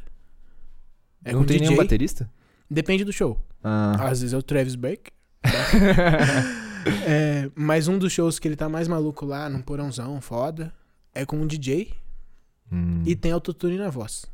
É 1.24 1.32
não 1.32 1.42
com 1.42 1.46
tem 1.46 1.58
DJ. 1.58 1.70
nenhum 1.70 1.82
baterista? 1.82 2.32
Depende 2.70 3.04
do 3.04 3.14
show. 3.14 3.40
Ah. 3.64 4.10
Às 4.10 4.22
vezes 4.22 4.34
é 4.34 4.38
o 4.38 4.44
Travis 4.44 4.76
Baker. 4.76 5.12
é, 7.08 7.50
mas 7.56 7.88
um 7.88 7.98
dos 7.98 8.12
shows 8.12 8.40
que 8.40 8.48
ele 8.48 8.56
tá 8.56 8.70
mais 8.70 8.88
maluco 8.88 9.26
lá, 9.26 9.50
num 9.50 9.62
porãozão, 9.62 10.20
foda, 10.22 10.74
é 11.14 11.26
com 11.26 11.38
um 11.38 11.48
DJ 11.48 12.00
Hum. 12.72 13.04
e 13.06 13.16
tem 13.18 13.34
autotune 13.34 13.78
na 13.78 13.90
voz. 13.90 14.26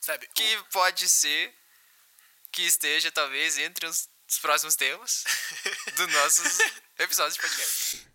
Sabe? 0.00 0.26
Que 0.34 0.56
pode 0.72 1.06
ser 1.08 1.52
que 2.50 2.62
esteja, 2.62 3.10
talvez, 3.10 3.58
entre 3.58 3.86
os, 3.86 4.08
os 4.28 4.38
próximos 4.38 4.74
temas 4.74 5.24
dos 5.96 6.12
nossos 6.12 6.58
episódios 6.98 7.34
de 7.34 7.40
podcast. 7.42 8.13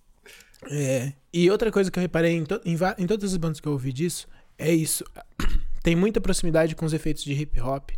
É, 0.69 1.13
e 1.33 1.49
outra 1.49 1.71
coisa 1.71 1.89
que 1.89 1.97
eu 1.97 2.01
reparei 2.01 2.35
em, 2.35 2.43
to- 2.45 2.61
em, 2.65 2.77
em 2.97 3.07
todas 3.07 3.31
as 3.31 3.37
bandas 3.37 3.59
que 3.59 3.67
eu 3.67 3.71
ouvi 3.71 3.93
disso 3.93 4.27
é 4.57 4.71
isso. 4.73 5.03
Tem 5.81 5.95
muita 5.95 6.19
proximidade 6.19 6.75
com 6.75 6.85
os 6.85 6.93
efeitos 6.93 7.23
de 7.23 7.33
hip 7.33 7.59
hop. 7.61 7.91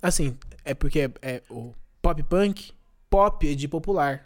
Assim, 0.00 0.36
é 0.64 0.72
porque 0.74 1.00
é, 1.00 1.10
é 1.20 1.42
o 1.50 1.72
pop 2.00 2.22
punk, 2.24 2.72
pop 3.10 3.46
é 3.50 3.54
de 3.54 3.68
popular 3.68 4.24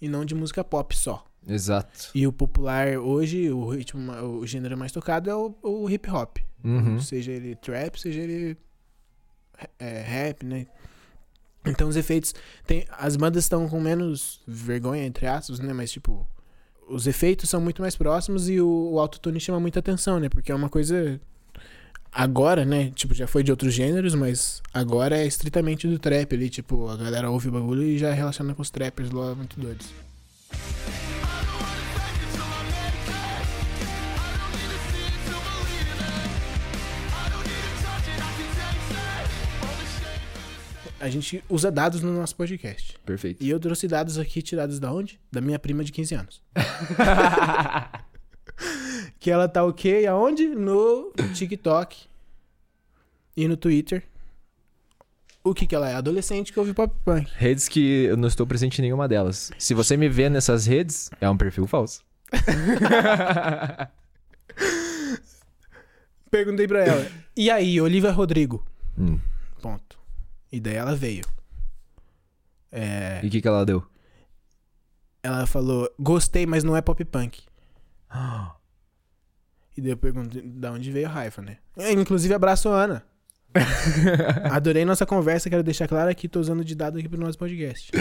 e 0.00 0.08
não 0.08 0.24
de 0.24 0.34
música 0.34 0.62
pop 0.62 0.94
só. 0.96 1.24
Exato. 1.46 2.10
E 2.14 2.26
o 2.26 2.32
popular 2.32 2.98
hoje, 2.98 3.50
o 3.50 3.70
ritmo, 3.70 4.12
o 4.12 4.46
gênero 4.46 4.76
mais 4.76 4.92
tocado 4.92 5.30
é 5.30 5.34
o, 5.34 5.54
o 5.62 5.88
hip 5.88 6.10
hop. 6.10 6.36
Uhum. 6.62 7.00
Seja 7.00 7.32
ele 7.32 7.56
trap, 7.56 7.98
seja 7.98 8.20
ele 8.20 8.56
é, 9.78 10.02
rap, 10.02 10.44
né? 10.44 10.66
Então 11.64 11.88
os 11.88 11.96
efeitos. 11.96 12.34
Tem, 12.66 12.86
as 12.90 13.16
bandas 13.16 13.44
estão 13.44 13.66
com 13.68 13.80
menos 13.80 14.42
vergonha, 14.46 15.04
entre 15.04 15.26
aspas, 15.26 15.58
né? 15.58 15.72
Mas 15.72 15.90
tipo, 15.90 16.26
os 16.88 17.06
efeitos 17.06 17.48
são 17.50 17.60
muito 17.60 17.82
mais 17.82 17.96
próximos 17.96 18.48
e 18.48 18.60
o, 18.60 18.92
o 18.92 19.00
autotune 19.00 19.38
chama 19.40 19.60
muita 19.60 19.78
atenção, 19.78 20.18
né? 20.18 20.28
Porque 20.28 20.50
é 20.50 20.54
uma 20.54 20.68
coisa. 20.68 21.20
Agora, 22.10 22.64
né? 22.64 22.90
Tipo, 22.94 23.14
já 23.14 23.26
foi 23.26 23.42
de 23.42 23.50
outros 23.50 23.74
gêneros, 23.74 24.14
mas 24.14 24.62
agora 24.72 25.18
é 25.18 25.26
estritamente 25.26 25.86
do 25.86 25.98
trap 25.98 26.34
ali. 26.34 26.48
Tipo, 26.48 26.88
a 26.88 26.96
galera 26.96 27.30
ouve 27.30 27.48
o 27.48 27.52
bagulho 27.52 27.82
e 27.82 27.98
já 27.98 28.12
relaciona 28.12 28.54
com 28.54 28.62
os 28.62 28.70
trappers 28.70 29.10
lá 29.10 29.34
muito 29.34 29.60
doidos. 29.60 29.88
A 41.00 41.08
gente 41.08 41.44
usa 41.48 41.70
dados 41.70 42.02
no 42.02 42.12
nosso 42.12 42.34
podcast. 42.34 42.97
Perfeito. 43.08 43.42
E 43.42 43.48
eu 43.48 43.58
trouxe 43.58 43.88
dados 43.88 44.18
aqui 44.18 44.42
tirados 44.42 44.78
da 44.78 44.92
onde? 44.92 45.18
Da 45.32 45.40
minha 45.40 45.58
prima 45.58 45.82
de 45.82 45.90
15 45.90 46.14
anos. 46.14 46.42
que 49.18 49.30
ela 49.30 49.48
tá 49.48 49.64
o 49.64 49.72
quê? 49.72 50.04
Aonde? 50.06 50.46
No 50.48 51.10
TikTok 51.32 51.96
e 53.34 53.48
no 53.48 53.56
Twitter. 53.56 54.02
O 55.42 55.54
que 55.54 55.66
que 55.66 55.74
ela 55.74 55.88
é? 55.88 55.94
Adolescente 55.94 56.52
que 56.52 56.58
ouve 56.58 56.74
pop 56.74 56.94
punk. 57.02 57.30
Redes 57.34 57.66
que 57.66 58.04
eu 58.04 58.18
não 58.18 58.28
estou 58.28 58.46
presente 58.46 58.80
em 58.80 58.82
nenhuma 58.82 59.08
delas. 59.08 59.50
Se 59.58 59.72
você 59.72 59.96
me 59.96 60.10
vê 60.10 60.28
nessas 60.28 60.66
redes, 60.66 61.10
é 61.18 61.30
um 61.30 61.36
perfil 61.38 61.66
falso. 61.66 62.04
Perguntei 66.30 66.68
pra 66.68 66.84
ela. 66.84 67.10
E 67.34 67.50
aí, 67.50 67.80
Olivia 67.80 68.12
Rodrigo? 68.12 68.62
Hum. 68.98 69.18
Ponto. 69.62 69.98
E 70.52 70.60
daí 70.60 70.74
ela 70.74 70.94
veio. 70.94 71.24
É, 72.70 73.20
E 73.22 73.26
o 73.26 73.30
que, 73.30 73.40
que 73.40 73.48
ela 73.48 73.64
deu? 73.64 73.84
ela 75.22 75.46
falou, 75.46 75.90
gostei, 75.98 76.46
mas 76.46 76.64
não 76.64 76.76
é 76.76 76.80
pop 76.80 77.04
punk. 77.04 77.42
E 79.76 79.80
daí 79.80 79.92
eu 79.92 79.96
perguntei 79.96 80.42
da 80.42 80.72
onde 80.72 80.90
veio 80.90 81.06
a 81.06 81.10
raiva, 81.10 81.40
né? 81.40 81.58
É, 81.76 81.92
inclusive, 81.92 82.34
abraço 82.34 82.68
a 82.68 82.82
Ana. 82.82 83.04
Adorei 84.50 84.84
nossa 84.84 85.06
conversa, 85.06 85.48
quero 85.48 85.62
deixar 85.62 85.86
claro 85.86 86.10
aqui, 86.10 86.26
tô 86.28 86.40
usando 86.40 86.64
de 86.64 86.74
dado 86.74 86.98
aqui 86.98 87.08
pro 87.08 87.20
nosso 87.20 87.38
podcast. 87.38 87.92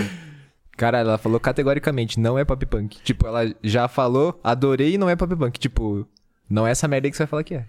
Cara, 0.76 0.98
ela 0.98 1.20
falou 1.20 1.40
categoricamente, 1.40 2.20
não 2.20 2.38
é 2.38 2.44
pop 2.44 2.66
punk. 2.66 3.00
Tipo, 3.04 3.28
ela 3.28 3.54
já 3.64 3.88
falou, 3.88 4.40
adorei 4.44 4.96
e 4.96 4.98
não 4.98 5.08
é 5.08 5.16
pop 5.16 5.36
punk. 5.36 5.60
Tipo, 5.60 6.08
não 6.50 6.66
é 6.66 6.72
essa 6.72 6.88
merda 6.88 7.06
aí 7.06 7.12
que 7.12 7.18
você 7.18 7.24
vai 7.24 7.30
falar 7.30 7.44
que 7.44 7.54
é. 7.54 7.68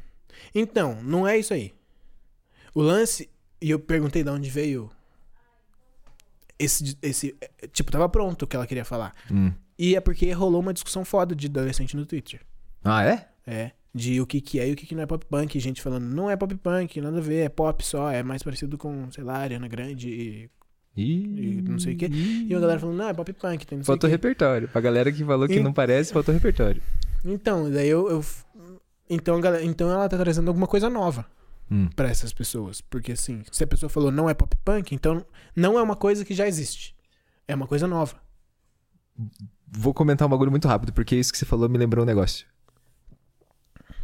Então, 0.54 1.02
não 1.02 1.28
é 1.28 1.36
isso 1.36 1.52
aí. 1.52 1.74
O 2.74 2.80
lance, 2.80 3.28
e 3.60 3.70
eu 3.70 3.78
perguntei 3.78 4.24
de 4.24 4.30
onde 4.30 4.48
veio 4.48 4.90
esse, 6.58 6.96
esse 7.02 7.36
é, 7.40 7.66
tipo, 7.68 7.90
tava 7.90 8.08
pronto 8.08 8.42
o 8.42 8.46
que 8.46 8.56
ela 8.56 8.66
queria 8.66 8.84
falar. 8.84 9.14
Hum. 9.30 9.52
E 9.78 9.94
é 9.94 10.00
porque 10.00 10.30
rolou 10.32 10.60
uma 10.60 10.72
discussão 10.74 11.04
foda 11.04 11.34
de 11.34 11.46
adolescente 11.46 11.96
no 11.96 12.04
Twitter. 12.04 12.40
Ah, 12.84 13.04
é? 13.04 13.28
É, 13.46 13.70
de 13.94 14.20
o 14.20 14.26
que 14.26 14.40
que 14.40 14.58
é 14.60 14.68
e 14.68 14.72
o 14.72 14.76
que 14.76 14.86
que 14.86 14.94
não 14.94 15.02
é 15.02 15.06
pop 15.06 15.24
punk. 15.26 15.58
Gente 15.60 15.80
falando, 15.80 16.04
não 16.04 16.28
é 16.28 16.36
pop 16.36 16.54
punk, 16.56 17.00
nada 17.00 17.18
a 17.18 17.20
ver, 17.20 17.44
é 17.44 17.48
pop 17.48 17.84
só, 17.84 18.10
é 18.10 18.22
mais 18.22 18.42
parecido 18.42 18.76
com, 18.76 19.10
sei 19.10 19.24
lá, 19.24 19.38
Ariana 19.38 19.68
Grande 19.68 20.08
e, 20.08 20.50
e 20.96 21.62
não 21.62 21.78
sei 21.78 21.94
o 21.94 21.96
quê. 21.96 22.08
E 22.10 22.52
a 22.54 22.58
galera 22.58 22.80
falando, 22.80 22.96
não, 22.96 23.08
é 23.08 23.14
pop 23.14 23.32
punk, 23.32 23.66
tem 23.66 23.78
não 23.78 23.84
sei 23.84 23.94
o 23.94 24.06
repertório. 24.06 24.68
Pra 24.68 24.80
galera 24.80 25.12
que 25.12 25.24
falou 25.24 25.46
que 25.46 25.54
E- 25.54 25.62
não 25.62 25.72
parece, 25.72 26.12
faltou 26.12 26.34
repertório. 26.34 26.82
Então, 27.24 27.70
daí 27.70 27.88
eu... 27.88 28.08
eu 28.10 28.24
então, 29.10 29.40
galera, 29.40 29.64
então 29.64 29.90
ela 29.90 30.08
tá 30.08 30.18
trazendo 30.18 30.48
alguma 30.48 30.66
coisa 30.66 30.90
nova. 30.90 31.24
Hum. 31.70 31.88
pra 31.94 32.08
essas 32.08 32.32
pessoas. 32.32 32.80
Porque 32.80 33.12
assim, 33.12 33.42
se 33.50 33.62
a 33.62 33.66
pessoa 33.66 33.90
falou 33.90 34.10
não 34.10 34.28
é 34.28 34.34
pop 34.34 34.56
punk, 34.64 34.94
então 34.94 35.24
não 35.54 35.78
é 35.78 35.82
uma 35.82 35.96
coisa 35.96 36.24
que 36.24 36.34
já 36.34 36.46
existe. 36.46 36.96
É 37.46 37.54
uma 37.54 37.66
coisa 37.66 37.86
nova. 37.86 38.20
Vou 39.66 39.92
comentar 39.92 40.26
um 40.26 40.30
bagulho 40.30 40.50
muito 40.50 40.68
rápido, 40.68 40.92
porque 40.92 41.16
isso 41.16 41.32
que 41.32 41.38
você 41.38 41.44
falou 41.44 41.68
me 41.68 41.78
lembrou 41.78 42.04
um 42.04 42.06
negócio. 42.06 42.46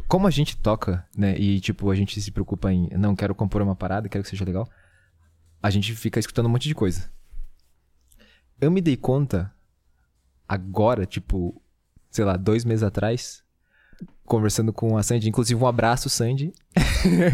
Como 0.09 0.27
a 0.27 0.31
gente 0.31 0.57
toca, 0.57 1.07
né? 1.17 1.37
E, 1.39 1.61
tipo, 1.61 1.91
a 1.91 1.95
gente 1.95 2.21
se 2.21 2.31
preocupa 2.31 2.73
em 2.73 2.89
não 2.91 3.17
quero 3.17 3.35
compor 3.35 3.63
uma 3.63 3.77
parada, 3.77 4.09
quero 4.09 4.23
que 4.23 4.31
seja 4.31 4.45
legal. 4.45 4.69
A 5.63 5.71
gente 5.71 5.95
fica 5.95 6.21
escutando 6.21 6.47
um 6.47 6.51
monte 6.51 6.69
de 6.69 6.75
coisa. 6.75 7.11
Eu 8.61 8.71
me 8.71 8.81
dei 8.81 8.97
conta 8.97 9.55
agora, 10.49 11.07
tipo, 11.07 11.61
sei 12.11 12.25
lá, 12.25 12.37
dois 12.37 12.65
meses 12.65 12.83
atrás, 12.83 13.44
conversando 14.25 14.73
com 14.73 14.97
a 14.97 15.03
Sandy. 15.03 15.29
Inclusive, 15.29 15.61
um 15.61 15.67
abraço, 15.67 16.09
Sandy. 16.09 16.53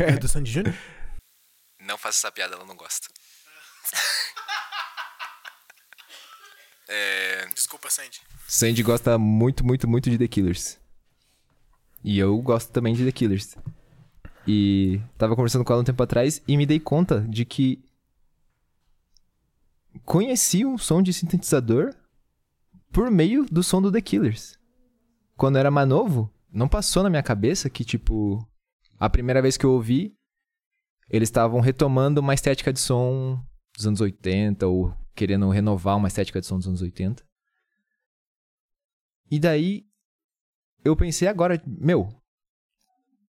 É 0.09 0.17
do 0.17 0.29
Sandy 0.29 0.51
Júnior? 0.51 0.75
Não 1.81 1.97
faça 1.97 2.19
essa 2.19 2.33
piada, 2.33 2.55
ela 2.55 2.65
não 2.65 2.77
gosta. 2.77 3.09
é, 6.89 7.47
Desculpa, 7.47 7.91
Sandy. 7.91 8.21
Sandy 8.47 8.83
gosta 8.83 9.19
muito, 9.19 9.65
muito, 9.65 9.89
muito 9.89 10.11
de 10.11 10.19
The 10.19 10.29
Killers. 10.29 10.79
E 12.05 12.19
eu 12.19 12.41
gosto 12.43 12.71
também 12.71 12.95
de 12.95 13.05
The 13.05 13.13
Killers. 13.13 13.57
E 14.47 15.01
tava 15.19 15.35
conversando 15.35 15.65
com 15.65 15.73
ela 15.73 15.83
um 15.83 15.85
tempo 15.85 16.03
atrás 16.03 16.43
e 16.47 16.57
me 16.57 16.67
dei 16.67 16.79
conta 16.79 17.21
de 17.29 17.45
que 17.45 17.83
conheci 20.05 20.65
um 20.65 20.79
som 20.79 21.03
de 21.03 21.13
sintetizador 21.13 21.95
por 22.93 23.11
meio 23.11 23.45
do 23.47 23.63
som 23.63 23.81
do 23.81 23.91
The 23.91 24.01
Killers. 24.01 24.59
Quando 25.37 25.57
eu 25.57 25.61
era 25.61 25.71
mais 25.71 25.89
novo, 25.89 26.33
não 26.53 26.69
passou 26.69 27.03
na 27.03 27.11
minha 27.11 27.23
cabeça 27.23 27.71
que, 27.71 27.85
tipo, 27.85 28.39
a 28.99 29.09
primeira 29.09 29.41
vez 29.41 29.57
que 29.57 29.65
eu 29.65 29.73
ouvi, 29.73 30.15
eles 31.09 31.29
estavam 31.29 31.61
retomando 31.61 32.21
uma 32.21 32.35
estética 32.35 32.73
de 32.73 32.81
som 32.81 33.43
dos 33.77 33.87
anos 33.87 34.01
80 34.01 34.67
ou 34.67 34.95
querendo 35.15 35.49
renovar 35.51 35.97
uma 35.97 36.09
estética 36.09 36.41
de 36.41 36.47
som 36.47 36.59
dos 36.59 36.67
anos 36.67 36.83
80. 36.83 37.23
E 39.31 39.39
daí 39.39 39.85
eu 40.85 40.97
pensei 40.97 41.29
agora, 41.29 41.61
meu, 41.67 42.09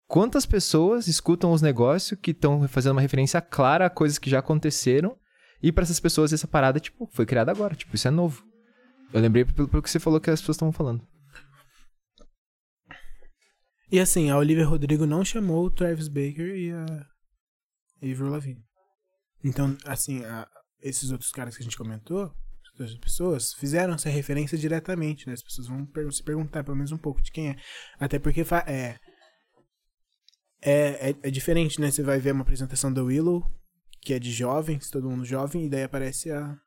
quantas 0.07 0.45
pessoas 0.45 1.07
escutam 1.07 1.51
os 1.51 1.61
negócios 1.61 2.19
que 2.19 2.31
estão 2.31 2.67
fazendo 2.67 2.93
uma 2.93 3.01
referência 3.01 3.41
clara 3.41 3.85
a 3.85 3.89
coisas 3.89 4.17
que 4.17 4.29
já 4.29 4.39
aconteceram 4.39 5.17
e 5.61 5.71
pra 5.71 5.83
essas 5.83 5.99
pessoas 5.99 6.31
essa 6.31 6.47
parada, 6.47 6.79
tipo, 6.79 7.07
foi 7.11 7.25
criada 7.25 7.51
agora, 7.51 7.75
tipo, 7.75 7.95
isso 7.95 8.07
é 8.07 8.11
novo. 8.11 8.43
Eu 9.11 9.19
lembrei 9.19 9.43
pelo, 9.43 9.67
pelo 9.67 9.83
que 9.83 9.89
você 9.89 9.99
falou 9.99 10.19
que 10.19 10.29
as 10.29 10.39
pessoas 10.39 10.55
estavam 10.55 10.71
falando. 10.71 11.05
E 13.91 13.99
assim, 13.99 14.29
a 14.29 14.37
Olivia 14.37 14.65
Rodrigo 14.65 15.05
não 15.05 15.25
chamou 15.25 15.65
o 15.65 15.71
Travis 15.71 16.07
Baker 16.07 16.55
e 16.55 16.71
a 16.71 16.85
Avril 18.01 18.29
Lavigne. 18.29 18.63
Então, 19.43 19.75
assim, 19.85 20.23
a- 20.25 20.47
esses 20.81 21.11
outros 21.11 21.31
caras 21.31 21.55
que 21.55 21.61
a 21.61 21.65
gente 21.65 21.77
comentou, 21.77 22.23
as 22.25 22.79
outras 22.81 22.97
pessoas, 22.99 23.53
fizeram 23.53 23.95
essa 23.95 24.09
referência 24.09 24.57
diretamente, 24.57 25.27
né? 25.27 25.33
As 25.33 25.41
pessoas 25.43 25.67
vão 25.67 25.85
per- 25.85 26.11
se 26.13 26.23
perguntar 26.23 26.63
pelo 26.63 26.77
menos 26.77 26.91
um 26.91 26.97
pouco 26.97 27.21
de 27.21 27.31
quem 27.31 27.49
é. 27.49 27.55
Até 27.99 28.19
porque 28.19 28.41
é, 28.67 28.99
é, 30.61 31.09
é, 31.09 31.15
é 31.23 31.31
diferente, 31.31 31.81
né? 31.81 31.89
Você 31.89 32.03
vai 32.03 32.19
ver 32.19 32.31
uma 32.31 32.43
apresentação 32.43 32.93
da 32.93 33.03
Willow, 33.03 33.43
que 34.01 34.13
é 34.13 34.19
de 34.19 34.31
jovens, 34.31 34.89
todo 34.89 35.09
mundo 35.09 35.25
jovem, 35.25 35.65
e 35.65 35.69
daí 35.69 35.83
aparece 35.83 36.31
a, 36.31 36.57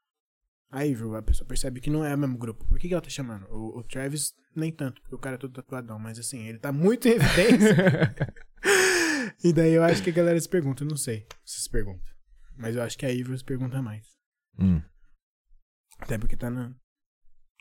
a 0.72 0.80
Avril. 0.80 1.14
A 1.14 1.22
pessoa 1.22 1.46
percebe 1.46 1.80
que 1.80 1.90
não 1.90 2.04
é 2.04 2.14
o 2.14 2.18
mesmo 2.18 2.38
grupo. 2.38 2.64
Por 2.64 2.78
que, 2.78 2.88
que 2.88 2.94
ela 2.94 3.02
tá 3.02 3.10
chamando? 3.10 3.46
O, 3.50 3.78
o 3.78 3.82
Travis, 3.84 4.34
nem 4.56 4.72
tanto, 4.72 5.02
porque 5.02 5.14
o 5.14 5.18
cara 5.18 5.36
é 5.36 5.38
todo 5.38 5.52
tatuadão, 5.52 5.98
mas 5.98 6.18
assim, 6.18 6.46
ele 6.46 6.58
tá 6.58 6.72
muito 6.72 7.06
em 7.06 7.12
evidência. 7.12 7.76
e 9.44 9.52
daí 9.52 9.74
eu 9.74 9.84
acho 9.84 10.02
que 10.02 10.10
a 10.10 10.14
galera 10.14 10.40
se 10.40 10.48
pergunta, 10.48 10.82
eu 10.82 10.88
não 10.88 10.96
sei 10.96 11.26
se 11.44 11.60
se 11.60 11.70
pergunta. 11.70 12.10
Mas 12.56 12.74
eu 12.74 12.82
acho 12.82 12.96
que 12.98 13.04
a 13.04 13.10
Avril 13.10 13.36
se 13.36 13.44
pergunta 13.44 13.82
mais. 13.82 14.06
Hum. 14.58 14.80
Até 15.98 16.18
porque 16.18 16.36
tá 16.36 16.50
na. 16.50 16.74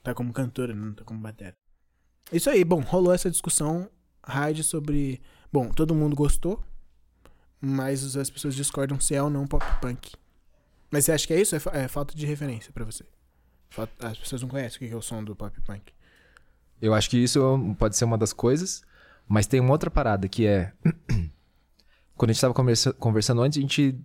Tá 0.03 0.15
como 0.15 0.33
cantora, 0.33 0.73
não 0.73 0.93
tá 0.93 1.03
como 1.03 1.21
batera. 1.21 1.55
Isso 2.31 2.49
aí, 2.49 2.63
bom, 2.63 2.79
rolou 2.79 3.13
essa 3.13 3.29
discussão 3.29 3.89
hard 4.23 4.61
sobre. 4.63 5.21
Bom, 5.51 5.69
todo 5.69 5.93
mundo 5.93 6.15
gostou, 6.15 6.63
mas 7.59 8.15
as 8.15 8.29
pessoas 8.29 8.55
discordam 8.55 8.99
se 8.99 9.13
é 9.13 9.21
ou 9.21 9.29
não 9.29 9.45
pop 9.45 9.65
punk. 9.81 10.13
Mas 10.91 11.05
você 11.05 11.13
acha 11.13 11.25
que 11.25 11.33
é 11.33 11.39
isso? 11.41 11.55
É, 11.55 11.59
é 11.83 11.87
falta 11.87 12.13
de 12.15 12.25
referência 12.25 12.71
pra 12.73 12.83
você? 12.85 13.05
Falta- 13.69 14.07
As 14.09 14.17
pessoas 14.17 14.41
não 14.41 14.49
conhecem 14.49 14.75
o 14.75 14.79
que 14.89 14.93
é 14.93 14.97
o 14.97 15.01
som 15.01 15.23
do 15.23 15.35
pop 15.35 15.59
punk. 15.61 15.93
Eu 16.81 16.93
acho 16.93 17.09
que 17.09 17.17
isso 17.17 17.39
pode 17.79 17.95
ser 17.95 18.05
uma 18.05 18.17
das 18.17 18.33
coisas, 18.33 18.81
mas 19.27 19.47
tem 19.47 19.59
uma 19.59 19.71
outra 19.71 19.89
parada 19.89 20.27
que 20.27 20.45
é. 20.45 20.73
Quando 22.15 22.31
a 22.31 22.33
gente 22.33 22.41
tava 22.41 22.53
conversa- 22.53 22.93
conversando 22.93 23.41
antes, 23.41 23.57
a 23.57 23.61
gente 23.61 23.97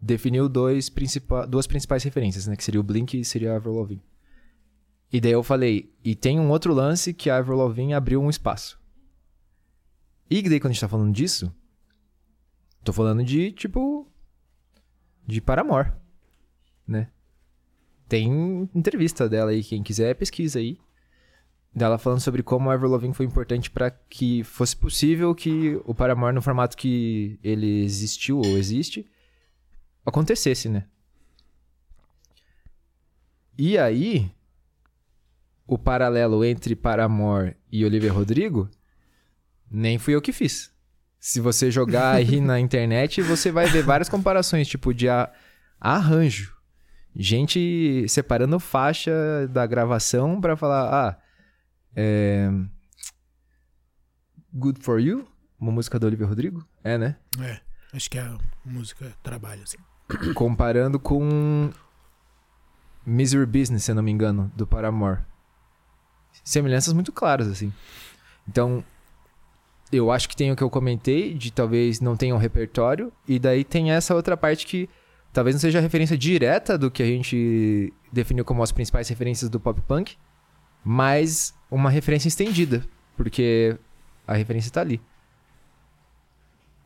definiu 0.00 0.48
dois 0.48 0.88
principal, 0.90 1.46
duas 1.46 1.66
principais 1.66 2.02
referências, 2.04 2.46
né? 2.46 2.54
Que 2.56 2.62
seria 2.64 2.80
o 2.80 2.84
Blink 2.84 3.18
e 3.18 3.24
seria 3.24 3.52
a 3.52 3.56
Avril 3.56 3.74
Lavigne. 3.74 4.02
E 5.12 5.20
daí 5.20 5.32
eu 5.32 5.42
falei, 5.42 5.92
e 6.04 6.14
tem 6.14 6.38
um 6.40 6.50
outro 6.50 6.74
lance 6.74 7.14
que 7.14 7.30
a 7.30 7.36
Avril 7.38 7.56
Lavigne 7.56 7.94
abriu 7.94 8.20
um 8.20 8.28
espaço. 8.28 8.78
E 10.28 10.42
daí 10.42 10.58
quando 10.60 10.70
a 10.70 10.72
gente 10.74 10.80
tá 10.80 10.88
falando 10.88 11.12
disso, 11.14 11.54
tô 12.82 12.92
falando 12.92 13.22
de, 13.24 13.52
tipo, 13.52 14.10
de 15.26 15.40
Paramore, 15.40 15.92
né? 16.86 17.08
Tem 18.08 18.68
entrevista 18.74 19.28
dela 19.28 19.50
aí, 19.50 19.64
quem 19.64 19.82
quiser 19.82 20.14
pesquisa 20.14 20.58
aí 20.58 20.78
dela 21.74 21.98
falando 21.98 22.20
sobre 22.20 22.42
como 22.42 22.70
a 22.70 22.74
Avril 22.74 22.90
Lavigne 22.90 23.14
foi 23.14 23.26
importante 23.26 23.68
para 23.68 23.90
que 23.90 24.44
fosse 24.44 24.76
possível 24.76 25.34
que 25.34 25.80
o 25.84 25.94
Paramore 25.94 26.34
no 26.34 26.40
formato 26.40 26.76
que 26.76 27.38
ele 27.42 27.82
existiu 27.82 28.38
ou 28.38 28.56
existe 28.56 29.10
acontecesse, 30.06 30.68
né? 30.68 30.84
E 33.58 33.76
aí 33.76 34.30
o 35.66 35.78
paralelo 35.78 36.44
entre 36.44 36.76
Paramore 36.76 37.56
e 37.72 37.84
Olivia 37.84 38.12
Rodrigo 38.12 38.68
nem 39.70 39.98
fui 39.98 40.14
eu 40.14 40.22
que 40.22 40.32
fiz. 40.32 40.72
Se 41.18 41.40
você 41.40 41.70
jogar 41.70 42.14
aí 42.14 42.38
na 42.40 42.60
internet, 42.60 43.22
você 43.22 43.50
vai 43.50 43.66
ver 43.66 43.82
várias 43.82 44.08
comparações, 44.08 44.68
tipo 44.68 44.92
de 44.92 45.06
arranjo. 45.80 46.53
Gente 47.16 48.06
separando 48.08 48.58
faixa 48.58 49.12
da 49.48 49.66
gravação 49.66 50.40
pra 50.40 50.56
falar, 50.56 51.08
ah, 51.08 51.18
é... 51.94 52.50
Good 54.52 54.82
For 54.82 55.00
You, 55.00 55.26
uma 55.58 55.72
música 55.72 55.98
da 55.98 56.06
Olivia 56.06 56.26
Rodrigo, 56.26 56.66
é, 56.82 56.98
né? 56.98 57.16
É, 57.40 57.60
acho 57.92 58.10
que 58.10 58.18
a 58.18 58.36
música 58.64 59.12
trabalha 59.22 59.62
assim. 59.62 59.78
Comparando 60.34 60.98
com 60.98 61.70
Misery 63.06 63.46
Business, 63.46 63.84
se 63.84 63.90
eu 63.90 63.94
não 63.94 64.02
me 64.02 64.10
engano, 64.10 64.50
do 64.56 64.66
Paramore. 64.66 65.20
Semelhanças 66.42 66.92
muito 66.92 67.12
claras, 67.12 67.48
assim. 67.48 67.72
Então, 68.48 68.84
eu 69.92 70.10
acho 70.10 70.28
que 70.28 70.36
tem 70.36 70.50
o 70.50 70.56
que 70.56 70.62
eu 70.62 70.70
comentei, 70.70 71.34
de 71.34 71.50
talvez 71.50 72.00
não 72.00 72.16
tenha 72.16 72.34
um 72.34 72.38
repertório, 72.38 73.12
e 73.26 73.38
daí 73.38 73.64
tem 73.64 73.92
essa 73.92 74.14
outra 74.14 74.36
parte 74.36 74.66
que 74.66 74.88
talvez 75.34 75.54
não 75.54 75.60
seja 75.60 75.78
a 75.78 75.82
referência 75.82 76.16
direta 76.16 76.78
do 76.78 76.90
que 76.90 77.02
a 77.02 77.06
gente 77.06 77.92
definiu 78.10 78.44
como 78.44 78.62
as 78.62 78.70
principais 78.70 79.08
referências 79.08 79.50
do 79.50 79.58
pop 79.58 79.80
punk, 79.82 80.16
mas 80.82 81.52
uma 81.68 81.90
referência 81.90 82.28
estendida, 82.28 82.84
porque 83.16 83.76
a 84.26 84.34
referência 84.34 84.70
tá 84.70 84.80
ali. 84.80 85.02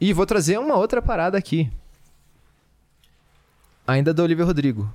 E 0.01 0.12
vou 0.14 0.24
trazer 0.24 0.59
uma 0.59 0.76
outra 0.76 1.03
parada 1.03 1.36
aqui. 1.36 1.70
Ainda 3.86 4.14
da 4.14 4.22
Olivia 4.22 4.44
Rodrigo. 4.44 4.90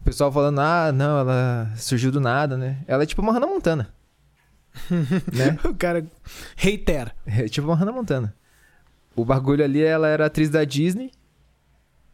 O 0.00 0.04
pessoal 0.04 0.32
falando, 0.32 0.60
ah, 0.60 0.90
não, 0.90 1.20
ela 1.20 1.72
surgiu 1.76 2.10
do 2.10 2.20
nada, 2.20 2.56
né? 2.56 2.82
Ela 2.88 3.04
é 3.04 3.06
tipo 3.06 3.22
uma 3.22 3.32
Hannah 3.32 3.46
Montana. 3.46 3.94
né? 5.32 5.58
O 5.64 5.74
cara 5.74 6.04
reitera. 6.56 7.14
É 7.24 7.46
tipo 7.48 7.68
uma 7.68 7.76
Hannah 7.76 7.92
Montana. 7.92 8.34
O 9.14 9.24
bagulho 9.24 9.64
ali, 9.64 9.82
ela 9.82 10.08
era 10.08 10.26
atriz 10.26 10.48
da 10.48 10.64
Disney, 10.64 11.10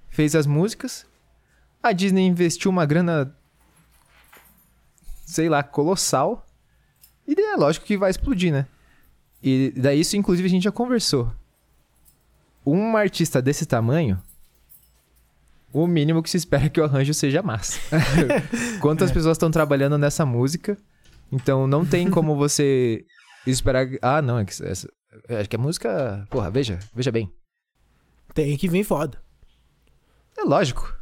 fez 0.08 0.34
as 0.34 0.46
músicas. 0.46 1.06
A 1.82 1.92
Disney 1.92 2.26
investiu 2.26 2.70
uma 2.70 2.86
grana, 2.86 3.34
sei 5.24 5.48
lá, 5.48 5.62
colossal. 5.62 6.46
E 7.26 7.34
daí 7.34 7.44
é 7.44 7.56
lógico 7.56 7.86
que 7.86 7.96
vai 7.96 8.10
explodir, 8.10 8.52
né? 8.52 8.66
E 9.42 9.72
daí 9.76 10.00
isso, 10.00 10.16
inclusive, 10.16 10.46
a 10.46 10.50
gente 10.50 10.64
já 10.64 10.72
conversou. 10.72 11.32
Um 12.64 12.96
artista 12.96 13.40
desse 13.40 13.64
tamanho, 13.64 14.20
o 15.72 15.86
mínimo 15.86 16.22
que 16.22 16.30
se 16.30 16.38
espera 16.38 16.66
é 16.66 16.68
que 16.68 16.80
o 16.80 16.84
arranjo 16.84 17.12
seja 17.12 17.42
massa. 17.42 17.78
Quantas 18.80 19.12
pessoas 19.12 19.36
estão 19.36 19.50
trabalhando 19.50 19.98
nessa 19.98 20.24
música? 20.24 20.76
Então 21.30 21.66
não 21.66 21.84
tem 21.84 22.10
como 22.10 22.34
você 22.34 23.04
esperar. 23.46 23.86
Ah, 24.00 24.22
não, 24.22 24.38
é 24.38 24.44
que 24.44 24.52
essa. 24.64 24.88
Acho 25.28 25.48
que 25.48 25.56
a 25.56 25.58
música. 25.58 26.26
Porra, 26.30 26.50
veja, 26.50 26.78
veja 26.94 27.12
bem. 27.12 27.32
Tem 28.34 28.56
que 28.56 28.68
vir 28.68 28.84
foda. 28.84 29.20
É 30.36 30.42
lógico. 30.42 30.94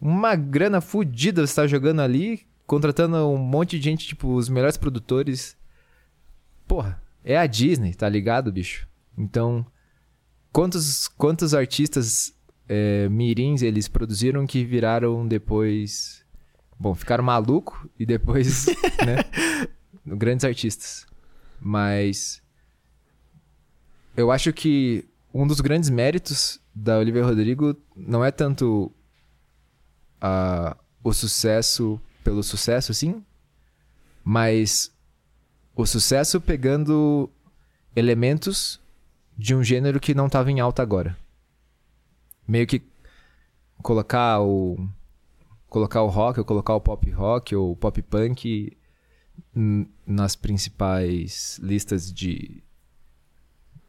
Uma 0.00 0.34
grana 0.34 0.80
fodida 0.80 1.46
você 1.46 1.54
tá 1.54 1.66
jogando 1.66 2.00
ali, 2.00 2.46
contratando 2.66 3.16
um 3.28 3.36
monte 3.36 3.78
de 3.78 3.84
gente, 3.84 4.06
tipo, 4.06 4.34
os 4.34 4.48
melhores 4.48 4.76
produtores. 4.76 5.56
Porra, 6.66 7.02
é 7.22 7.36
a 7.36 7.46
Disney, 7.46 7.92
tá 7.92 8.08
ligado, 8.08 8.50
bicho? 8.50 8.88
Então, 9.16 9.66
quantos, 10.50 11.06
quantos 11.08 11.52
artistas 11.52 12.34
é, 12.68 13.08
mirins 13.08 13.62
eles 13.62 13.88
produziram 13.88 14.46
que 14.46 14.64
viraram 14.64 15.26
depois. 15.26 16.24
Bom, 16.78 16.94
ficaram 16.94 17.22
maluco 17.22 17.90
e 17.98 18.06
depois, 18.06 18.66
né? 19.04 19.24
Grandes 20.06 20.44
artistas. 20.44 21.06
Mas. 21.60 22.39
Eu 24.16 24.30
acho 24.30 24.52
que 24.52 25.08
um 25.32 25.46
dos 25.46 25.60
grandes 25.60 25.88
méritos 25.88 26.60
da 26.74 26.98
Olivia 26.98 27.24
Rodrigo 27.24 27.76
não 27.96 28.24
é 28.24 28.30
tanto 28.30 28.92
a, 30.20 30.76
o 31.02 31.12
sucesso 31.12 32.00
pelo 32.22 32.42
sucesso, 32.42 32.92
sim, 32.92 33.24
mas 34.24 34.92
o 35.74 35.86
sucesso 35.86 36.40
pegando 36.40 37.30
elementos 37.96 38.80
de 39.36 39.54
um 39.54 39.64
gênero 39.64 39.98
que 39.98 40.14
não 40.14 40.26
estava 40.26 40.50
em 40.50 40.60
alta 40.60 40.82
agora. 40.82 41.16
Meio 42.46 42.66
que 42.66 42.82
colocar 43.82 44.40
o 44.40 44.76
colocar 45.68 46.02
o 46.02 46.08
rock, 46.08 46.40
ou 46.40 46.44
colocar 46.44 46.74
o 46.74 46.80
pop 46.80 47.10
rock 47.10 47.54
ou 47.54 47.76
pop 47.76 48.02
punk 48.02 48.76
nas 50.06 50.34
principais 50.36 51.58
listas 51.62 52.12
de 52.12 52.62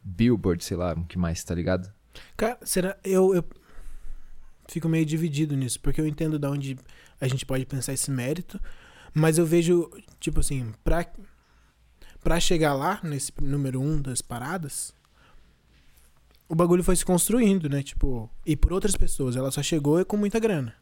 Billboard, 0.04 0.64
sei 0.64 0.78
lá, 0.78 0.94
o 0.94 1.06
que 1.06 1.18
mais, 1.18 1.44
tá 1.44 1.54
ligado? 1.56 1.92
Cara, 2.36 2.58
será. 2.64 2.98
Eu, 3.04 3.34
eu 3.36 3.44
fico 4.68 4.88
meio 4.90 5.06
dividido 5.06 5.56
nisso, 5.56 5.80
porque 5.80 6.02
eu 6.02 6.08
entendo 6.08 6.40
de 6.40 6.48
onde 6.48 6.78
a 7.20 7.28
gente 7.28 7.46
pode 7.46 7.66
pensar 7.66 7.94
esse 7.94 8.10
mérito, 8.10 8.60
mas 9.14 9.38
eu 9.38 9.46
vejo, 9.46 9.90
tipo 10.20 10.40
assim, 10.40 10.74
pra, 10.84 11.06
pra 12.24 12.40
chegar 12.40 12.74
lá, 12.74 13.00
nesse 13.04 13.32
número 13.42 13.82
um 13.82 14.02
das 14.02 14.22
paradas, 14.22 14.94
o 16.48 16.56
bagulho 16.56 16.84
foi 16.84 16.96
se 16.96 17.06
construindo, 17.06 17.70
né? 17.70 17.84
Tipo, 17.84 18.30
e 18.46 18.56
por 18.56 18.74
outras 18.74 18.96
pessoas, 18.96 19.36
ela 19.36 19.52
só 19.52 19.62
chegou 19.62 20.04
com 20.06 20.18
muita 20.18 20.40
grana. 20.40 20.76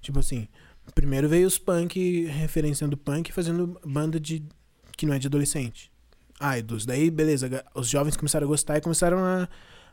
Tipo 0.00 0.18
assim, 0.18 0.48
primeiro 0.94 1.28
veio 1.28 1.46
os 1.46 1.58
punk, 1.58 2.26
referenciando 2.26 2.96
punk, 2.96 3.32
fazendo 3.32 3.80
banda 3.84 4.18
de. 4.18 4.42
que 4.96 5.06
não 5.06 5.14
é 5.14 5.18
de 5.18 5.26
adolescente. 5.26 5.89
Idols. 6.58 6.86
Daí, 6.86 7.10
beleza, 7.10 7.64
os 7.74 7.88
jovens 7.88 8.16
começaram 8.16 8.46
a 8.46 8.48
gostar 8.48 8.78
e 8.78 8.80
começaram 8.80 9.18
a, 9.18 9.48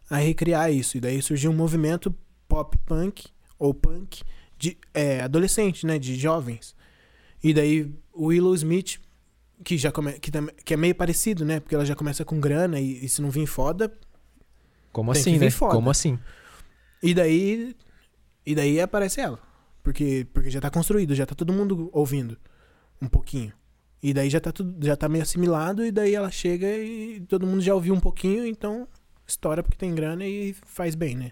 a 0.09 0.17
recriar 0.17 0.71
isso. 0.71 0.97
E 0.97 0.99
daí 1.01 1.21
surgiu 1.21 1.51
um 1.51 1.55
movimento 1.55 2.13
pop 2.47 2.77
punk, 2.85 3.25
ou 3.59 3.73
punk, 3.73 4.21
de 4.57 4.77
é, 4.93 5.21
adolescente, 5.21 5.85
né? 5.85 5.99
De 5.99 6.15
jovens. 6.15 6.75
E 7.43 7.53
daí 7.53 7.93
o 8.13 8.27
Willow 8.27 8.55
Smith, 8.55 8.99
que 9.63 9.77
já 9.77 9.91
come, 9.91 10.13
que, 10.13 10.31
tam- 10.31 10.49
que 10.63 10.73
é 10.73 10.77
meio 10.77 10.95
parecido, 10.95 11.43
né? 11.45 11.59
Porque 11.59 11.75
ela 11.75 11.85
já 11.85 11.95
começa 11.95 12.23
com 12.23 12.39
grana 12.39 12.79
e, 12.79 13.03
e 13.05 13.09
se 13.09 13.21
não 13.21 13.29
vir 13.29 13.45
foda. 13.45 13.91
Como 14.91 15.11
assim, 15.11 15.37
né? 15.37 15.49
foda. 15.51 15.75
Como 15.75 15.89
assim? 15.89 16.17
E 17.03 17.13
daí. 17.13 17.75
E 18.45 18.55
daí 18.55 18.79
aparece 18.79 19.19
ela. 19.21 19.39
Porque, 19.83 20.25
porque 20.33 20.49
já 20.49 20.59
tá 20.59 20.69
construído, 20.69 21.13
já 21.13 21.25
tá 21.25 21.35
todo 21.35 21.53
mundo 21.53 21.89
ouvindo 21.93 22.37
um 23.01 23.07
pouquinho. 23.07 23.53
E 24.01 24.13
daí 24.13 24.29
já 24.29 24.39
tá 24.39 24.51
tudo, 24.51 24.85
já 24.85 24.95
tá 24.95 25.09
meio 25.09 25.23
assimilado, 25.23 25.85
e 25.85 25.91
daí 25.91 26.13
ela 26.13 26.29
chega 26.29 26.67
e 26.67 27.19
todo 27.21 27.47
mundo 27.47 27.61
já 27.61 27.73
ouviu 27.73 27.93
um 27.93 27.99
pouquinho, 27.99 28.45
então 28.45 28.87
estoura 29.25 29.63
porque 29.63 29.77
tem 29.77 29.93
grana 29.93 30.25
e 30.25 30.53
faz 30.65 30.95
bem, 30.95 31.15
né? 31.15 31.31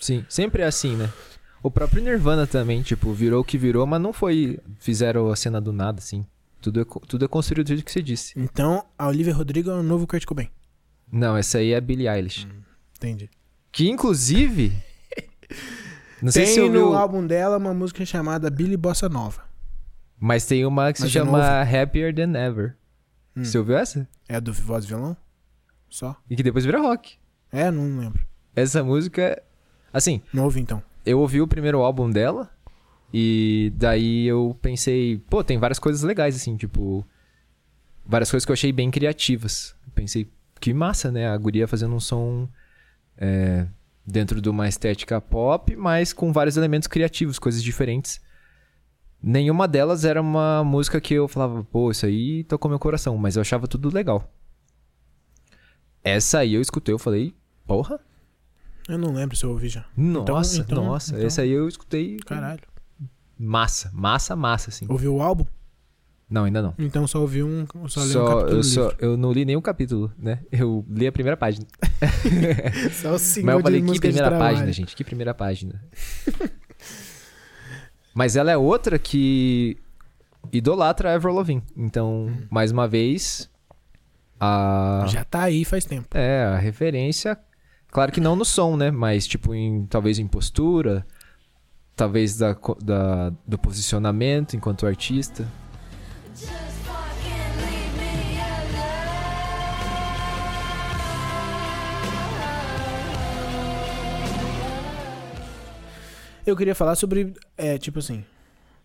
Sim, 0.00 0.24
sempre 0.28 0.62
é 0.62 0.66
assim, 0.66 0.96
né? 0.96 1.10
O 1.62 1.70
próprio 1.70 2.02
Nirvana 2.02 2.46
também, 2.46 2.82
tipo, 2.82 3.12
virou 3.12 3.40
o 3.40 3.44
que 3.44 3.58
virou, 3.58 3.86
mas 3.86 4.00
não 4.00 4.12
foi. 4.12 4.58
Fizeram 4.78 5.30
a 5.30 5.36
cena 5.36 5.60
do 5.60 5.72
nada, 5.72 5.98
assim. 5.98 6.24
Tudo 6.60 6.80
é, 6.80 6.84
tudo 7.08 7.24
é 7.24 7.28
construído 7.28 7.66
do 7.66 7.68
jeito 7.70 7.84
que 7.84 7.90
você 7.90 8.02
disse. 8.02 8.34
Então, 8.36 8.84
a 8.96 9.08
Olivia 9.08 9.34
Rodrigo 9.34 9.70
é 9.70 9.74
o 9.74 9.82
novo 9.82 10.06
Kurt 10.06 10.24
Cobain. 10.24 10.48
Não, 11.10 11.36
essa 11.36 11.58
aí 11.58 11.72
é 11.72 11.76
a 11.76 11.80
Billie 11.80 12.08
Eilish. 12.08 12.46
Entendi. 12.96 13.28
Que 13.72 13.88
inclusive. 13.90 14.72
Não 16.22 16.32
sei 16.32 16.44
tem 16.44 16.54
se 16.54 16.68
no 16.68 16.94
álbum 16.94 17.26
dela 17.26 17.58
uma 17.58 17.74
música 17.74 18.04
chamada 18.04 18.48
Billy 18.48 18.76
Bossa 18.76 19.08
Nova. 19.08 19.45
Mas 20.18 20.46
tem 20.46 20.64
uma 20.64 20.92
que 20.92 20.98
se 20.98 21.04
Mas 21.04 21.12
chama 21.12 21.62
Happier 21.62 22.14
Than 22.14 22.34
Ever. 22.34 22.76
Hum. 23.36 23.44
Você 23.44 23.58
ouviu 23.58 23.76
essa? 23.76 24.08
É 24.28 24.36
a 24.36 24.40
do 24.40 24.52
voz 24.52 24.84
e 24.84 24.88
violão? 24.88 25.16
Só? 25.88 26.16
E 26.28 26.34
que 26.36 26.42
depois 26.42 26.64
vira 26.64 26.80
rock. 26.80 27.16
É, 27.52 27.70
não 27.70 27.98
lembro. 27.98 28.24
Essa 28.54 28.82
música. 28.82 29.42
Assim, 29.92 30.22
Não 30.32 30.44
ouvi 30.44 30.60
então. 30.60 30.82
eu 31.04 31.20
ouvi 31.20 31.40
o 31.40 31.46
primeiro 31.46 31.80
álbum 31.80 32.10
dela. 32.10 32.50
E 33.12 33.72
daí 33.76 34.26
eu 34.26 34.58
pensei, 34.60 35.18
pô, 35.30 35.44
tem 35.44 35.58
várias 35.58 35.78
coisas 35.78 36.02
legais, 36.02 36.34
assim, 36.34 36.56
tipo. 36.56 37.06
Várias 38.04 38.30
coisas 38.30 38.44
que 38.44 38.50
eu 38.50 38.54
achei 38.54 38.72
bem 38.72 38.90
criativas. 38.90 39.74
Pensei, 39.94 40.30
que 40.60 40.72
massa, 40.74 41.10
né? 41.10 41.28
A 41.28 41.36
guria 41.36 41.66
fazendo 41.68 41.94
um 41.94 42.00
som 42.00 42.48
é, 43.16 43.66
dentro 44.06 44.40
de 44.40 44.48
uma 44.48 44.68
estética 44.68 45.20
pop, 45.20 45.74
mas 45.76 46.12
com 46.12 46.32
vários 46.32 46.56
elementos 46.56 46.88
criativos, 46.88 47.38
coisas 47.38 47.62
diferentes. 47.62 48.20
Nenhuma 49.22 49.66
delas 49.66 50.04
era 50.04 50.20
uma 50.20 50.62
música 50.62 51.00
que 51.00 51.14
eu 51.14 51.26
falava, 51.26 51.64
pô, 51.64 51.90
isso 51.90 52.06
aí 52.06 52.44
tocou 52.44 52.68
meu 52.68 52.78
coração, 52.78 53.16
mas 53.16 53.36
eu 53.36 53.40
achava 53.42 53.66
tudo 53.66 53.92
legal. 53.92 54.30
Essa 56.04 56.38
aí 56.40 56.54
eu 56.54 56.60
escutei, 56.60 56.94
eu 56.94 56.98
falei, 56.98 57.34
porra, 57.66 57.98
Eu 58.88 58.96
não 58.98 59.12
lembro 59.12 59.36
se 59.36 59.44
eu 59.44 59.50
ouvi 59.50 59.68
já. 59.68 59.84
nossa, 59.96 60.60
então- 60.60 60.84
nossa, 60.84 61.12
então- 61.14 61.26
essa 61.26 61.42
aí 61.42 61.50
eu 61.50 61.66
escutei 61.66 62.18
Caralho. 62.18 62.62
massa, 63.36 63.90
massa, 63.92 64.36
massa, 64.36 64.70
assim. 64.70 64.86
Ouviu 64.88 65.16
o 65.16 65.22
álbum? 65.22 65.44
Não, 66.28 66.44
ainda 66.44 66.60
não. 66.60 66.74
Então 66.78 67.06
só 67.06 67.20
ouvi 67.20 67.42
um. 67.42 67.66
Só, 67.88 68.00
li 68.02 68.08
um 68.08 68.12
Só, 68.12 68.26
capítulo 68.26 68.58
eu, 68.58 68.62
só, 68.64 68.92
eu 68.98 69.16
não 69.16 69.32
li 69.32 69.44
nenhum 69.44 69.60
capítulo, 69.60 70.12
né? 70.18 70.40
Eu 70.50 70.84
li 70.88 71.06
a 71.06 71.12
primeira 71.12 71.36
página. 71.36 71.64
Só 73.00 73.10
o 73.10 73.12
Mas 73.12 73.36
eu 73.36 73.60
falei, 73.60 73.80
que 73.82 74.00
primeira 74.00 74.30
página, 74.36 74.72
gente? 74.72 74.96
Que 74.96 75.04
primeira 75.04 75.32
página. 75.32 75.82
Mas 78.16 78.34
ela 78.34 78.50
é 78.50 78.56
outra 78.56 78.98
que 78.98 79.76
idolatra 80.50 81.10
a 81.10 81.14
Avril 81.16 81.34
Lavigne. 81.34 81.62
Então, 81.76 82.32
mais 82.50 82.72
uma 82.72 82.88
vez, 82.88 83.50
a... 84.40 85.04
Já 85.06 85.22
tá 85.22 85.42
aí 85.42 85.66
faz 85.66 85.84
tempo. 85.84 86.16
É, 86.16 86.46
a 86.46 86.56
referência... 86.56 87.38
Claro 87.90 88.10
que 88.10 88.20
não 88.20 88.34
no 88.34 88.44
som, 88.44 88.74
né? 88.74 88.90
Mas, 88.90 89.26
tipo, 89.26 89.54
em, 89.54 89.86
talvez 89.86 90.18
em 90.18 90.26
postura, 90.26 91.06
talvez 91.94 92.36
da, 92.38 92.56
da, 92.82 93.32
do 93.46 93.58
posicionamento 93.58 94.56
enquanto 94.56 94.86
artista. 94.86 95.46
Eu 106.46 106.56
queria 106.56 106.74
falar 106.74 106.94
sobre, 106.94 107.34
é, 107.56 107.76
tipo 107.76 107.98
assim, 107.98 108.24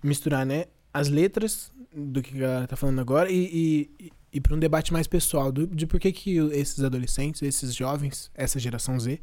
misturar, 0.03 0.45
né, 0.45 0.65
as 0.93 1.07
letras 1.07 1.71
do 1.93 2.21
que 2.21 2.35
a 2.35 2.39
galera 2.39 2.67
tá 2.67 2.75
falando 2.75 2.99
agora 2.99 3.29
e, 3.29 3.89
e, 3.99 4.11
e 4.33 4.41
para 4.41 4.55
um 4.55 4.59
debate 4.59 4.91
mais 4.91 5.07
pessoal 5.07 5.51
do, 5.51 5.67
de 5.67 5.85
por 5.85 5.99
que, 5.99 6.11
que 6.11 6.37
esses 6.53 6.83
adolescentes, 6.83 7.41
esses 7.41 7.75
jovens, 7.75 8.31
essa 8.33 8.59
geração 8.59 8.99
Z, 8.99 9.19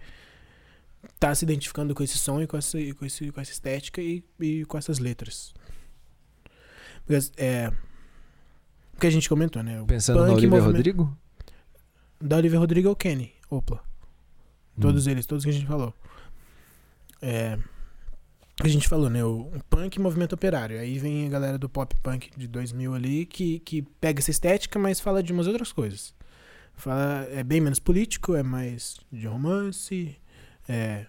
tá 1.18 1.34
se 1.34 1.44
identificando 1.44 1.94
com 1.94 2.02
esse 2.02 2.16
som 2.18 2.40
e 2.40 2.46
com 2.46 2.56
essa, 2.56 2.78
e 2.78 2.92
com 2.92 3.04
esse, 3.04 3.30
com 3.32 3.40
essa 3.40 3.50
estética 3.52 4.00
e, 4.00 4.22
e 4.38 4.64
com 4.66 4.78
essas 4.78 4.98
letras. 4.98 5.52
Porque, 7.04 7.18
é, 7.38 7.72
o 8.94 9.00
que 9.00 9.06
a 9.06 9.10
gente 9.10 9.28
comentou, 9.28 9.62
né? 9.62 9.80
O 9.80 9.86
Pensando 9.86 10.18
no 10.24 10.32
Olivia 10.32 10.48
movimento- 10.50 10.76
Rodrigo? 10.76 11.18
Da 12.20 12.36
Olivia 12.36 12.58
Rodrigo 12.58 12.88
é 12.88 12.90
o 12.90 12.96
Kenny, 12.96 13.32
Opla. 13.50 13.82
Todos 14.80 15.06
eles, 15.08 15.26
todos 15.26 15.44
que 15.44 15.50
a 15.50 15.54
gente 15.54 15.66
falou. 15.66 15.92
É, 17.22 17.58
a 18.60 18.68
gente 18.68 18.88
falou, 18.88 19.08
né? 19.08 19.24
O, 19.24 19.50
punk 19.70 19.96
e 19.96 20.00
movimento 20.00 20.32
operário. 20.34 20.78
Aí 20.80 20.98
vem 20.98 21.26
a 21.26 21.30
galera 21.30 21.58
do 21.58 21.68
pop 21.68 21.94
punk 22.02 22.30
de 22.36 22.48
2000 22.48 22.94
ali 22.94 23.26
que, 23.26 23.60
que 23.60 23.82
pega 23.82 24.20
essa 24.20 24.30
estética, 24.30 24.78
mas 24.78 24.98
fala 25.00 25.22
de 25.22 25.32
umas 25.32 25.46
outras 25.46 25.72
coisas. 25.72 26.14
Fala, 26.74 27.26
é 27.30 27.42
bem 27.44 27.60
menos 27.60 27.78
político, 27.78 28.34
é 28.34 28.42
mais 28.42 28.98
de 29.12 29.26
romance, 29.26 30.16
é, 30.68 31.06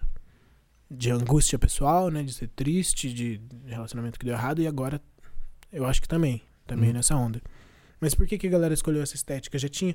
de 0.90 1.10
angústia 1.10 1.58
pessoal, 1.58 2.08
né? 2.08 2.22
De 2.22 2.32
ser 2.32 2.48
triste, 2.48 3.12
de 3.12 3.40
relacionamento 3.66 4.18
que 4.18 4.26
deu 4.26 4.34
errado. 4.34 4.62
E 4.62 4.66
agora, 4.66 5.00
eu 5.72 5.84
acho 5.86 6.00
que 6.00 6.08
também. 6.08 6.42
Também 6.66 6.90
Hum. 6.90 6.94
nessa 6.94 7.16
onda. 7.16 7.42
Mas 8.00 8.14
por 8.14 8.26
que, 8.26 8.38
que 8.38 8.46
a 8.46 8.50
galera 8.50 8.72
escolheu 8.72 9.02
essa 9.02 9.16
estética? 9.16 9.58
Já 9.58 9.68
tinha. 9.68 9.94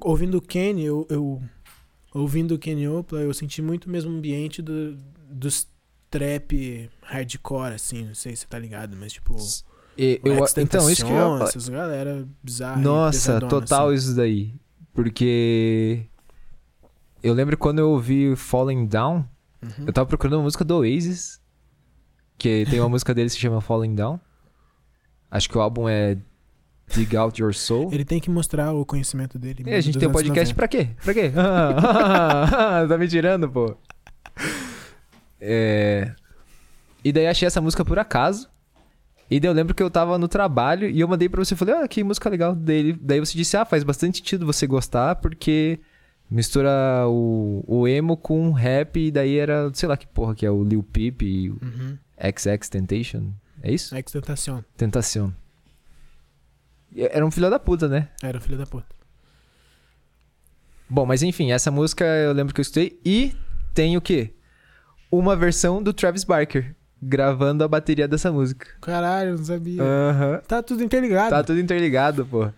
Ouvindo 0.00 0.38
o 0.38 0.42
Kenny, 0.42 0.84
eu, 0.84 1.06
eu 1.10 1.42
ouvindo 2.14 2.54
o 2.54 2.58
Kenny 2.58 2.88
Opla, 2.88 3.20
eu 3.20 3.34
senti 3.34 3.60
muito 3.60 3.86
o 3.86 3.90
mesmo 3.90 4.10
ambiente 4.10 4.62
do, 4.62 4.96
dos 5.30 5.66
trap 6.10 6.90
hardcore, 7.02 7.74
assim, 7.74 8.04
não 8.04 8.14
sei 8.14 8.34
se 8.34 8.42
você 8.42 8.46
tá 8.48 8.58
ligado, 8.58 8.96
mas 8.96 9.12
tipo. 9.12 9.36
E- 9.96 10.20
eu- 10.24 10.44
então, 10.58 10.88
isso 10.90 11.04
que 11.04 11.10
eu 11.12 11.42
essas 11.42 11.68
galera 11.68 12.26
bizarra. 12.42 12.80
Nossa, 12.80 13.40
total 13.40 13.88
assim. 13.88 13.96
isso 13.96 14.14
daí. 14.16 14.54
Porque 14.94 16.06
eu 17.22 17.34
lembro 17.34 17.56
quando 17.56 17.80
eu 17.80 17.90
ouvi 17.90 18.34
Falling 18.36 18.86
Down, 18.86 19.24
Uhum. 19.62 19.84
eu 19.86 19.92
tava 19.92 20.06
procurando 20.06 20.34
uma 20.34 20.42
música 20.44 20.64
do 20.64 20.76
Oasis, 20.78 21.40
que 22.36 22.64
tem 22.70 22.78
uma 22.80 22.88
música 22.88 23.12
deles 23.12 23.32
que 23.32 23.38
se 23.40 23.42
chama 23.42 23.60
Falling 23.60 23.94
Down. 23.94 24.20
Acho 25.30 25.48
que 25.48 25.58
o 25.58 25.60
álbum 25.60 25.88
é 25.88 26.16
Dig 26.88 27.16
Out 27.16 27.42
Your 27.42 27.52
Soul. 27.52 27.90
Ele 27.92 28.04
tem 28.04 28.20
que 28.20 28.30
mostrar 28.30 28.72
o 28.72 28.86
conhecimento 28.86 29.38
dele. 29.38 29.64
E 29.66 29.74
a 29.74 29.80
gente 29.80 29.98
tem 29.98 30.08
um 30.08 30.12
podcast 30.12 30.54
90. 30.54 30.54
pra 30.54 30.68
quê? 30.68 30.88
Pra 31.04 31.12
quê? 31.12 31.30
tá 32.88 32.96
me 32.98 33.08
tirando, 33.08 33.48
pô. 33.50 33.76
É... 35.40 36.12
E 37.04 37.12
daí 37.12 37.26
achei 37.26 37.46
essa 37.46 37.60
música 37.60 37.84
por 37.84 37.98
acaso. 37.98 38.48
E 39.30 39.38
daí 39.38 39.50
eu 39.50 39.54
lembro 39.54 39.74
que 39.74 39.82
eu 39.82 39.90
tava 39.90 40.18
no 40.18 40.26
trabalho 40.26 40.88
e 40.88 41.00
eu 41.00 41.08
mandei 41.08 41.28
pra 41.28 41.44
você, 41.44 41.54
falei, 41.54 41.74
ah, 41.74 41.86
que 41.86 42.02
música 42.02 42.30
legal 42.30 42.54
dele. 42.54 42.98
Daí 43.00 43.20
você 43.20 43.36
disse, 43.36 43.56
ah, 43.56 43.64
faz 43.64 43.84
bastante 43.84 44.18
sentido 44.18 44.46
você 44.46 44.66
gostar, 44.66 45.16
porque 45.16 45.78
mistura 46.30 47.06
o, 47.06 47.62
o 47.66 47.86
emo 47.86 48.16
com 48.16 48.50
rap, 48.52 48.98
e 48.98 49.10
daí 49.10 49.36
era, 49.36 49.70
sei 49.74 49.88
lá 49.88 49.96
que 49.96 50.06
porra 50.06 50.34
que 50.34 50.46
é, 50.46 50.50
o 50.50 50.64
Lil 50.64 50.82
Peep 50.82 51.22
e 51.22 51.50
o 51.50 51.58
Uhum. 51.62 51.98
XX 52.20 52.68
Temptation. 52.68 53.32
É 53.62 53.70
isso? 53.72 53.94
Ex 53.94 54.10
Tentacion. 54.10 54.62
Tentação. 54.76 55.34
E 56.94 57.02
Era 57.02 57.24
um 57.26 57.30
filho 57.30 57.50
da 57.50 57.58
puta, 57.58 57.86
né? 57.86 58.08
Era 58.22 58.38
o 58.38 58.40
filho 58.40 58.56
da 58.56 58.66
puta. 58.66 58.86
Bom, 60.88 61.04
mas 61.04 61.22
enfim, 61.22 61.52
essa 61.52 61.70
música 61.70 62.04
eu 62.04 62.32
lembro 62.32 62.54
que 62.54 62.60
eu 62.60 62.62
escutei. 62.62 62.98
E 63.04 63.34
tem 63.74 63.96
o 63.96 64.00
quê? 64.00 64.32
Uma 65.10 65.34
versão 65.36 65.82
do 65.82 65.92
Travis 65.92 66.24
Barker 66.24 66.74
gravando 67.02 67.62
a 67.64 67.68
bateria 67.68 68.08
dessa 68.08 68.30
música. 68.32 68.66
Caralho, 68.80 69.36
não 69.38 69.44
sabia. 69.44 69.82
Aham. 69.82 70.42
Tá 70.46 70.62
tudo 70.62 70.82
interligado. 70.82 71.30
Tá 71.30 71.42
tudo 71.44 71.60
interligado, 71.60 72.26
pô. 72.26 72.50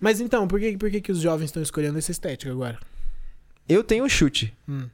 Mas 0.00 0.20
então, 0.20 0.48
por 0.48 0.58
que, 0.58 0.76
por 0.76 0.90
que, 0.90 1.00
que 1.00 1.12
os 1.12 1.20
jovens 1.20 1.46
estão 1.46 1.62
escolhendo 1.62 1.98
essa 1.98 2.10
estética 2.10 2.50
agora? 2.50 2.78
Eu 3.68 3.84
tenho 3.84 4.04
um 4.04 4.08
chute. 4.08 4.54
Hum. 4.68 4.88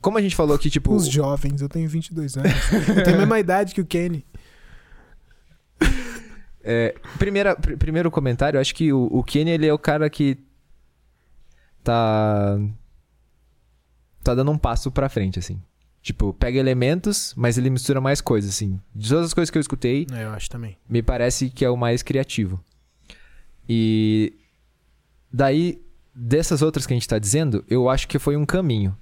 Como 0.00 0.18
a 0.18 0.20
gente 0.22 0.36
falou 0.36 0.54
aqui, 0.56 0.68
tipo. 0.70 0.94
Os 0.94 1.06
jovens, 1.08 1.60
eu 1.62 1.68
tenho 1.68 1.88
22 1.88 2.36
anos. 2.36 2.52
eu 2.96 3.02
tenho 3.04 3.16
a 3.16 3.20
mesma 3.20 3.38
idade 3.38 3.74
que 3.74 3.80
o 3.80 3.86
Kenny. 3.86 4.24
É, 6.68 6.96
primeira, 7.16 7.54
pr- 7.54 7.76
primeiro 7.76 8.10
comentário, 8.10 8.56
eu 8.56 8.60
acho 8.60 8.74
que 8.74 8.92
o, 8.92 9.04
o 9.04 9.22
Kenny, 9.22 9.52
ele 9.52 9.66
é 9.68 9.72
o 9.72 9.78
cara 9.78 10.10
que 10.10 10.36
tá 11.84 12.58
tá 14.24 14.34
dando 14.34 14.50
um 14.50 14.58
passo 14.58 14.90
pra 14.90 15.08
frente, 15.08 15.38
assim. 15.38 15.62
Tipo, 16.06 16.32
pega 16.32 16.56
elementos, 16.56 17.34
mas 17.36 17.58
ele 17.58 17.68
mistura 17.68 18.00
mais 18.00 18.20
coisas, 18.20 18.50
assim. 18.50 18.80
De 18.94 19.08
todas 19.08 19.26
as 19.26 19.34
coisas 19.34 19.50
que 19.50 19.58
eu 19.58 19.60
escutei, 19.60 20.06
É, 20.12 20.22
eu 20.22 20.30
acho 20.30 20.48
também. 20.48 20.78
me 20.88 21.02
parece 21.02 21.50
que 21.50 21.64
é 21.64 21.68
o 21.68 21.76
mais 21.76 22.00
criativo. 22.00 22.62
E 23.68 24.32
daí, 25.32 25.82
dessas 26.14 26.62
outras 26.62 26.86
que 26.86 26.92
a 26.92 26.96
gente 26.96 27.08
tá 27.08 27.18
dizendo, 27.18 27.64
eu 27.68 27.88
acho 27.90 28.06
que 28.06 28.20
foi 28.20 28.36
um 28.36 28.46
caminho. 28.46 28.96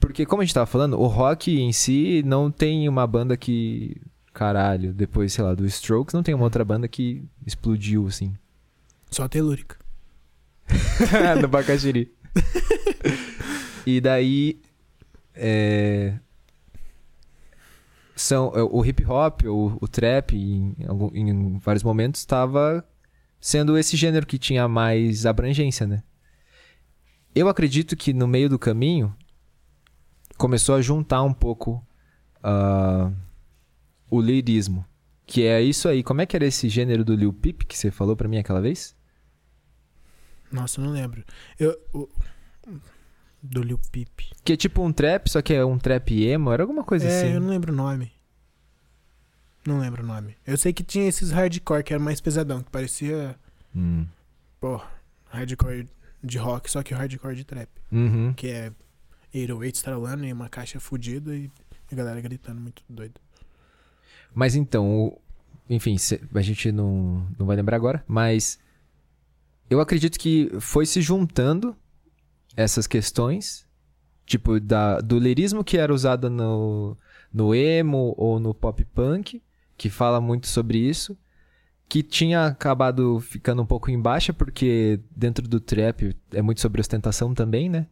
Porque, 0.00 0.26
como 0.26 0.42
a 0.42 0.44
gente 0.44 0.52
tava 0.52 0.66
falando, 0.66 0.98
o 0.98 1.06
rock 1.06 1.56
em 1.60 1.72
si 1.72 2.24
não 2.26 2.50
tem 2.50 2.88
uma 2.88 3.06
banda 3.06 3.36
que. 3.36 4.02
Caralho, 4.34 4.92
depois, 4.92 5.32
sei 5.32 5.44
lá, 5.44 5.54
do 5.54 5.64
Strokes, 5.66 6.12
não 6.12 6.24
tem 6.24 6.34
uma 6.34 6.42
outra 6.42 6.64
banda 6.64 6.88
que 6.88 7.22
explodiu, 7.46 8.08
assim. 8.08 8.34
Só 9.12 9.28
telúrica. 9.28 9.76
no 11.40 11.46
Bacaxiri. 11.46 12.12
e 13.86 14.00
daí. 14.00 14.60
É... 15.36 16.14
São, 18.22 18.52
é, 18.54 18.62
o 18.62 18.84
hip 18.84 19.04
hop, 19.04 19.42
o, 19.46 19.76
o 19.80 19.88
trap, 19.88 20.36
em, 20.36 20.76
em 21.12 21.58
vários 21.58 21.82
momentos, 21.82 22.20
estava 22.20 22.86
sendo 23.40 23.76
esse 23.76 23.96
gênero 23.96 24.24
que 24.26 24.38
tinha 24.38 24.68
mais 24.68 25.26
abrangência, 25.26 25.86
né? 25.86 26.04
Eu 27.34 27.48
acredito 27.48 27.96
que 27.96 28.12
no 28.12 28.28
meio 28.28 28.48
do 28.48 28.58
caminho 28.60 29.12
começou 30.38 30.76
a 30.76 30.80
juntar 30.82 31.22
um 31.22 31.32
pouco 31.34 31.84
ah, 32.42 33.10
o 34.08 34.20
lirismo. 34.20 34.84
Que 35.26 35.44
é 35.46 35.60
isso 35.60 35.88
aí. 35.88 36.02
Como 36.04 36.20
é 36.20 36.26
que 36.26 36.36
era 36.36 36.44
esse 36.46 36.68
gênero 36.68 37.04
do 37.04 37.16
Lil 37.16 37.32
Peep 37.32 37.62
que 37.62 37.76
você 37.76 37.90
falou 37.90 38.14
pra 38.14 38.28
mim 38.28 38.38
aquela 38.38 38.60
vez? 38.60 38.94
Nossa, 40.50 40.80
eu 40.80 40.84
não 40.84 40.92
lembro. 40.92 41.24
Eu, 41.58 41.76
o- 41.92 42.08
do 43.42 43.62
Lil 43.62 43.78
Peep. 43.90 44.20
Que 44.44 44.52
é 44.52 44.56
tipo 44.56 44.82
um 44.82 44.92
trap, 44.92 45.28
só 45.28 45.42
que 45.42 45.52
é 45.52 45.64
um 45.64 45.78
trap 45.78 46.12
emo, 46.24 46.52
era 46.52 46.62
alguma 46.62 46.84
coisa 46.84 47.06
É, 47.06 47.18
assim. 47.22 47.32
eu 47.34 47.40
não 47.40 47.48
lembro 47.48 47.72
o 47.72 47.76
nome. 47.76 48.12
Não 49.66 49.78
lembro 49.78 50.02
o 50.02 50.06
nome. 50.06 50.36
Eu 50.46 50.56
sei 50.56 50.72
que 50.72 50.82
tinha 50.82 51.06
esses 51.08 51.30
hardcore 51.30 51.84
que 51.84 51.92
era 51.94 52.02
mais 52.02 52.20
pesadão, 52.20 52.62
que 52.62 52.70
parecia, 52.70 53.36
Hum. 53.74 54.06
pô, 54.60 54.80
hardcore 55.30 55.88
de 56.22 56.38
rock, 56.38 56.70
só 56.70 56.82
que 56.82 56.94
hardcore 56.94 57.36
de 57.36 57.44
trap. 57.44 57.68
Uhum. 57.90 58.32
Que 58.32 58.48
é 58.48 58.72
808 59.34 59.74
estralando 59.76 60.24
e 60.24 60.32
uma 60.32 60.48
caixa 60.48 60.78
fudida 60.80 61.34
e 61.34 61.50
a 61.90 61.94
galera 61.94 62.20
gritando 62.20 62.60
muito 62.60 62.82
doido. 62.88 63.20
Mas 64.34 64.54
então, 64.54 64.86
o- 65.06 65.20
enfim, 65.68 65.96
a 66.34 66.40
gente 66.42 66.72
não, 66.72 67.26
não 67.38 67.46
vai 67.46 67.56
lembrar 67.56 67.76
agora, 67.76 68.04
mas 68.06 68.58
eu 69.70 69.80
acredito 69.80 70.18
que 70.18 70.50
foi 70.60 70.86
se 70.86 71.00
juntando 71.00 71.76
essas 72.56 72.86
questões, 72.86 73.66
tipo, 74.26 74.60
da, 74.60 75.00
do 75.00 75.18
lirismo 75.18 75.64
que 75.64 75.78
era 75.78 75.92
usado 75.92 76.28
no, 76.28 76.96
no 77.32 77.54
emo 77.54 78.14
ou 78.16 78.38
no 78.38 78.54
pop 78.54 78.84
punk, 78.86 79.42
que 79.76 79.90
fala 79.90 80.20
muito 80.20 80.46
sobre 80.46 80.78
isso, 80.78 81.16
que 81.88 82.02
tinha 82.02 82.46
acabado 82.46 83.20
ficando 83.20 83.62
um 83.62 83.66
pouco 83.66 83.90
em 83.90 84.00
baixa, 84.00 84.32
porque 84.32 85.00
dentro 85.14 85.46
do 85.46 85.60
trap 85.60 86.16
é 86.32 86.40
muito 86.40 86.60
sobre 86.60 86.80
ostentação 86.80 87.34
também, 87.34 87.68
né? 87.68 87.86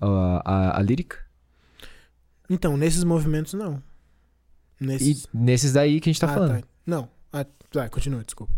A, 0.00 0.42
a, 0.44 0.78
a 0.78 0.82
lírica. 0.82 1.18
Então, 2.50 2.76
nesses 2.76 3.04
movimentos, 3.04 3.54
não. 3.54 3.82
E 4.80 4.86
Nesses... 4.86 5.28
nesses 5.32 5.72
daí 5.72 6.00
que 6.00 6.10
a 6.10 6.12
gente 6.12 6.20
tá 6.20 6.30
ah, 6.30 6.34
falando. 6.34 6.60
Tá. 6.60 6.68
Não. 6.84 7.08
Ah, 7.32 7.46
vai, 7.72 7.88
continua, 7.88 8.24
desculpa. 8.24 8.52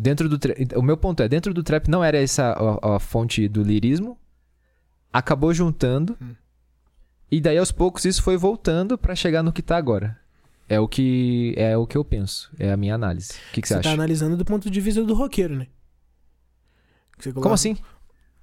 Dentro 0.00 0.28
do 0.28 0.38
tra- 0.38 0.54
o 0.76 0.82
meu 0.82 0.96
ponto 0.96 1.22
é, 1.24 1.28
dentro 1.28 1.52
do 1.52 1.60
trap 1.62 1.88
não 1.88 2.04
era 2.04 2.16
essa 2.18 2.52
a, 2.52 2.94
a 2.96 3.00
fonte 3.00 3.48
do 3.48 3.64
lirismo, 3.64 4.16
acabou 5.12 5.52
juntando 5.52 6.16
Hum. 6.22 6.34
e 7.32 7.40
daí 7.40 7.58
aos 7.58 7.72
poucos 7.72 8.04
isso 8.04 8.22
foi 8.22 8.36
voltando 8.36 8.96
pra 8.96 9.16
chegar 9.16 9.42
no 9.42 9.52
que 9.52 9.60
tá 9.62 9.76
agora. 9.76 10.16
É 10.68 10.78
o 10.78 10.86
que 10.86 11.52
é 11.56 11.76
o 11.76 11.86
que 11.86 11.96
eu 11.96 12.04
penso, 12.04 12.48
é 12.58 12.70
a 12.70 12.76
minha 12.76 12.94
análise. 12.94 13.32
O 13.50 13.54
que, 13.54 13.62
que 13.62 13.66
você, 13.68 13.74
Você 13.74 13.80
acha? 13.80 13.88
tá 13.88 13.94
analisando 13.94 14.36
do 14.36 14.44
ponto 14.44 14.70
de 14.70 14.80
vista 14.80 15.02
do 15.02 15.14
roqueiro, 15.14 15.56
né? 15.56 15.66
Você 17.18 17.30
Como 17.32 17.42
coloca- 17.42 17.54
assim? 17.54 17.76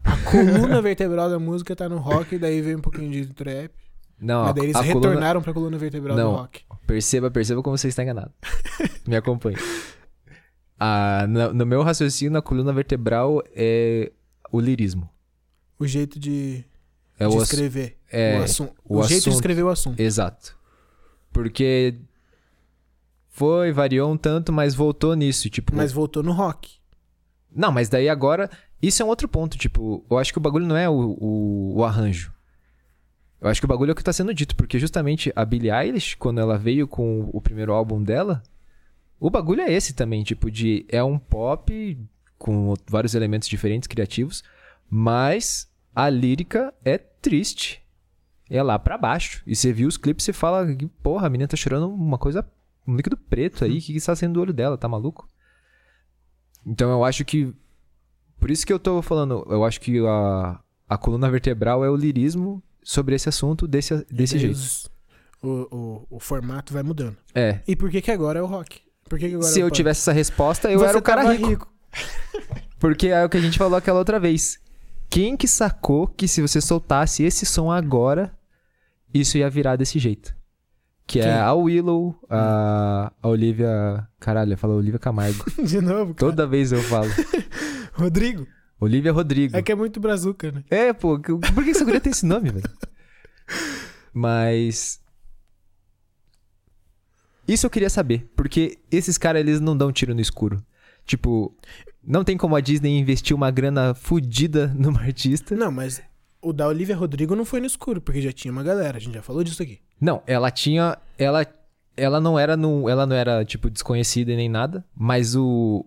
A 0.04 0.18
coluna 0.30 0.82
vertebral 0.82 1.30
da 1.30 1.40
música 1.40 1.76
tá 1.76 1.88
no 1.88 1.98
rock, 2.00 2.38
daí 2.38 2.62
vem 2.62 2.76
um 2.76 2.82
pouquinho 2.82 3.10
de 3.12 3.28
trap. 3.34 3.72
Não, 4.20 4.44
mas 4.46 4.56
daí 4.56 4.64
eles 4.66 4.76
a 4.76 4.80
coluna, 4.84 5.08
retornaram 5.08 5.42
pra 5.42 5.54
coluna 5.54 5.78
vertebral 5.78 6.16
Não. 6.18 6.32
do 6.34 6.38
rock. 6.40 6.64
perceba, 6.86 7.32
perceba 7.32 7.62
como 7.64 7.78
você 7.78 7.88
está 7.88 8.04
enganado. 8.04 8.32
Me 9.08 9.16
acompanhe. 9.16 9.58
No, 11.30 11.54
no 11.54 11.66
meu 11.66 11.82
raciocínio, 11.84 12.38
a 12.38 12.42
coluna 12.42 12.74
vertebral 12.74 13.42
é 13.56 14.12
o 14.52 14.60
lirismo. 14.60 15.10
O 15.80 15.86
jeito 15.88 16.20
de, 16.20 16.64
É 17.20 17.28
de 17.28 17.36
o 17.36 17.42
escrever. 17.42 17.98
é, 18.12 18.40
o 18.40 18.44
assun- 18.44 18.70
o 18.84 18.98
o 19.00 19.04
jeito 19.04 19.10
de 19.24 19.30
assunto. 19.30 19.34
escrever 19.36 19.64
o 19.64 19.70
assunto. 19.70 20.00
Exato. 20.00 20.58
Porque 21.32 21.96
foi, 23.30 23.72
variou 23.72 24.12
um 24.12 24.18
tanto, 24.18 24.54
mas 24.54 24.74
voltou 24.74 25.16
nisso, 25.16 25.50
tipo... 25.50 25.76
Mas 25.76 25.92
voltou 25.92 26.24
no 26.24 26.32
rock. 26.32 26.76
Não, 27.54 27.72
mas 27.72 27.90
daí 27.90 28.08
agora... 28.10 28.50
Isso 28.82 29.02
é 29.02 29.06
um 29.06 29.10
outro 29.10 29.28
ponto, 29.28 29.58
tipo... 29.58 30.06
Eu 30.10 30.18
acho 30.18 30.32
que 30.32 30.38
o 30.38 30.42
bagulho 30.42 30.66
não 30.68 30.78
é 30.78 30.88
o, 30.90 30.94
o, 31.20 31.74
o 31.78 31.84
arranjo. 31.84 32.32
Eu 33.42 33.50
acho 33.50 33.60
que 33.60 33.66
o 33.66 33.68
bagulho 33.68 33.90
é 33.90 33.94
o 33.94 33.96
que 33.96 34.04
tá 34.04 34.14
sendo 34.14 34.34
dito, 34.34 34.56
porque 34.56 34.80
justamente 34.80 35.32
a 35.36 35.44
Billie 35.44 35.72
Eilish, 35.72 36.16
quando 36.18 36.40
ela 36.40 36.58
veio 36.58 36.88
com 36.88 37.30
o 37.34 37.42
primeiro 37.42 37.74
álbum 37.74 38.02
dela, 38.02 38.42
o 39.26 39.30
bagulho 39.32 39.62
é 39.62 39.74
esse 39.74 39.94
também, 39.96 40.24
tipo, 40.24 40.52
de... 40.52 40.86
É 40.88 41.04
um 41.04 41.18
pop 41.18 41.98
com 42.38 42.76
vários 42.88 43.16
elementos 43.16 43.50
diferentes, 43.50 43.88
criativos, 43.88 44.44
mas 44.88 45.68
a 45.96 46.08
lírica 46.08 46.72
é 46.84 47.00
triste. 47.00 47.82
É 48.48 48.62
lá 48.62 48.78
pra 48.78 49.00
baixo. 49.00 49.42
E 49.48 49.56
você 49.56 49.74
viu 49.74 49.88
os 49.88 49.98
clipes 49.98 50.28
e 50.28 50.34
fala, 50.34 50.68
porra, 51.02 51.26
a 51.26 51.30
menina 51.32 51.48
tá 51.48 51.58
chorando 51.58 51.90
uma 51.90 52.20
coisa, 52.20 52.48
um 52.88 52.96
líquido 52.96 53.18
preto 53.18 53.66
aí, 53.66 53.80
o 53.80 53.82
que, 53.82 53.94
que 53.94 53.98
está 53.98 54.16
sendo 54.16 54.36
do 54.36 54.42
olho 54.42 54.54
dela, 54.54 54.78
tá 54.78 54.88
maluco? 54.88 55.28
Então 56.64 56.92
eu 56.92 57.04
acho 57.04 57.26
que. 57.26 57.52
Por 58.40 58.52
isso 58.52 58.64
que 58.64 58.72
eu 58.74 58.78
tô 58.78 59.02
falando, 59.02 59.44
eu 59.50 59.66
acho 59.66 59.82
que 59.82 60.06
a, 60.06 60.60
a 60.88 60.98
coluna 61.00 61.32
vertebral 61.32 61.84
é 61.84 61.90
o 61.90 61.96
lirismo 61.96 62.62
sobre 62.84 63.16
esse 63.16 63.28
assunto 63.28 63.68
desse, 63.68 64.06
desse 64.06 64.38
jeito. 64.38 64.60
o, 65.42 65.68
o, 65.76 66.08
o 66.18 66.20
formato 66.20 66.74
vai 66.74 66.84
mudando. 66.84 67.18
É. 67.34 67.62
E 67.68 67.76
por 67.76 67.90
que 67.90 68.04
que 68.04 68.12
agora 68.12 68.38
é 68.38 68.42
o 68.44 68.46
rock? 68.46 68.85
Por 69.10 69.20
que 69.20 69.30
que 69.30 69.36
agora 69.36 69.50
Se 69.52 69.60
é 69.60 69.64
eu 69.64 69.68
punk? 69.68 69.76
tivesse 69.76 70.00
essa 70.02 70.12
resposta, 70.12 70.72
eu 70.72 70.80
Você 70.80 70.86
era 70.86 70.98
o 70.98 71.02
cara 71.02 71.24
tava 71.24 71.34
rico. 71.34 71.72
Porque 72.80 73.08
é 73.08 73.24
o 73.24 73.30
que 73.30 73.38
a 73.38 73.42
gente 73.42 73.58
falou 73.58 73.78
aquela 73.78 74.00
outra 74.00 74.20
vez. 74.20 74.60
Quem 75.10 75.38
que 75.38 75.48
sacou 75.48 76.08
que 76.08 76.28
se 76.28 76.42
você 76.42 76.60
soltasse 76.60 77.24
esse 77.24 77.46
som 77.46 77.72
agora, 77.72 78.34
isso 79.14 79.38
ia 79.38 79.50
virar 79.50 79.76
desse 79.76 80.00
jeito? 80.00 80.36
Que 81.08 81.20
Quem? 81.20 81.30
é 81.30 81.40
a 81.40 81.54
Willow, 81.54 82.20
a, 82.28 83.12
a 83.22 83.28
Olivia. 83.28 84.08
Caralho, 84.20 84.54
eu 84.54 84.58
falo 84.58 84.74
Olivia 84.76 85.00
Camargo. 85.00 85.46
De 85.64 85.80
novo, 85.80 86.16
cara. 86.16 86.32
Toda 86.32 86.48
vez 86.48 86.72
eu 86.72 86.82
falo. 86.82 87.10
Rodrigo. 87.94 88.48
Olivia 88.80 89.12
Rodrigo. 89.12 89.56
É 89.56 89.62
que 89.62 89.72
é 89.72 89.76
muito 89.76 90.00
brazuca, 90.00 90.52
né? 90.52 90.64
É, 90.70 90.92
pô, 90.92 91.20
por 91.20 91.64
que 91.64 91.70
essa 91.70 91.86
guria 91.86 92.02
tem 92.02 92.12
esse 92.12 92.26
nome, 92.26 92.50
velho? 92.50 92.70
Mas. 94.12 95.00
Isso 97.48 97.66
eu 97.66 97.70
queria 97.70 97.90
saber, 97.90 98.28
porque 98.36 98.78
esses 98.92 99.18
caras 99.18 99.42
eles 99.42 99.60
não 99.60 99.78
dão 99.78 99.92
tiro 99.92 100.16
no 100.16 100.22
escuro. 100.22 100.64
Tipo, 101.06 101.56
não 102.04 102.24
tem 102.24 102.38
como 102.38 102.56
a 102.56 102.62
Disney 102.62 102.98
investir 102.98 103.36
uma 103.36 103.52
grana 103.52 103.94
fodida 103.94 104.68
numa 104.78 105.02
artista. 105.02 105.56
Não, 105.56 105.72
mas 105.72 106.02
O 106.42 106.52
da 106.52 106.68
Olivia 106.68 106.96
Rodrigo 106.96 107.36
não 107.36 107.46
foi 107.46 107.60
no 107.60 107.68
escuro, 107.68 108.02
porque 108.02 108.22
já 108.22 108.32
tinha 108.32 108.52
uma 108.52 108.64
galera, 108.64 108.98
a 108.98 109.00
gente 109.00 109.14
já 109.14 109.22
falou 109.22 109.44
disso 109.44 109.62
aqui. 109.62 109.80
Não, 110.00 110.22
ela 110.26 110.50
tinha. 110.52 110.98
Ela, 111.18 111.46
ela 111.96 112.20
não 112.20 112.38
era 112.38 112.58
no, 112.58 112.90
ela 112.90 113.06
não 113.06 113.16
era 113.16 113.46
tipo 113.46 113.70
desconhecida 113.70 114.32
e 114.32 114.36
nem 114.36 114.50
nada, 114.50 114.84
mas 114.96 115.36
o 115.36 115.86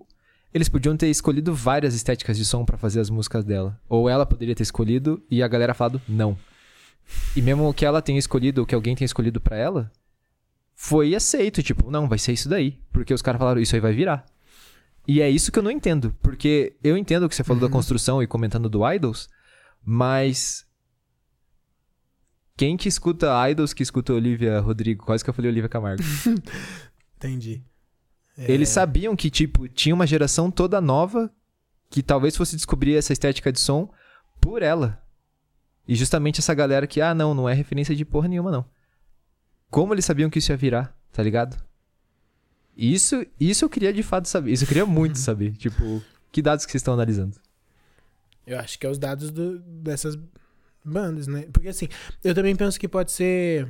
eles 0.53 0.69
podiam 0.69 0.97
ter 0.97 1.09
escolhido 1.09 1.55
várias 1.55 1.95
estéticas 1.95 2.37
de 2.37 2.45
som 2.45 2.65
pra 2.65 2.79
fazer 2.79 3.01
as 3.01 3.11
músicas 3.11 3.45
dela, 3.45 3.79
ou 3.89 4.09
ela 4.09 4.25
poderia 4.25 4.55
ter 4.55 4.63
escolhido 4.63 5.23
e 5.31 5.43
a 5.43 5.49
galera 5.49 5.75
falado 5.75 6.01
não. 6.09 6.37
E 7.37 7.43
mesmo 7.43 7.73
que 7.73 7.85
ela 7.85 8.03
tenha 8.03 8.19
escolhido, 8.19 8.63
ou 8.63 8.67
que 8.67 8.75
alguém 8.75 8.95
tenha 8.95 9.07
escolhido 9.07 9.41
pra 9.41 9.57
ela, 9.57 9.91
foi 10.81 11.12
aceito, 11.12 11.61
tipo, 11.61 11.91
não, 11.91 12.09
vai 12.09 12.20
ser 12.20 12.33
isso 12.33 12.49
daí, 12.49 12.79
porque 12.93 13.12
os 13.12 13.20
caras 13.20 13.41
falaram 13.41 13.61
isso 13.61 13.74
aí 13.74 13.81
vai 13.81 13.93
virar. 13.93 14.24
E 15.09 15.20
é 15.20 15.29
isso 15.29 15.51
que 15.51 15.59
eu 15.59 15.62
não 15.62 15.72
entendo, 15.72 16.14
porque 16.22 16.76
eu 16.85 16.97
entendo 16.97 17.24
o 17.24 17.29
que 17.29 17.35
você 17.35 17.43
falou 17.43 17.61
da 17.61 17.68
construção 17.68 18.22
e 18.22 18.29
comentando 18.29 18.68
do 18.68 18.89
Idols, 18.89 19.29
mas 19.85 20.64
quem 22.57 22.76
que 22.76 22.89
escuta 22.89 23.51
Idols 23.51 23.72
que 23.72 23.83
escuta 23.83 24.12
Olivia 24.12 24.61
Rodrigo? 24.61 25.05
Quase 25.05 25.24
que 25.24 25.29
eu 25.29 25.35
falei 25.35 25.51
Olivia 25.51 25.68
Camargo. 25.68 26.01
Entendi. 27.18 27.61
É, 28.37 28.53
Eles 28.53 28.68
sabiam 28.68 29.16
que, 29.16 29.31
tipo, 29.31 29.66
tinha 29.66 29.93
uma 29.93 30.07
geração 30.07 30.49
toda 30.49 30.81
nova 30.81 31.29
que 31.91 32.05
talvez 32.05 32.37
fosse 32.37 32.55
descobrir 32.55 32.95
essa 32.95 33.12
estética 33.12 33.51
de 33.51 33.59
som 33.59 33.93
por 34.41 34.62
ela. 34.62 35.03
E 35.89 35.97
justamente 35.97 36.39
essa 36.39 36.55
galera 36.55 36.87
que, 36.87 37.01
ah, 37.01 37.16
não, 37.16 37.35
não 37.35 37.49
é 37.49 37.53
referência 37.53 37.97
de 37.97 38.05
porra 38.05 38.29
nenhuma, 38.29 38.53
não. 38.53 38.78
Como 39.71 39.93
eles 39.95 40.05
sabiam 40.05 40.31
que 40.31 40.39
isso 40.39 40.51
ia 40.53 40.57
virar, 40.57 40.97
tá 41.12 41.23
ligado? 41.23 41.57
Isso, 42.77 43.27
isso 43.41 43.64
eu 43.64 43.69
queria 43.69 43.93
de 43.93 44.03
fato 44.03 44.29
saber. 44.29 44.53
Isso 44.53 44.64
eu 44.64 44.69
queria 44.69 44.87
muito 44.87 45.19
saber. 45.19 45.53
Tipo, 45.59 46.03
que 46.31 46.41
dados 46.41 46.64
que 46.64 46.71
vocês 46.73 46.81
estão 46.81 46.95
analisando? 46.95 47.37
Eu 48.47 48.59
acho 48.59 48.79
que 48.79 48.87
é 48.87 48.91
os 48.91 48.99
dados 48.99 49.31
do- 49.31 49.59
dessas 49.59 50.16
bandas, 50.85 51.27
né? 51.27 51.47
Porque 51.53 51.69
assim, 51.69 51.89
eu 52.25 52.35
também 52.35 52.55
penso 52.57 52.79
que 52.79 52.89
pode 52.89 53.12
ser. 53.12 53.69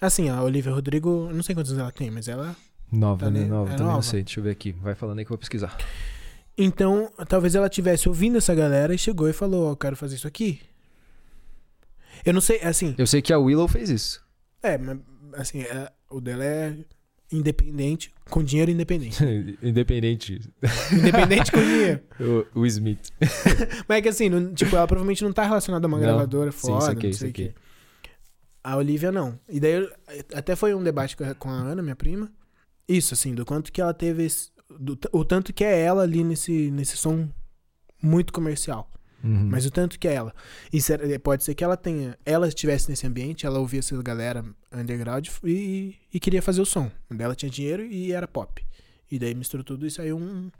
Assim, 0.00 0.28
a 0.28 0.42
Olivia 0.42 0.72
Rodrigo, 0.72 1.30
não 1.32 1.42
sei 1.42 1.54
quantos 1.54 1.70
anos 1.72 1.82
ela 1.82 1.92
tem, 1.92 2.10
mas 2.10 2.26
ela. 2.26 2.56
Nova, 2.90 3.26
Tá 3.26 3.30
né? 3.30 3.44
Nova, 3.44 3.70
é 3.70 3.72
também 3.72 3.86
não 3.86 3.92
nova. 3.94 4.02
sei. 4.02 4.22
Deixa 4.22 4.40
eu 4.40 4.44
ver 4.44 4.50
aqui. 4.50 4.72
Vai 4.72 4.94
falando 4.94 5.18
aí 5.18 5.24
que 5.24 5.28
eu 5.30 5.34
vou 5.36 5.38
pesquisar. 5.38 5.76
Então, 6.58 7.12
talvez 7.28 7.54
ela 7.54 7.68
tivesse 7.68 8.08
ouvindo 8.08 8.38
essa 8.38 8.54
galera 8.54 8.94
e 8.94 8.98
chegou 8.98 9.28
e 9.28 9.32
falou: 9.32 9.66
Ó, 9.68 9.72
eu 9.72 9.76
quero 9.76 9.94
fazer 9.96 10.16
isso 10.16 10.26
aqui. 10.26 10.60
Eu 12.24 12.32
não 12.32 12.40
sei, 12.40 12.60
assim. 12.62 12.94
Eu 12.98 13.06
sei 13.06 13.20
que 13.22 13.32
a 13.32 13.38
Willow 13.38 13.68
fez 13.68 13.88
isso. 13.90 14.24
É, 14.62 14.76
mas 14.78 14.98
assim, 15.34 15.62
é- 15.62 15.90
o 16.10 16.20
dela 16.20 16.44
é 16.44 16.76
independente, 17.32 18.12
com 18.30 18.42
dinheiro 18.42 18.70
independente. 18.70 19.22
Independente. 19.62 20.40
independente 20.92 21.50
com 21.52 21.58
dinheiro. 21.60 22.00
O, 22.54 22.60
o 22.60 22.66
Smith. 22.66 23.10
Mas 23.88 23.98
é 23.98 24.02
que 24.02 24.08
assim, 24.08 24.28
não- 24.28 24.54
tipo, 24.54 24.74
ela 24.76 24.86
provavelmente 24.86 25.22
não 25.24 25.32
tá 25.32 25.44
relacionada 25.44 25.86
a 25.86 25.88
uma 25.88 25.96
Não. 25.98 26.04
gravadora 26.04 26.52
Sim, 26.52 26.58
foda, 26.58 26.84
saquei, 26.86 27.10
não 27.10 27.16
sei 27.18 27.30
o 27.30 27.32
quê. 27.32 27.54
A 28.62 28.76
Olivia 28.76 29.10
não. 29.12 29.38
E 29.48 29.58
daí, 29.60 29.72
eu- 29.72 29.90
até 30.34 30.54
foi 30.56 30.72
um 30.74 30.82
debate 30.82 31.16
com 31.38 31.48
a, 31.50 31.52
Ana, 31.52 31.82
minha 31.82 31.96
prima. 31.96 32.30
Isso, 32.88 33.12
assim, 33.14 33.34
do 33.34 33.44
quanto 33.44 33.70
que 33.72 33.80
ela 33.80 33.92
teve 33.92 34.24
esse, 34.24 34.50
do 34.78 34.98
o 35.12 35.24
tanto 35.24 35.52
que 35.52 35.64
é 35.64 35.80
ela 35.80 36.02
ali 36.04 36.22
nesse, 36.24 36.70
nesse 36.70 36.96
som 36.96 37.28
muito 38.02 38.32
comercial. 38.32 38.88
Uhum. 39.24 39.48
Mas 39.50 39.66
o 39.66 39.70
tanto 39.70 39.98
que 39.98 40.06
é 40.06 40.14
ela. 40.14 40.34
E 40.72 40.80
ser- 40.80 41.18
pode 41.20 41.42
ser 41.42 41.54
que 41.54 41.64
ela 41.64 41.76
tenha. 41.76 42.16
Ela 42.24 42.46
estivesse 42.48 42.88
nesse 42.90 43.06
ambiente, 43.06 43.46
ela 43.46 43.58
ouvia 43.58 43.80
essa 43.80 44.00
galera 44.02 44.44
underground 44.72 45.28
e, 45.42 45.96
e 46.12 46.20
queria 46.20 46.42
fazer 46.42 46.60
o 46.60 46.66
som. 46.66 46.90
Ela 47.18 47.34
tinha 47.34 47.50
dinheiro 47.50 47.82
e 47.84 48.12
era 48.12 48.28
pop. 48.28 48.64
E 49.10 49.18
daí 49.18 49.34
misturou 49.34 49.64
tudo 49.64 49.86
e 49.86 49.90
saiu 49.90 50.16
um. 50.16 50.50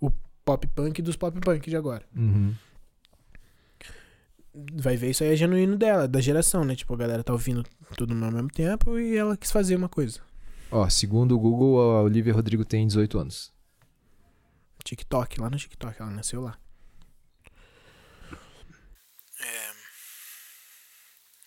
O 0.00 0.10
pop 0.44 0.66
punk 0.68 1.02
dos 1.02 1.16
pop 1.16 1.38
punk 1.40 1.68
de 1.68 1.76
agora. 1.76 2.04
Uhum. 2.14 2.54
Vai 4.80 4.96
ver 4.96 5.10
isso 5.10 5.22
aí 5.22 5.32
é 5.34 5.36
genuíno 5.36 5.76
dela, 5.76 6.08
da 6.08 6.20
geração, 6.20 6.64
né? 6.64 6.74
Tipo, 6.74 6.94
a 6.94 6.96
galera 6.96 7.22
tá 7.22 7.32
ouvindo 7.32 7.62
tudo 7.96 8.14
ao 8.14 8.32
mesmo 8.32 8.48
tempo 8.48 8.98
e 8.98 9.14
ela 9.16 9.36
quis 9.36 9.50
fazer 9.52 9.76
uma 9.76 9.88
coisa. 9.88 10.20
Ó, 10.70 10.88
segundo 10.88 11.34
o 11.34 11.38
Google, 11.38 11.78
a 11.80 12.02
Olivia 12.02 12.32
Rodrigo 12.32 12.64
tem 12.64 12.86
18 12.86 13.18
anos. 13.18 13.52
TikTok, 14.82 15.40
lá 15.40 15.50
no 15.50 15.56
TikTok, 15.58 16.00
ela 16.00 16.10
nasceu 16.10 16.40
lá. 16.40 16.56
É. 19.40 19.68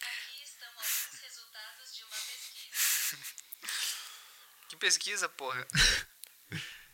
Aqui 0.05 0.43
estão 0.43 0.67
alguns 0.69 1.19
resultados 1.23 1.95
de 1.95 2.03
uma 2.03 2.11
pesquisa. 2.29 3.17
Que 4.68 4.68
pesquisa, 4.79 5.29
porra. 5.29 5.65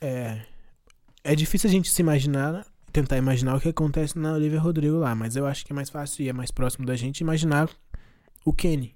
É. 0.01 0.45
É 1.23 1.35
difícil 1.35 1.69
a 1.69 1.73
gente 1.73 1.89
se 1.89 2.01
imaginar, 2.01 2.65
tentar 2.91 3.17
imaginar 3.17 3.55
o 3.55 3.59
que 3.59 3.69
acontece 3.69 4.17
na 4.19 4.33
Olivia 4.33 4.59
Rodrigo 4.59 4.97
lá, 4.97 5.15
mas 5.15 5.35
eu 5.35 5.45
acho 5.47 5.65
que 5.65 5.71
é 5.71 5.75
mais 5.75 5.89
fácil 5.89 6.23
e 6.23 6.29
é 6.29 6.33
mais 6.33 6.51
próximo 6.51 6.85
da 6.85 6.95
gente 6.95 7.21
imaginar 7.21 7.69
o 8.43 8.53
Kenny. 8.53 8.95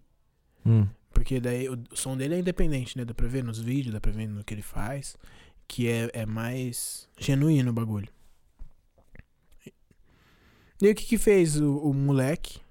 Hum. 0.66 0.88
Porque 1.12 1.40
daí 1.40 1.68
o, 1.68 1.74
o 1.92 1.96
som 1.96 2.16
dele 2.16 2.36
é 2.36 2.40
independente, 2.40 2.98
né? 2.98 3.04
Dá 3.04 3.14
pra 3.14 3.28
ver 3.28 3.44
nos 3.44 3.60
vídeos, 3.60 3.94
dá 3.94 4.00
pra 4.00 4.12
ver 4.12 4.28
no 4.28 4.44
que 4.44 4.54
ele 4.54 4.62
faz. 4.62 5.18
Que 5.68 5.88
é, 5.88 6.10
é 6.14 6.26
mais 6.26 7.08
genuíno 7.18 7.72
o 7.72 7.74
bagulho. 7.74 8.10
E 10.82 10.86
aí 10.86 10.92
o 10.92 10.96
que 10.96 11.06
que 11.06 11.18
fez 11.18 11.60
o, 11.60 11.78
o 11.78 11.94
moleque 11.94 12.62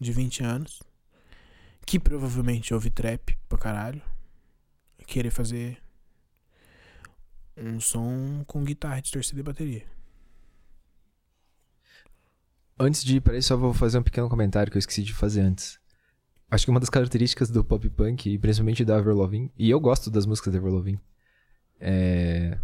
de 0.00 0.10
20 0.10 0.42
anos, 0.42 0.82
que 1.84 1.98
provavelmente 1.98 2.72
ouve 2.72 2.88
trap 2.88 3.36
pra 3.48 3.58
caralho, 3.58 4.02
querer 5.12 5.30
fazer 5.30 5.76
um 7.54 7.78
som 7.78 8.42
com 8.46 8.64
guitarra 8.64 9.02
distorcida 9.02 9.40
e 9.40 9.42
bateria. 9.42 9.82
Antes 12.78 13.04
de 13.04 13.16
ir 13.16 13.20
para 13.20 13.36
isso, 13.36 13.48
só 13.48 13.56
vou 13.56 13.74
fazer 13.74 13.98
um 13.98 14.02
pequeno 14.02 14.28
comentário 14.28 14.72
que 14.72 14.78
eu 14.78 14.80
esqueci 14.80 15.02
de 15.02 15.12
fazer 15.12 15.42
antes. 15.42 15.78
Acho 16.50 16.64
que 16.64 16.70
uma 16.70 16.80
das 16.80 16.88
características 16.88 17.50
do 17.50 17.62
pop 17.62 17.88
punk, 17.90 18.30
e 18.30 18.38
principalmente 18.38 18.84
da 18.84 18.96
Avril 18.96 19.50
e 19.58 19.70
eu 19.70 19.78
gosto 19.78 20.10
das 20.10 20.24
músicas 20.24 20.52
da 20.52 20.58
Avril 20.58 20.98
é... 21.78 22.58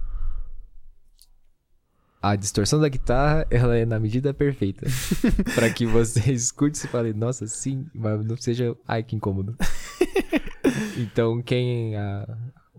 A 2.21 2.35
distorção 2.35 2.81
da 2.81 2.89
guitarra, 2.89 3.47
ela 3.51 3.77
é 3.77 3.85
na 3.85 4.01
medida 4.01 4.35
perfeita. 4.35 4.87
para 5.55 5.71
que 5.71 5.87
você 5.87 6.21
escute 6.33 6.79
e 6.79 6.89
fale, 6.89 7.13
nossa, 7.13 7.47
sim, 7.47 7.87
mas 7.95 8.25
não 8.25 8.37
seja, 8.37 8.75
ai, 8.87 9.03
que 9.03 9.15
incômodo. 9.15 9.55
então, 10.97 11.41
quem... 11.43 11.97
A... 11.97 12.27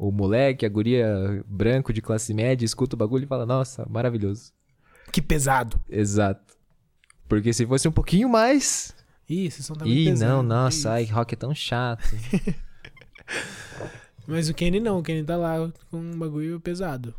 O 0.01 0.11
moleque, 0.13 0.65
a 0.65 0.69
guria 0.69 1.43
branco 1.45 1.91
de 1.91 2.01
classe 2.01 2.33
média, 2.33 2.63
escuta 2.63 2.95
o 2.95 2.97
bagulho 2.97 3.25
e 3.25 3.27
fala, 3.27 3.45
nossa, 3.45 3.85
maravilhoso. 3.89 4.53
Que 5.11 5.21
pesado! 5.21 5.77
Exato. 5.89 6.55
Porque 7.27 7.51
se 7.51 7.65
fosse 7.67 7.85
um 7.85 7.91
pouquinho 7.91 8.29
mais. 8.29 8.95
Ih, 9.27 9.47
esse 9.47 9.61
som 9.61 9.73
tá 9.73 9.83
muito 9.83 9.97
Ih, 9.99 10.05
pesado. 10.05 10.31
não, 10.31 10.41
nossa, 10.41 10.91
ai, 10.93 11.03
rock 11.03 11.33
é 11.33 11.37
tão 11.37 11.53
chato. 11.53 12.01
Mas 14.25 14.47
o 14.49 14.53
Kenny 14.53 14.79
não, 14.79 14.99
o 14.99 15.03
Kenny 15.03 15.23
tá 15.23 15.35
lá 15.35 15.69
com 15.89 15.97
um 15.97 16.17
bagulho 16.17 16.59
pesado. 16.59 17.13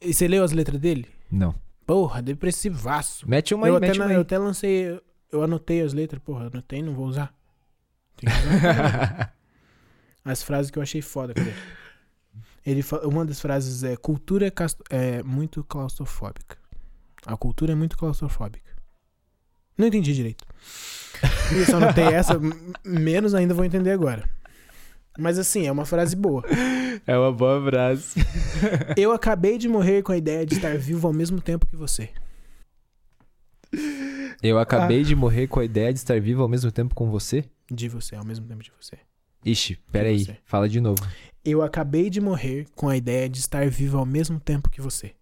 E 0.00 0.14
você 0.14 0.26
leu 0.26 0.42
as 0.44 0.52
letras 0.52 0.80
dele? 0.80 1.06
não. 1.30 1.54
Porra, 1.86 2.22
depressivaço. 2.22 3.28
Mete 3.28 3.54
uma 3.54 3.66
eu, 3.68 3.74
aí, 3.74 3.76
até 3.76 3.86
mete 3.88 3.98
na- 3.98 4.04
uma 4.06 4.10
aí. 4.12 4.16
eu 4.16 4.22
até 4.22 4.38
lancei, 4.38 4.98
eu 5.30 5.42
anotei 5.42 5.82
as 5.82 5.92
letras, 5.92 6.22
porra, 6.24 6.46
anotei, 6.46 6.82
não 6.82 6.94
vou 6.94 7.04
usar. 7.06 7.34
Tem 8.16 8.30
que 8.30 8.56
usar. 8.56 9.34
As 10.24 10.42
frases 10.42 10.70
que 10.70 10.78
eu 10.78 10.82
achei 10.82 11.02
foda, 11.02 11.34
cadê? 11.34 11.52
Ele, 12.64 12.82
uma 13.04 13.24
das 13.24 13.40
frases 13.40 13.82
é: 13.84 13.94
cultura 13.96 14.46
é, 14.46 14.52
é 14.90 15.22
muito 15.22 15.62
claustrofóbica. 15.64 16.56
A 17.26 17.36
cultura 17.36 17.72
é 17.72 17.74
muito 17.74 17.96
claustrofóbica. 17.96 18.72
Não 19.76 19.86
entendi 19.86 20.14
direito. 20.14 20.44
Eu 21.54 21.64
só 21.66 21.76
anotei 21.76 22.04
essa, 22.12 22.38
menos 22.84 23.34
ainda 23.34 23.52
vou 23.54 23.64
entender 23.64 23.90
agora. 23.90 24.28
Mas 25.18 25.38
assim, 25.38 25.66
é 25.66 25.72
uma 25.72 25.84
frase 25.84 26.16
boa. 26.16 26.42
É 27.06 27.16
uma 27.16 27.30
boa 27.32 27.62
frase. 27.64 28.14
Eu 28.96 29.12
acabei 29.12 29.58
de 29.58 29.68
morrer 29.68 30.02
com 30.02 30.10
a 30.12 30.16
ideia 30.16 30.44
de 30.46 30.54
estar 30.54 30.76
vivo 30.76 31.06
ao 31.06 31.12
mesmo 31.12 31.40
tempo 31.40 31.66
que 31.66 31.76
você. 31.76 32.10
Eu 34.42 34.58
acabei 34.58 35.00
Ah. 35.00 35.04
de 35.04 35.14
morrer 35.14 35.46
com 35.46 35.60
a 35.60 35.64
ideia 35.64 35.92
de 35.92 35.98
estar 35.98 36.20
vivo 36.20 36.42
ao 36.42 36.48
mesmo 36.48 36.70
tempo 36.70 36.94
com 36.94 37.10
você? 37.10 37.44
De 37.70 37.88
você, 37.88 38.14
ao 38.16 38.24
mesmo 38.24 38.46
tempo 38.46 38.62
de 38.62 38.72
você. 38.78 38.98
Ixi, 39.44 39.76
peraí. 39.92 40.26
Fala 40.44 40.68
de 40.68 40.80
novo. 40.80 41.04
Eu 41.44 41.62
acabei 41.62 42.08
de 42.08 42.20
morrer 42.20 42.66
com 42.74 42.88
a 42.88 42.96
ideia 42.96 43.28
de 43.28 43.38
estar 43.38 43.68
vivo 43.68 43.98
ao 43.98 44.06
mesmo 44.06 44.40
tempo 44.40 44.70
que 44.70 44.80
você. 44.80 45.14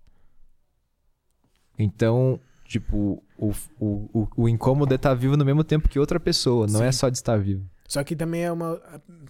Então, 1.77 2.39
tipo, 2.65 3.23
o, 3.37 3.51
o, 3.81 4.09
o, 4.13 4.29
o 4.37 4.49
incômodo 4.49 4.93
é 4.93 4.97
estar 4.97 5.15
vivo 5.15 5.37
no 5.37 5.45
mesmo 5.45 5.65
tempo 5.65 5.89
que 5.89 5.99
outra 5.99 6.21
pessoa, 6.21 6.67
não 6.69 6.83
é 6.83 6.93
Sim. 6.93 6.99
só 6.99 7.09
de 7.09 7.17
estar 7.17 7.39
vivo. 7.39 7.69
Só 7.89 8.03
que 8.05 8.15
também 8.17 8.45
é 8.45 8.53
uma. 8.53 8.81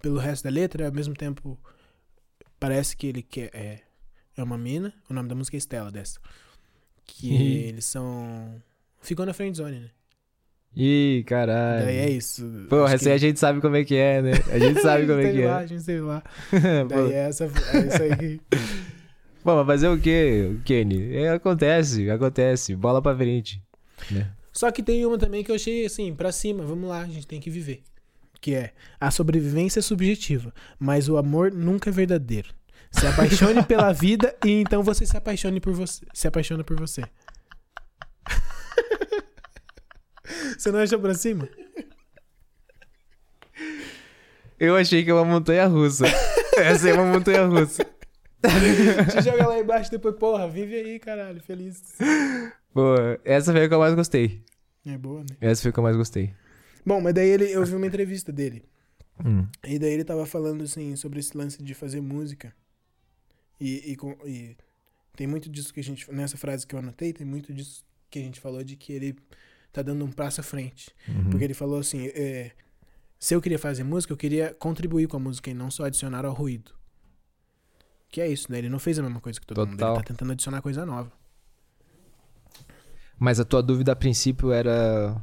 Pelo 0.01 0.18
resto 0.18 0.45
da 0.45 0.51
letra, 0.51 0.86
ao 0.86 0.93
mesmo 0.93 1.14
tempo. 1.14 1.59
Parece 2.61 2.97
que 2.97 3.09
ele 3.09 3.22
quer. 3.22 3.51
É, 3.53 3.80
é 4.36 4.43
uma 4.43 4.57
mina. 4.57 4.95
O 5.09 5.14
nome 5.14 5.28
da 5.28 5.34
música 5.34 5.57
é 5.57 5.59
Estela 5.59 5.90
dessa. 5.90 6.20
Que 7.05 7.34
eles 7.66 7.86
são. 7.86 8.62
Ficou 9.01 9.26
na 9.26 9.32
friend 9.32 9.57
zone, 9.57 9.80
né? 9.80 9.90
Ih, 10.74 11.22
caralho. 11.26 11.84
Daí 11.84 11.96
é 11.98 12.10
isso. 12.10 12.44
Pô, 12.68 12.86
essa 12.86 12.98
que- 13.04 13.08
aí 13.10 13.14
a 13.14 13.18
gente 13.18 13.38
sabe 13.38 13.60
como 13.60 13.76
é 13.76 13.84
que 13.84 13.94
é, 13.94 14.22
né? 14.22 14.32
A 14.50 14.58
gente 14.58 14.80
sabe 14.82 15.06
como 15.06 15.20
é 15.20 15.30
que 15.32 15.42
lá, 15.44 15.60
é. 15.60 15.64
A 15.64 15.66
gente 15.66 15.82
sei 15.82 16.00
lá. 16.00 16.22
Daí 16.88 17.12
é 17.12 17.28
essa. 17.28 17.44
É 17.44 17.48
isso 17.48 18.02
aí 18.02 18.16
que. 18.16 18.40
Bom, 19.44 19.56
mas 19.56 19.66
fazer 19.66 19.88
o 19.88 19.98
quê, 19.98 20.56
Kenny? 20.64 21.16
É, 21.16 21.30
acontece, 21.30 22.08
acontece. 22.10 22.74
Bola 22.76 23.02
pra 23.02 23.14
frente. 23.16 23.60
Né? 24.10 24.30
Só 24.52 24.70
que 24.70 24.82
tem 24.82 25.04
uma 25.04 25.18
também 25.18 25.42
que 25.42 25.50
eu 25.50 25.56
achei 25.56 25.84
assim, 25.84 26.14
pra 26.14 26.30
cima, 26.30 26.62
vamos 26.64 26.88
lá, 26.88 27.00
a 27.00 27.06
gente 27.08 27.26
tem 27.26 27.40
que 27.40 27.50
viver. 27.50 27.82
Que 28.40 28.54
é, 28.54 28.70
a 29.00 29.10
sobrevivência 29.10 29.80
é 29.80 29.82
subjetiva, 29.82 30.52
mas 30.78 31.08
o 31.08 31.16
amor 31.16 31.52
nunca 31.52 31.90
é 31.90 31.92
verdadeiro. 31.92 32.48
Se 32.90 33.06
apaixone 33.06 33.62
pela 33.64 33.92
vida 33.92 34.34
e 34.44 34.50
então 34.60 34.82
você 34.82 35.04
se 35.06 35.16
apaixone 35.16 35.58
por 35.60 35.72
você. 35.72 36.04
Se 36.12 36.28
apaixona 36.28 36.62
por 36.62 36.78
você. 36.78 37.02
Você 40.56 40.70
não 40.70 40.80
achou 40.80 40.98
pra 40.98 41.14
cima? 41.14 41.48
Eu 44.58 44.76
achei 44.76 45.04
que 45.04 45.10
é 45.10 45.14
uma 45.14 45.24
montanha 45.24 45.66
russa. 45.66 46.04
Essa 46.56 46.90
é 46.90 46.94
uma 46.94 47.06
montanha 47.06 47.46
russa. 47.46 47.84
Te 48.42 49.22
joga 49.24 49.48
lá 49.48 49.58
embaixo 49.58 49.88
e 49.88 49.92
depois, 49.92 50.16
porra, 50.16 50.48
vive 50.48 50.76
aí, 50.76 50.98
caralho, 50.98 51.40
feliz. 51.42 51.82
Pô, 52.72 52.94
essa 53.24 53.52
foi 53.52 53.64
a 53.64 53.68
que 53.68 53.74
eu 53.74 53.78
mais 53.78 53.94
gostei. 53.94 54.42
É 54.84 54.98
boa, 54.98 55.20
né? 55.20 55.36
Essa 55.40 55.62
foi 55.62 55.70
a 55.70 55.72
que 55.72 55.78
eu 55.78 55.82
mais 55.82 55.96
gostei. 55.96 56.34
Bom, 56.84 57.00
mas 57.00 57.14
daí 57.14 57.28
ele, 57.28 57.50
eu 57.50 57.64
vi 57.64 57.74
uma 57.74 57.86
entrevista 57.86 58.32
dele. 58.32 58.64
Hum. 59.24 59.46
E 59.64 59.78
daí 59.78 59.92
ele 59.92 60.04
tava 60.04 60.26
falando, 60.26 60.64
assim, 60.64 60.96
sobre 60.96 61.20
esse 61.20 61.36
lance 61.36 61.62
de 61.62 61.74
fazer 61.74 62.00
música. 62.00 62.52
E, 63.60 63.92
e, 63.92 64.28
e 64.28 64.56
tem 65.16 65.26
muito 65.26 65.48
disso 65.48 65.72
que 65.72 65.80
a 65.80 65.84
gente. 65.84 66.10
Nessa 66.12 66.36
frase 66.36 66.66
que 66.66 66.74
eu 66.74 66.78
anotei, 66.78 67.12
tem 67.12 67.26
muito 67.26 67.52
disso 67.52 67.84
que 68.10 68.18
a 68.18 68.22
gente 68.22 68.40
falou 68.40 68.64
de 68.64 68.76
que 68.76 68.92
ele 68.92 69.16
tá 69.72 69.82
dando 69.82 70.04
um 70.04 70.10
passo 70.12 70.40
à 70.40 70.44
frente. 70.44 70.90
Uhum. 71.08 71.30
Porque 71.30 71.44
ele 71.44 71.54
falou 71.54 71.78
assim: 71.80 72.06
é, 72.08 72.52
se 73.18 73.34
eu 73.34 73.40
queria 73.40 73.58
fazer 73.58 73.84
música, 73.84 74.12
eu 74.12 74.16
queria 74.16 74.54
contribuir 74.58 75.06
com 75.08 75.16
a 75.16 75.20
música 75.20 75.50
e 75.50 75.54
não 75.54 75.70
só 75.70 75.84
adicionar 75.84 76.24
ao 76.24 76.32
ruído. 76.32 76.72
Que 78.08 78.20
é 78.20 78.28
isso, 78.28 78.50
né? 78.52 78.58
Ele 78.58 78.68
não 78.68 78.78
fez 78.78 78.98
a 78.98 79.02
mesma 79.02 79.20
coisa 79.20 79.40
que 79.40 79.46
todo 79.46 79.58
mundo. 79.66 79.70
Total. 79.78 79.94
Ele 79.94 80.02
tá 80.02 80.06
tentando 80.08 80.32
adicionar 80.32 80.60
coisa 80.60 80.84
nova. 80.84 81.10
Mas 83.18 83.38
a 83.40 83.44
tua 83.44 83.62
dúvida 83.62 83.92
a 83.92 83.96
princípio 83.96 84.52
era 84.52 85.16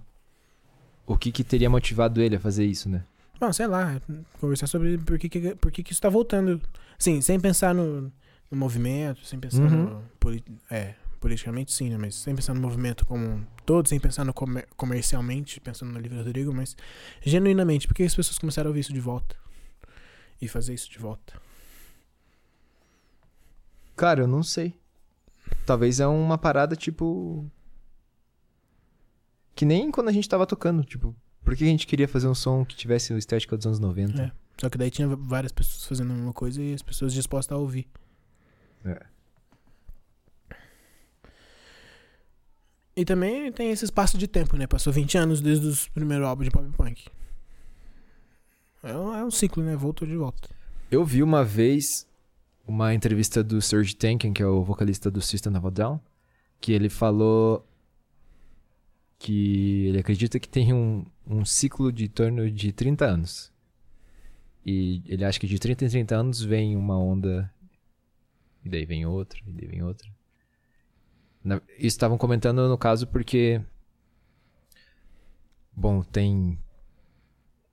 o 1.05 1.17
que, 1.17 1.31
que 1.31 1.43
teria 1.43 1.69
motivado 1.69 2.21
ele 2.21 2.35
a 2.37 2.39
fazer 2.39 2.65
isso, 2.65 2.87
né? 2.89 3.03
Bom, 3.39 3.51
sei 3.53 3.67
lá, 3.67 4.01
conversar 4.39 4.67
sobre 4.67 4.97
por 4.97 5.17
que, 5.19 5.29
que, 5.29 5.55
por 5.55 5.71
que, 5.71 5.83
que 5.83 5.91
isso 5.93 6.01
tá 6.01 6.09
voltando. 6.09 6.61
Sim, 6.97 7.21
sem 7.21 7.39
pensar 7.39 7.73
no, 7.73 8.11
no 8.49 8.57
movimento, 8.57 9.23
sem 9.25 9.39
pensar 9.39 9.61
Uhum. 9.61 10.01
no. 10.23 10.43
é, 10.69 10.95
politicamente 11.19 11.71
sim, 11.73 11.89
né? 11.89 11.97
Mas 11.97 12.15
sem 12.15 12.35
pensar 12.35 12.53
no 12.53 12.61
movimento 12.61 13.05
como 13.05 13.25
um 13.25 13.45
todo, 13.65 13.87
sem 13.87 13.99
pensar 13.99 14.23
no 14.25 14.33
comer- 14.33 14.67
comercialmente, 14.75 15.59
pensando 15.59 15.91
no 15.91 15.99
livro 15.99 16.17
do 16.17 16.23
Rodrigo, 16.23 16.53
mas 16.53 16.75
genuinamente, 17.21 17.87
por 17.87 17.93
que 17.93 18.03
as 18.03 18.15
pessoas 18.15 18.37
começaram 18.37 18.67
a 18.67 18.69
ouvir 18.69 18.81
isso 18.81 18.93
de 18.93 18.99
volta? 18.99 19.35
E 20.41 20.47
fazer 20.47 20.73
isso 20.73 20.89
de 20.89 20.97
volta? 20.97 21.39
Cara, 23.95 24.21
eu 24.21 24.27
não 24.27 24.41
sei. 24.41 24.73
Talvez 25.65 25.99
é 25.99 26.07
uma 26.07 26.37
parada 26.37 26.75
tipo. 26.75 27.45
Que 29.55 29.65
nem 29.65 29.91
quando 29.91 30.07
a 30.07 30.11
gente 30.13 30.29
tava 30.29 30.47
tocando, 30.47 30.83
tipo, 30.85 31.13
por 31.43 31.55
que 31.55 31.65
a 31.65 31.67
gente 31.67 31.85
queria 31.85 32.07
fazer 32.07 32.27
um 32.27 32.33
som 32.35 32.63
que 32.63 32.75
tivesse 32.75 33.11
o 33.13 33.17
estética 33.17 33.57
dos 33.57 33.65
anos 33.65 33.79
90? 33.79 34.21
É. 34.21 34.31
Só 34.57 34.69
que 34.69 34.77
daí 34.77 34.89
tinha 34.89 35.07
várias 35.07 35.51
pessoas 35.51 35.85
fazendo 35.85 36.11
a 36.11 36.15
mesma 36.15 36.33
coisa 36.33 36.61
e 36.61 36.73
as 36.73 36.81
pessoas 36.81 37.13
dispostas 37.13 37.55
a 37.57 37.59
ouvir. 37.59 37.87
É. 38.85 39.05
E 42.99 43.05
também 43.05 43.49
tem 43.49 43.71
esse 43.71 43.85
espaço 43.85 44.17
de 44.17 44.27
tempo, 44.27 44.57
né? 44.57 44.67
Passou 44.67 44.91
20 44.91 45.17
anos 45.17 45.39
desde 45.39 45.65
os 45.65 45.87
primeiros 45.87 46.27
álbuns 46.27 46.47
de 46.47 46.51
pop 46.51 46.69
punk. 46.75 47.05
É 48.83 48.93
um, 48.93 49.15
é 49.15 49.23
um 49.23 49.31
ciclo, 49.31 49.63
né? 49.63 49.73
Voltou 49.73 50.05
de 50.05 50.17
volta. 50.17 50.49
Eu 50.91 51.05
vi 51.05 51.23
uma 51.23 51.41
vez 51.45 52.05
uma 52.67 52.93
entrevista 52.93 53.41
do 53.41 53.61
Serge 53.61 53.95
Tankian, 53.95 54.33
que 54.33 54.43
é 54.43 54.45
o 54.45 54.65
vocalista 54.65 55.09
do 55.09 55.21
System 55.21 55.55
of 55.55 55.67
a 55.67 55.69
Down, 55.69 56.01
que 56.59 56.73
ele 56.73 56.89
falou 56.89 57.65
que 59.17 59.85
ele 59.87 59.99
acredita 59.99 60.37
que 60.37 60.49
tem 60.49 60.73
um, 60.73 61.05
um 61.25 61.45
ciclo 61.45 61.93
de 61.93 62.09
torno 62.09 62.51
de 62.51 62.73
30 62.73 63.05
anos. 63.05 63.49
E 64.65 65.01
ele 65.05 65.23
acha 65.23 65.39
que 65.39 65.47
de 65.47 65.57
30 65.57 65.85
em 65.85 65.89
30 65.89 66.15
anos 66.17 66.41
vem 66.41 66.75
uma 66.75 66.99
onda, 66.99 67.49
e 68.65 68.67
daí 68.67 68.83
vem 68.83 69.05
outra, 69.05 69.39
e 69.47 69.53
daí 69.53 69.67
vem 69.69 69.83
outra. 69.83 70.18
Na- 71.43 71.61
Isso 71.77 71.87
estavam 71.95 72.17
comentando 72.17 72.67
no 72.67 72.77
caso 72.77 73.07
porque. 73.07 73.61
Bom, 75.75 76.03
tem 76.03 76.59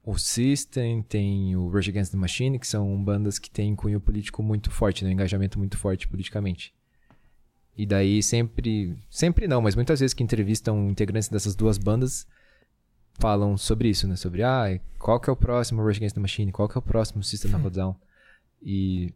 o 0.04 0.16
System, 0.16 1.02
tem 1.02 1.56
o 1.56 1.68
Rage 1.68 1.90
Against 1.90 2.12
the 2.12 2.16
Machine, 2.16 2.58
que 2.60 2.66
são 2.66 3.02
bandas 3.02 3.38
que 3.40 3.50
têm 3.50 3.74
cunho 3.74 4.00
político 4.00 4.40
muito 4.42 4.70
forte, 4.70 5.02
né? 5.02 5.10
um 5.10 5.12
engajamento 5.12 5.58
muito 5.58 5.76
forte 5.76 6.06
politicamente. 6.06 6.72
E 7.76 7.84
daí 7.84 8.22
sempre, 8.22 8.96
sempre 9.10 9.48
não, 9.48 9.60
mas 9.60 9.74
muitas 9.74 9.98
vezes 9.98 10.14
que 10.14 10.22
entrevistam 10.22 10.88
integrantes 10.88 11.28
dessas 11.28 11.56
duas 11.56 11.76
bandas 11.76 12.26
falam 13.18 13.56
sobre 13.58 13.88
isso, 13.88 14.06
né? 14.06 14.14
Sobre, 14.14 14.42
ah, 14.44 14.80
qual 14.98 15.18
que 15.18 15.28
é 15.28 15.32
o 15.32 15.36
próximo 15.36 15.84
Rage 15.84 15.98
Against 15.98 16.14
the 16.14 16.20
Machine, 16.20 16.52
qual 16.52 16.68
que 16.68 16.78
é 16.78 16.80
o 16.80 16.82
próximo 16.82 17.22
System 17.24 17.54
of 17.56 17.66
a 17.66 17.70
Down. 17.70 17.96
E 18.62 19.12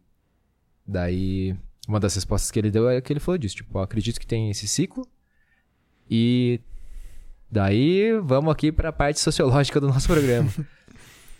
daí 0.85 1.55
uma 1.87 1.99
das 1.99 2.15
respostas 2.15 2.51
que 2.51 2.59
ele 2.59 2.71
deu 2.71 2.89
é 2.89 3.01
que 3.01 3.11
ele 3.11 3.19
falou 3.19 3.37
disso, 3.37 3.55
tipo, 3.55 3.79
acredito 3.79 4.19
que 4.19 4.27
tem 4.27 4.49
esse 4.49 4.67
ciclo 4.67 5.07
e 6.09 6.59
daí 7.49 8.19
vamos 8.23 8.51
aqui 8.51 8.71
para 8.71 8.89
a 8.89 8.93
parte 8.93 9.19
sociológica 9.19 9.79
do 9.79 9.87
nosso 9.87 10.07
programa. 10.07 10.49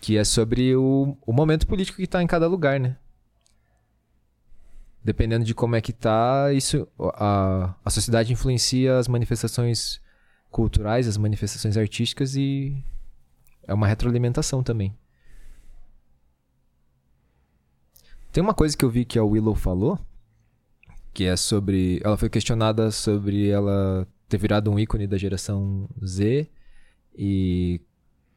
Que 0.03 0.17
é 0.17 0.23
sobre 0.23 0.75
o, 0.75 1.15
o 1.21 1.31
momento 1.31 1.67
político 1.67 1.97
que 1.97 2.07
tá 2.07 2.23
em 2.23 2.25
cada 2.25 2.47
lugar, 2.47 2.79
né? 2.79 2.97
Dependendo 5.03 5.45
de 5.45 5.53
como 5.53 5.75
é 5.75 5.81
que 5.81 5.93
tá, 5.93 6.51
isso 6.51 6.87
a, 7.13 7.75
a 7.85 7.89
sociedade 7.91 8.33
influencia 8.33 8.97
as 8.97 9.07
manifestações 9.07 10.01
culturais, 10.49 11.07
as 11.07 11.17
manifestações 11.17 11.77
artísticas 11.77 12.35
e 12.35 12.83
é 13.67 13.75
uma 13.75 13.85
retroalimentação 13.85 14.63
também. 14.63 14.91
Tem 18.31 18.41
uma 18.41 18.55
coisa 18.55 18.75
que 18.75 18.83
eu 18.83 18.89
vi 18.89 19.05
que 19.05 19.19
a 19.19 19.23
Willow 19.23 19.53
falou, 19.53 19.99
que 21.13 21.25
é 21.25 21.35
sobre. 21.35 22.01
Ela 22.03 22.17
foi 22.17 22.29
questionada 22.29 22.91
sobre 22.91 23.49
ela 23.49 24.07
ter 24.29 24.37
virado 24.37 24.71
um 24.71 24.79
ícone 24.79 25.07
da 25.07 25.17
geração 25.17 25.89
Z 26.05 26.49
e 27.17 27.81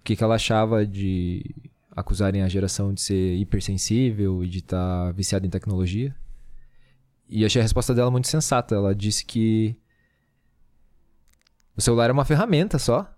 o 0.01 0.05
que, 0.05 0.16
que 0.16 0.25
ela 0.25 0.35
achava 0.35 0.85
de 0.85 1.55
acusarem 1.91 2.43
a 2.43 2.49
geração 2.49 2.93
de 2.93 3.01
ser 3.01 3.37
hipersensível 3.37 4.43
e 4.43 4.49
de 4.49 4.59
estar 4.59 5.12
viciada 5.12 5.47
em 5.47 5.51
tecnologia. 5.51 6.14
E 7.29 7.45
achei 7.45 7.61
a 7.61 7.62
resposta 7.62 7.95
dela 7.95 8.11
muito 8.11 8.29
sensata. 8.29 8.75
Ela 8.75 8.95
disse 8.95 9.25
que 9.25 9.77
o 11.77 11.81
celular 11.81 12.11
é 12.11 12.12
uma 12.12 12.25
ferramenta 12.25 12.79
só. 12.79 13.09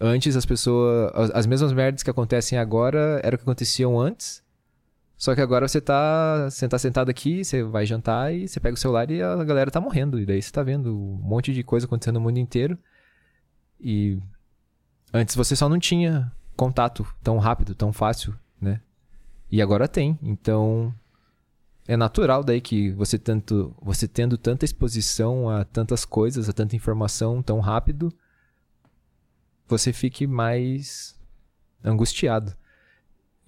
Antes 0.00 0.36
as 0.36 0.46
pessoas. 0.46 1.10
As, 1.14 1.30
as 1.30 1.46
mesmas 1.46 1.72
merdas 1.72 2.02
que 2.02 2.10
acontecem 2.10 2.58
agora 2.58 3.20
eram 3.24 3.34
o 3.34 3.38
que 3.38 3.44
aconteciam 3.44 4.00
antes. 4.00 4.43
Só 5.24 5.34
que 5.34 5.40
agora 5.40 5.66
você 5.66 5.80
tá, 5.80 6.50
você 6.50 6.68
tá 6.68 6.78
sentado 6.78 7.08
aqui, 7.08 7.42
você 7.42 7.62
vai 7.62 7.86
jantar 7.86 8.34
e 8.34 8.46
você 8.46 8.60
pega 8.60 8.74
o 8.74 8.78
celular 8.78 9.10
e 9.10 9.22
a 9.22 9.42
galera 9.42 9.70
tá 9.70 9.80
morrendo. 9.80 10.20
E 10.20 10.26
daí 10.26 10.42
você 10.42 10.52
tá 10.52 10.62
vendo 10.62 10.94
um 10.94 11.16
monte 11.16 11.50
de 11.54 11.62
coisa 11.62 11.86
acontecendo 11.86 12.16
no 12.16 12.20
mundo 12.20 12.36
inteiro. 12.36 12.78
E 13.80 14.18
antes 15.14 15.34
você 15.34 15.56
só 15.56 15.66
não 15.66 15.78
tinha 15.78 16.30
contato 16.54 17.06
tão 17.22 17.38
rápido, 17.38 17.74
tão 17.74 17.90
fácil, 17.90 18.38
né? 18.60 18.82
E 19.50 19.62
agora 19.62 19.88
tem. 19.88 20.18
Então 20.22 20.94
é 21.88 21.96
natural 21.96 22.44
daí 22.44 22.60
que 22.60 22.90
você 22.90 23.18
tanto, 23.18 23.74
você 23.80 24.06
tendo 24.06 24.36
tanta 24.36 24.66
exposição 24.66 25.48
a 25.48 25.64
tantas 25.64 26.04
coisas, 26.04 26.50
a 26.50 26.52
tanta 26.52 26.76
informação 26.76 27.42
tão 27.42 27.60
rápido, 27.60 28.12
você 29.66 29.90
fique 29.90 30.26
mais 30.26 31.18
angustiado. 31.82 32.54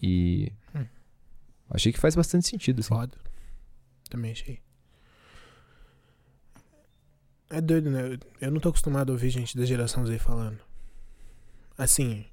E 0.02 0.50
achei 1.70 1.92
que 1.92 2.00
faz 2.00 2.14
bastante 2.14 2.48
sentido, 2.48 2.80
assim. 2.80 2.88
Foda. 2.88 3.16
Também 4.08 4.32
achei. 4.32 4.60
É 7.50 7.60
doido, 7.60 7.90
né? 7.90 8.18
Eu- 8.40 8.50
não 8.50 8.60
tô 8.60 8.68
acostumado 8.70 9.10
a 9.10 9.12
ouvir 9.12 9.30
gente 9.30 9.56
da 9.56 9.64
geração 9.64 10.04
Z 10.06 10.18
falando. 10.18 10.58
Assim, 11.78 12.24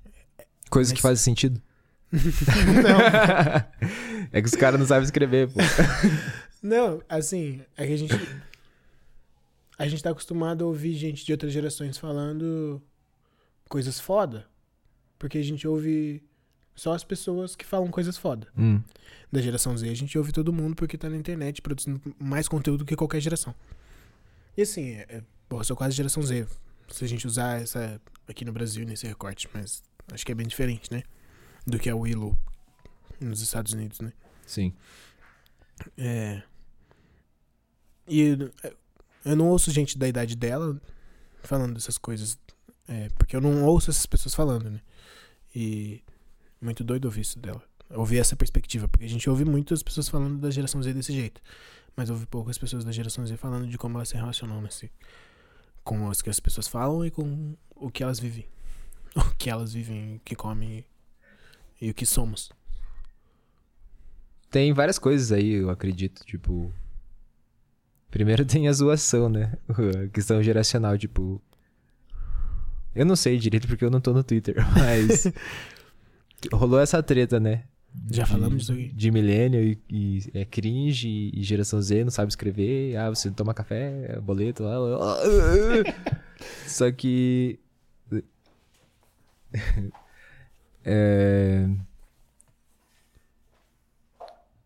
Coisas 0.69 0.91
Mas- 0.91 0.97
que 0.97 1.01
fazem 1.03 1.23
sentido. 1.23 1.61
é 4.31 4.41
que 4.41 4.47
os 4.47 4.55
caras 4.55 4.79
não 4.79 4.88
sabem 4.88 5.03
escrever, 5.03 5.49
pô. 5.51 5.59
Não, 6.63 7.03
assim, 7.09 7.61
é 7.75 7.86
que 7.86 7.93
a 7.93 7.97
gente. 7.97 8.13
A 9.77 9.86
gente 9.88 10.01
tá 10.01 10.11
acostumado 10.11 10.63
a 10.63 10.67
ouvir 10.67 10.93
gente 10.93 11.25
de 11.25 11.31
outras 11.34 11.51
gerações 11.51 11.97
falando 11.97 12.81
coisas 13.67 13.99
foda. 13.99 14.47
Porque 15.19 15.38
a 15.38 15.43
gente 15.43 15.67
ouve 15.67 16.23
só 16.76 16.93
as 16.93 17.03
pessoas 17.03 17.55
que 17.55 17.65
falam 17.65 17.89
coisas 17.89 18.17
foda. 18.17 18.47
Hum, 18.57 18.82
Da 19.32 19.41
geração 19.41 19.76
Z, 19.78 19.89
a 19.89 19.95
gente 19.95 20.17
ouve 20.17 20.32
todo 20.32 20.53
mundo 20.53 20.76
porque 20.76 20.97
tá 20.97 21.09
na 21.09 21.15
internet 21.17 21.61
produzindo 21.61 22.01
mais 22.19 22.47
conteúdo 22.47 22.86
que 22.86 22.95
qualquer 22.95 23.19
geração. 23.21 23.53
E 24.55 24.61
assim, 24.61 24.91
é, 24.93 25.05
é, 25.09 25.24
porra, 25.49 25.61
eu 25.61 25.65
sou 25.65 25.76
quase 25.78 25.95
geração 25.95 26.21
Z. 26.21 26.47
Se 26.89 27.03
a 27.03 27.07
gente 27.07 27.26
usar 27.26 27.61
essa 27.61 27.99
aqui 28.28 28.45
no 28.45 28.51
Brasil 28.51 28.86
nesse 28.86 29.07
recorte, 29.07 29.49
mas 29.53 29.82
acho 30.11 30.26
que 30.26 30.32
é 30.32 30.36
bem 30.36 30.47
diferente, 30.47 30.91
né? 30.91 31.03
Do 31.65 31.80
que 31.80 31.89
a 31.89 31.95
Willow 31.95 32.38
nos 33.19 33.41
Estados 33.41 33.74
Unidos, 33.74 33.99
né? 33.99 34.11
sim. 34.45 34.74
É. 35.97 36.43
E 38.07 38.38
é, 38.63 38.74
eu 39.26 39.36
não 39.36 39.47
ouço 39.49 39.71
gente 39.71 39.97
da 39.97 40.07
idade 40.07 40.36
dela 40.36 40.80
falando 41.41 41.74
dessas 41.74 41.97
coisas. 41.97 42.38
É, 42.88 43.09
porque 43.17 43.36
eu 43.36 43.41
não 43.41 43.63
ouço 43.63 43.89
essas 43.89 44.05
pessoas 44.05 44.36
falando, 44.36 44.69
né? 44.69 44.82
E 45.55 46.03
muito 46.64 46.84
doido 46.84 47.05
ouvir 47.05 47.22
isso 47.22 47.39
dela. 47.39 47.61
Ouvir 47.89 48.18
essa 48.18 48.36
perspectiva, 48.36 48.88
porque 48.88 49.05
a 49.05 49.09
gente 49.09 49.30
ouve 49.30 49.45
muito 49.45 49.74
as 49.74 49.84
pessoas 49.84 50.09
falando 50.09 50.39
da 50.39 50.49
geração 50.49 50.82
Z 50.82 50.93
desse 50.93 51.14
jeito. 51.14 51.41
Mas 51.95 52.09
ouve 52.09 52.26
poucas 52.26 52.57
pessoas 52.57 52.84
da 52.84 52.91
geração 52.91 53.26
Z 53.26 53.38
falando 53.38 53.68
de 53.68 53.78
como 53.78 53.97
elas 53.97 54.09
se 54.09 54.16
relacionam 54.16 54.61
nesse, 54.61 54.91
com 55.84 56.09
as 56.09 56.22
que 56.22 56.30
as 56.30 56.39
pessoas 56.39 56.68
falam 56.68 57.05
e 57.05 57.11
com 57.11 57.55
o 57.76 57.91
que 57.91 58.03
elas 58.03 58.20
vivem. 58.20 58.47
O 59.16 59.36
que 59.38 59.47
elas 59.47 59.72
vivem, 59.72 60.16
o 60.16 60.20
que 60.22 60.36
comem 60.36 60.84
e 61.80 61.91
o 61.91 61.93
que 61.93 62.03
somos. 62.03 62.51
Tem 64.49 64.74
várias 64.74 64.97
coisas 64.97 65.32
aí, 65.32 65.51
eu 65.51 65.70
acredito, 65.70 66.24
tipo. 66.26 66.72
Primeiro 68.09 68.45
tem 68.45 68.68
a 68.68 68.74
zoação, 68.74 69.30
né? 69.30 69.57
A 69.68 70.07
questão 70.07 70.41
geracional, 70.41 70.97
tipo. 70.97 71.41
Eu 72.95 73.05
não 73.05 73.16
sei 73.16 73.38
direito 73.38 73.68
porque 73.68 73.84
eu 73.84 73.91
não 73.91 73.99
tô 73.99 74.14
no 74.14 74.24
Twitter, 74.24 74.55
mas. 74.78 75.26
Rolou 76.51 76.79
essa 76.79 77.01
treta, 77.03 77.39
né? 77.39 77.63
Já 78.11 78.23
De- 78.23 78.29
falamos 78.31 78.57
disso 78.59 78.73
aqui. 78.73 78.87
De 78.93 79.11
milênio 79.11 79.61
e, 79.63 79.79
e 79.89 80.19
é 80.33 80.43
cringe 80.45 81.07
e, 81.07 81.39
e 81.39 81.43
geração 81.43 81.79
Z 81.81 82.03
não 82.03 82.11
sabe 82.11 82.29
escrever. 82.29 82.95
Ah, 82.97 83.09
você 83.09 83.29
toma 83.29 83.53
café, 83.53 84.19
boleto 84.19 84.63
lá. 84.63 84.77
lá. 84.79 85.17
Só 86.67 86.91
que. 86.91 87.59
É... 90.85 91.65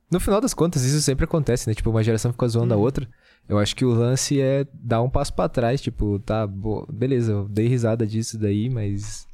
No 0.09 0.19
final 0.19 0.39
das 0.39 0.53
contas, 0.53 0.83
isso 0.83 1.01
sempre 1.01 1.25
acontece, 1.25 1.67
né? 1.67 1.75
Tipo, 1.75 1.89
uma 1.89 2.03
geração 2.03 2.31
fica 2.31 2.47
zoando 2.47 2.73
a 2.73 2.77
outra. 2.77 3.07
Eu 3.47 3.59
acho 3.59 3.75
que 3.75 3.85
o 3.85 3.91
lance 3.91 4.39
é 4.41 4.65
dar 4.73 5.01
um 5.01 5.09
passo 5.09 5.33
pra 5.33 5.47
trás, 5.49 5.81
tipo, 5.81 6.17
tá, 6.19 6.47
bo- 6.47 6.87
beleza, 6.91 7.31
eu 7.33 7.47
dei 7.47 7.67
risada 7.67 8.07
disso 8.07 8.37
daí, 8.37 8.69
mas 8.69 9.27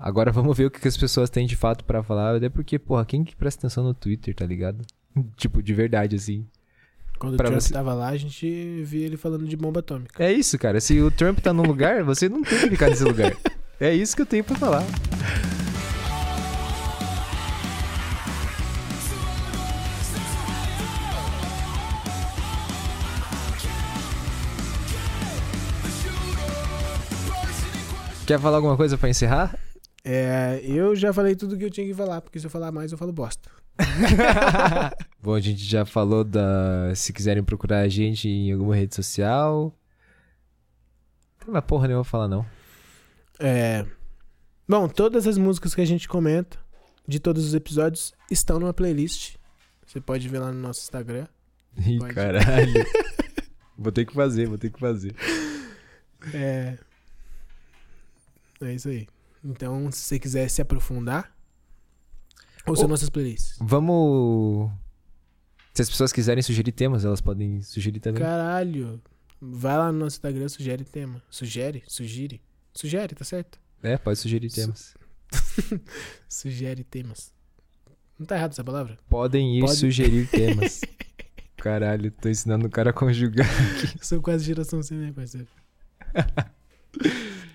agora 0.00 0.32
vamos 0.32 0.56
ver 0.56 0.66
o 0.66 0.70
que, 0.70 0.86
as 0.88 0.96
pessoas 0.96 1.30
têm 1.30 1.46
de 1.46 1.56
fato 1.56 1.84
pra 1.84 2.02
falar, 2.02 2.36
até 2.36 2.48
porque, 2.48 2.78
porra, 2.78 3.04
quem 3.04 3.22
que 3.24 3.36
presta 3.36 3.60
atenção 3.60 3.84
no 3.84 3.94
Twitter, 3.94 4.34
tá 4.34 4.46
ligado? 4.46 4.84
tipo, 5.36 5.62
de 5.62 5.74
verdade, 5.74 6.16
assim. 6.16 6.46
Quando 7.18 7.36
Pra 7.36 7.48
o 7.48 7.50
Trump 7.50 7.60
você- 7.60 7.72
tava 7.74 7.92
lá, 7.92 8.08
a 8.08 8.16
gente 8.16 8.82
via 8.82 9.04
ele 9.04 9.16
falando 9.18 9.46
de 9.46 9.54
bomba 9.56 9.80
atômica. 9.80 10.24
É 10.24 10.32
isso, 10.32 10.58
cara. 10.58 10.80
Se 10.80 10.98
o 11.00 11.10
Trump 11.10 11.38
tá 11.40 11.52
num 11.52 11.64
lugar, 11.64 12.02
você 12.04 12.28
não 12.28 12.42
tem 12.42 12.58
que 12.60 12.70
ficar 12.70 12.88
nesse 12.88 13.04
lugar. 13.04 13.36
É 13.78 13.94
isso 13.94 14.16
que 14.16 14.22
eu 14.22 14.26
tenho 14.26 14.42
pra 14.44 14.56
falar. 14.56 14.82
Quer 28.26 28.38
falar 28.38 28.56
alguma 28.58 28.76
coisa 28.76 28.96
pra 28.96 29.08
encerrar? 29.08 29.54
É, 30.04 30.60
eu 30.64 30.96
já 30.96 31.12
falei 31.12 31.36
tudo 31.36 31.58
que 31.58 31.64
eu 31.64 31.70
tinha 31.70 31.86
que 31.86 31.94
falar, 31.94 32.20
porque 32.20 32.38
se 32.38 32.46
eu 32.46 32.50
falar 32.50 32.72
mais, 32.72 32.90
eu 32.92 32.98
falo 32.98 33.12
bosta. 33.12 33.50
Bom, 35.22 35.34
a 35.34 35.40
gente 35.40 35.64
já 35.64 35.84
falou 35.84 36.24
da. 36.24 36.94
Se 36.94 37.12
quiserem 37.12 37.42
procurar 37.42 37.80
a 37.80 37.88
gente 37.88 38.28
em 38.28 38.52
alguma 38.52 38.74
rede 38.74 38.94
social. 38.94 39.74
Tem 41.38 41.48
uma 41.48 41.62
porra 41.62 41.86
nenhuma 41.86 42.04
pra 42.04 42.10
falar, 42.10 42.28
não. 42.28 42.44
É, 43.38 43.86
bom, 44.68 44.86
todas 44.86 45.26
as 45.26 45.38
músicas 45.38 45.74
que 45.74 45.80
a 45.80 45.86
gente 45.86 46.06
comenta, 46.06 46.58
de 47.08 47.18
todos 47.18 47.42
os 47.46 47.54
episódios, 47.54 48.12
estão 48.30 48.60
numa 48.60 48.74
playlist. 48.74 49.36
Você 49.86 49.98
pode 49.98 50.28
ver 50.28 50.40
lá 50.40 50.52
no 50.52 50.60
nosso 50.60 50.82
Instagram. 50.82 51.26
Ih, 51.78 51.98
Pode. 51.98 52.14
caralho. 52.14 52.86
vou 53.76 53.90
ter 53.90 54.04
que 54.04 54.12
fazer, 54.12 54.46
vou 54.46 54.58
ter 54.58 54.70
que 54.70 54.78
fazer. 54.78 55.14
É, 56.34 56.76
é 58.60 58.74
isso 58.74 58.90
aí. 58.90 59.08
Então, 59.42 59.90
se 59.90 59.98
você 60.00 60.18
quiser 60.18 60.48
se 60.48 60.60
aprofundar, 60.60 61.34
ouça 62.66 62.84
Ô. 62.84 62.88
nossas 62.88 63.08
playlists. 63.08 63.56
Vamos. 63.60 64.70
Se 65.72 65.82
as 65.82 65.88
pessoas 65.88 66.12
quiserem 66.12 66.42
sugerir 66.42 66.72
temas, 66.72 67.04
elas 67.04 67.20
podem 67.20 67.62
sugerir 67.62 68.00
também. 68.00 68.22
Caralho. 68.22 69.00
Vai 69.40 69.78
lá 69.78 69.90
no 69.90 70.00
nosso 70.00 70.16
Instagram, 70.16 70.48
sugere 70.48 70.84
tema. 70.84 71.22
Sugere? 71.30 71.82
Sugire? 71.86 72.42
Sugere, 72.74 73.14
tá 73.14 73.24
certo? 73.24 73.58
É, 73.82 73.96
pode 73.96 74.18
sugerir 74.18 74.50
temas. 74.50 74.94
Sugere 76.28 76.84
temas. 76.84 77.32
Não 78.18 78.26
tá 78.26 78.36
errado 78.36 78.52
essa 78.52 78.62
palavra? 78.62 78.98
Podem 79.08 79.56
ir 79.56 79.60
Pode. 79.62 79.76
sugerir 79.76 80.28
temas. 80.28 80.82
Caralho, 81.56 82.10
tô 82.10 82.28
ensinando 82.28 82.66
o 82.66 82.70
cara 82.70 82.90
a 82.90 82.92
conjugar. 82.92 83.48
Eu 83.96 84.04
sou 84.04 84.20
quase 84.20 84.44
geração 84.44 84.82
C, 84.82 84.94
né, 84.94 85.10
parceiro? 85.12 85.46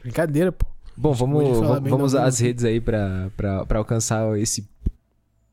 Brincadeira, 0.01 0.51
pô. 0.51 0.65
Bom, 0.97 1.13
vamos, 1.13 1.43
vamos 1.83 2.03
usar 2.13 2.19
as 2.23 2.25
música. 2.35 2.43
redes 2.47 2.63
aí 2.63 2.79
pra, 2.79 3.29
pra, 3.35 3.65
pra 3.65 3.79
alcançar 3.79 4.37
esse 4.39 4.67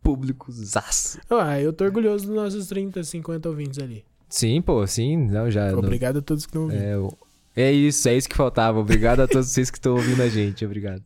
público 0.02 0.50
zaço. 0.52 1.18
Ah, 1.30 1.60
eu 1.60 1.72
tô 1.72 1.84
orgulhoso 1.84 2.26
dos 2.26 2.34
nossos 2.34 2.66
30, 2.68 3.02
50 3.04 3.48
ouvintes 3.48 3.78
ali. 3.78 4.04
Sim, 4.28 4.62
pô, 4.62 4.86
sim. 4.86 5.16
Não, 5.16 5.50
já. 5.50 5.70
não- 5.72 5.78
Obrigado 5.80 6.18
a 6.18 6.22
todos 6.22 6.44
que 6.46 6.50
estão 6.50 6.62
ouvindo. 6.62 7.16
é, 7.56 7.62
é 7.64 7.72
isso, 7.72 8.08
é 8.08 8.16
isso 8.16 8.28
que 8.28 8.36
faltava. 8.36 8.78
Obrigado 8.78 9.20
a 9.20 9.28
todos 9.28 9.48
vocês 9.48 9.70
que 9.70 9.78
estão 9.78 9.94
ouvindo 9.94 10.22
a 10.22 10.28
gente. 10.28 10.64
Obrigado. 10.64 11.02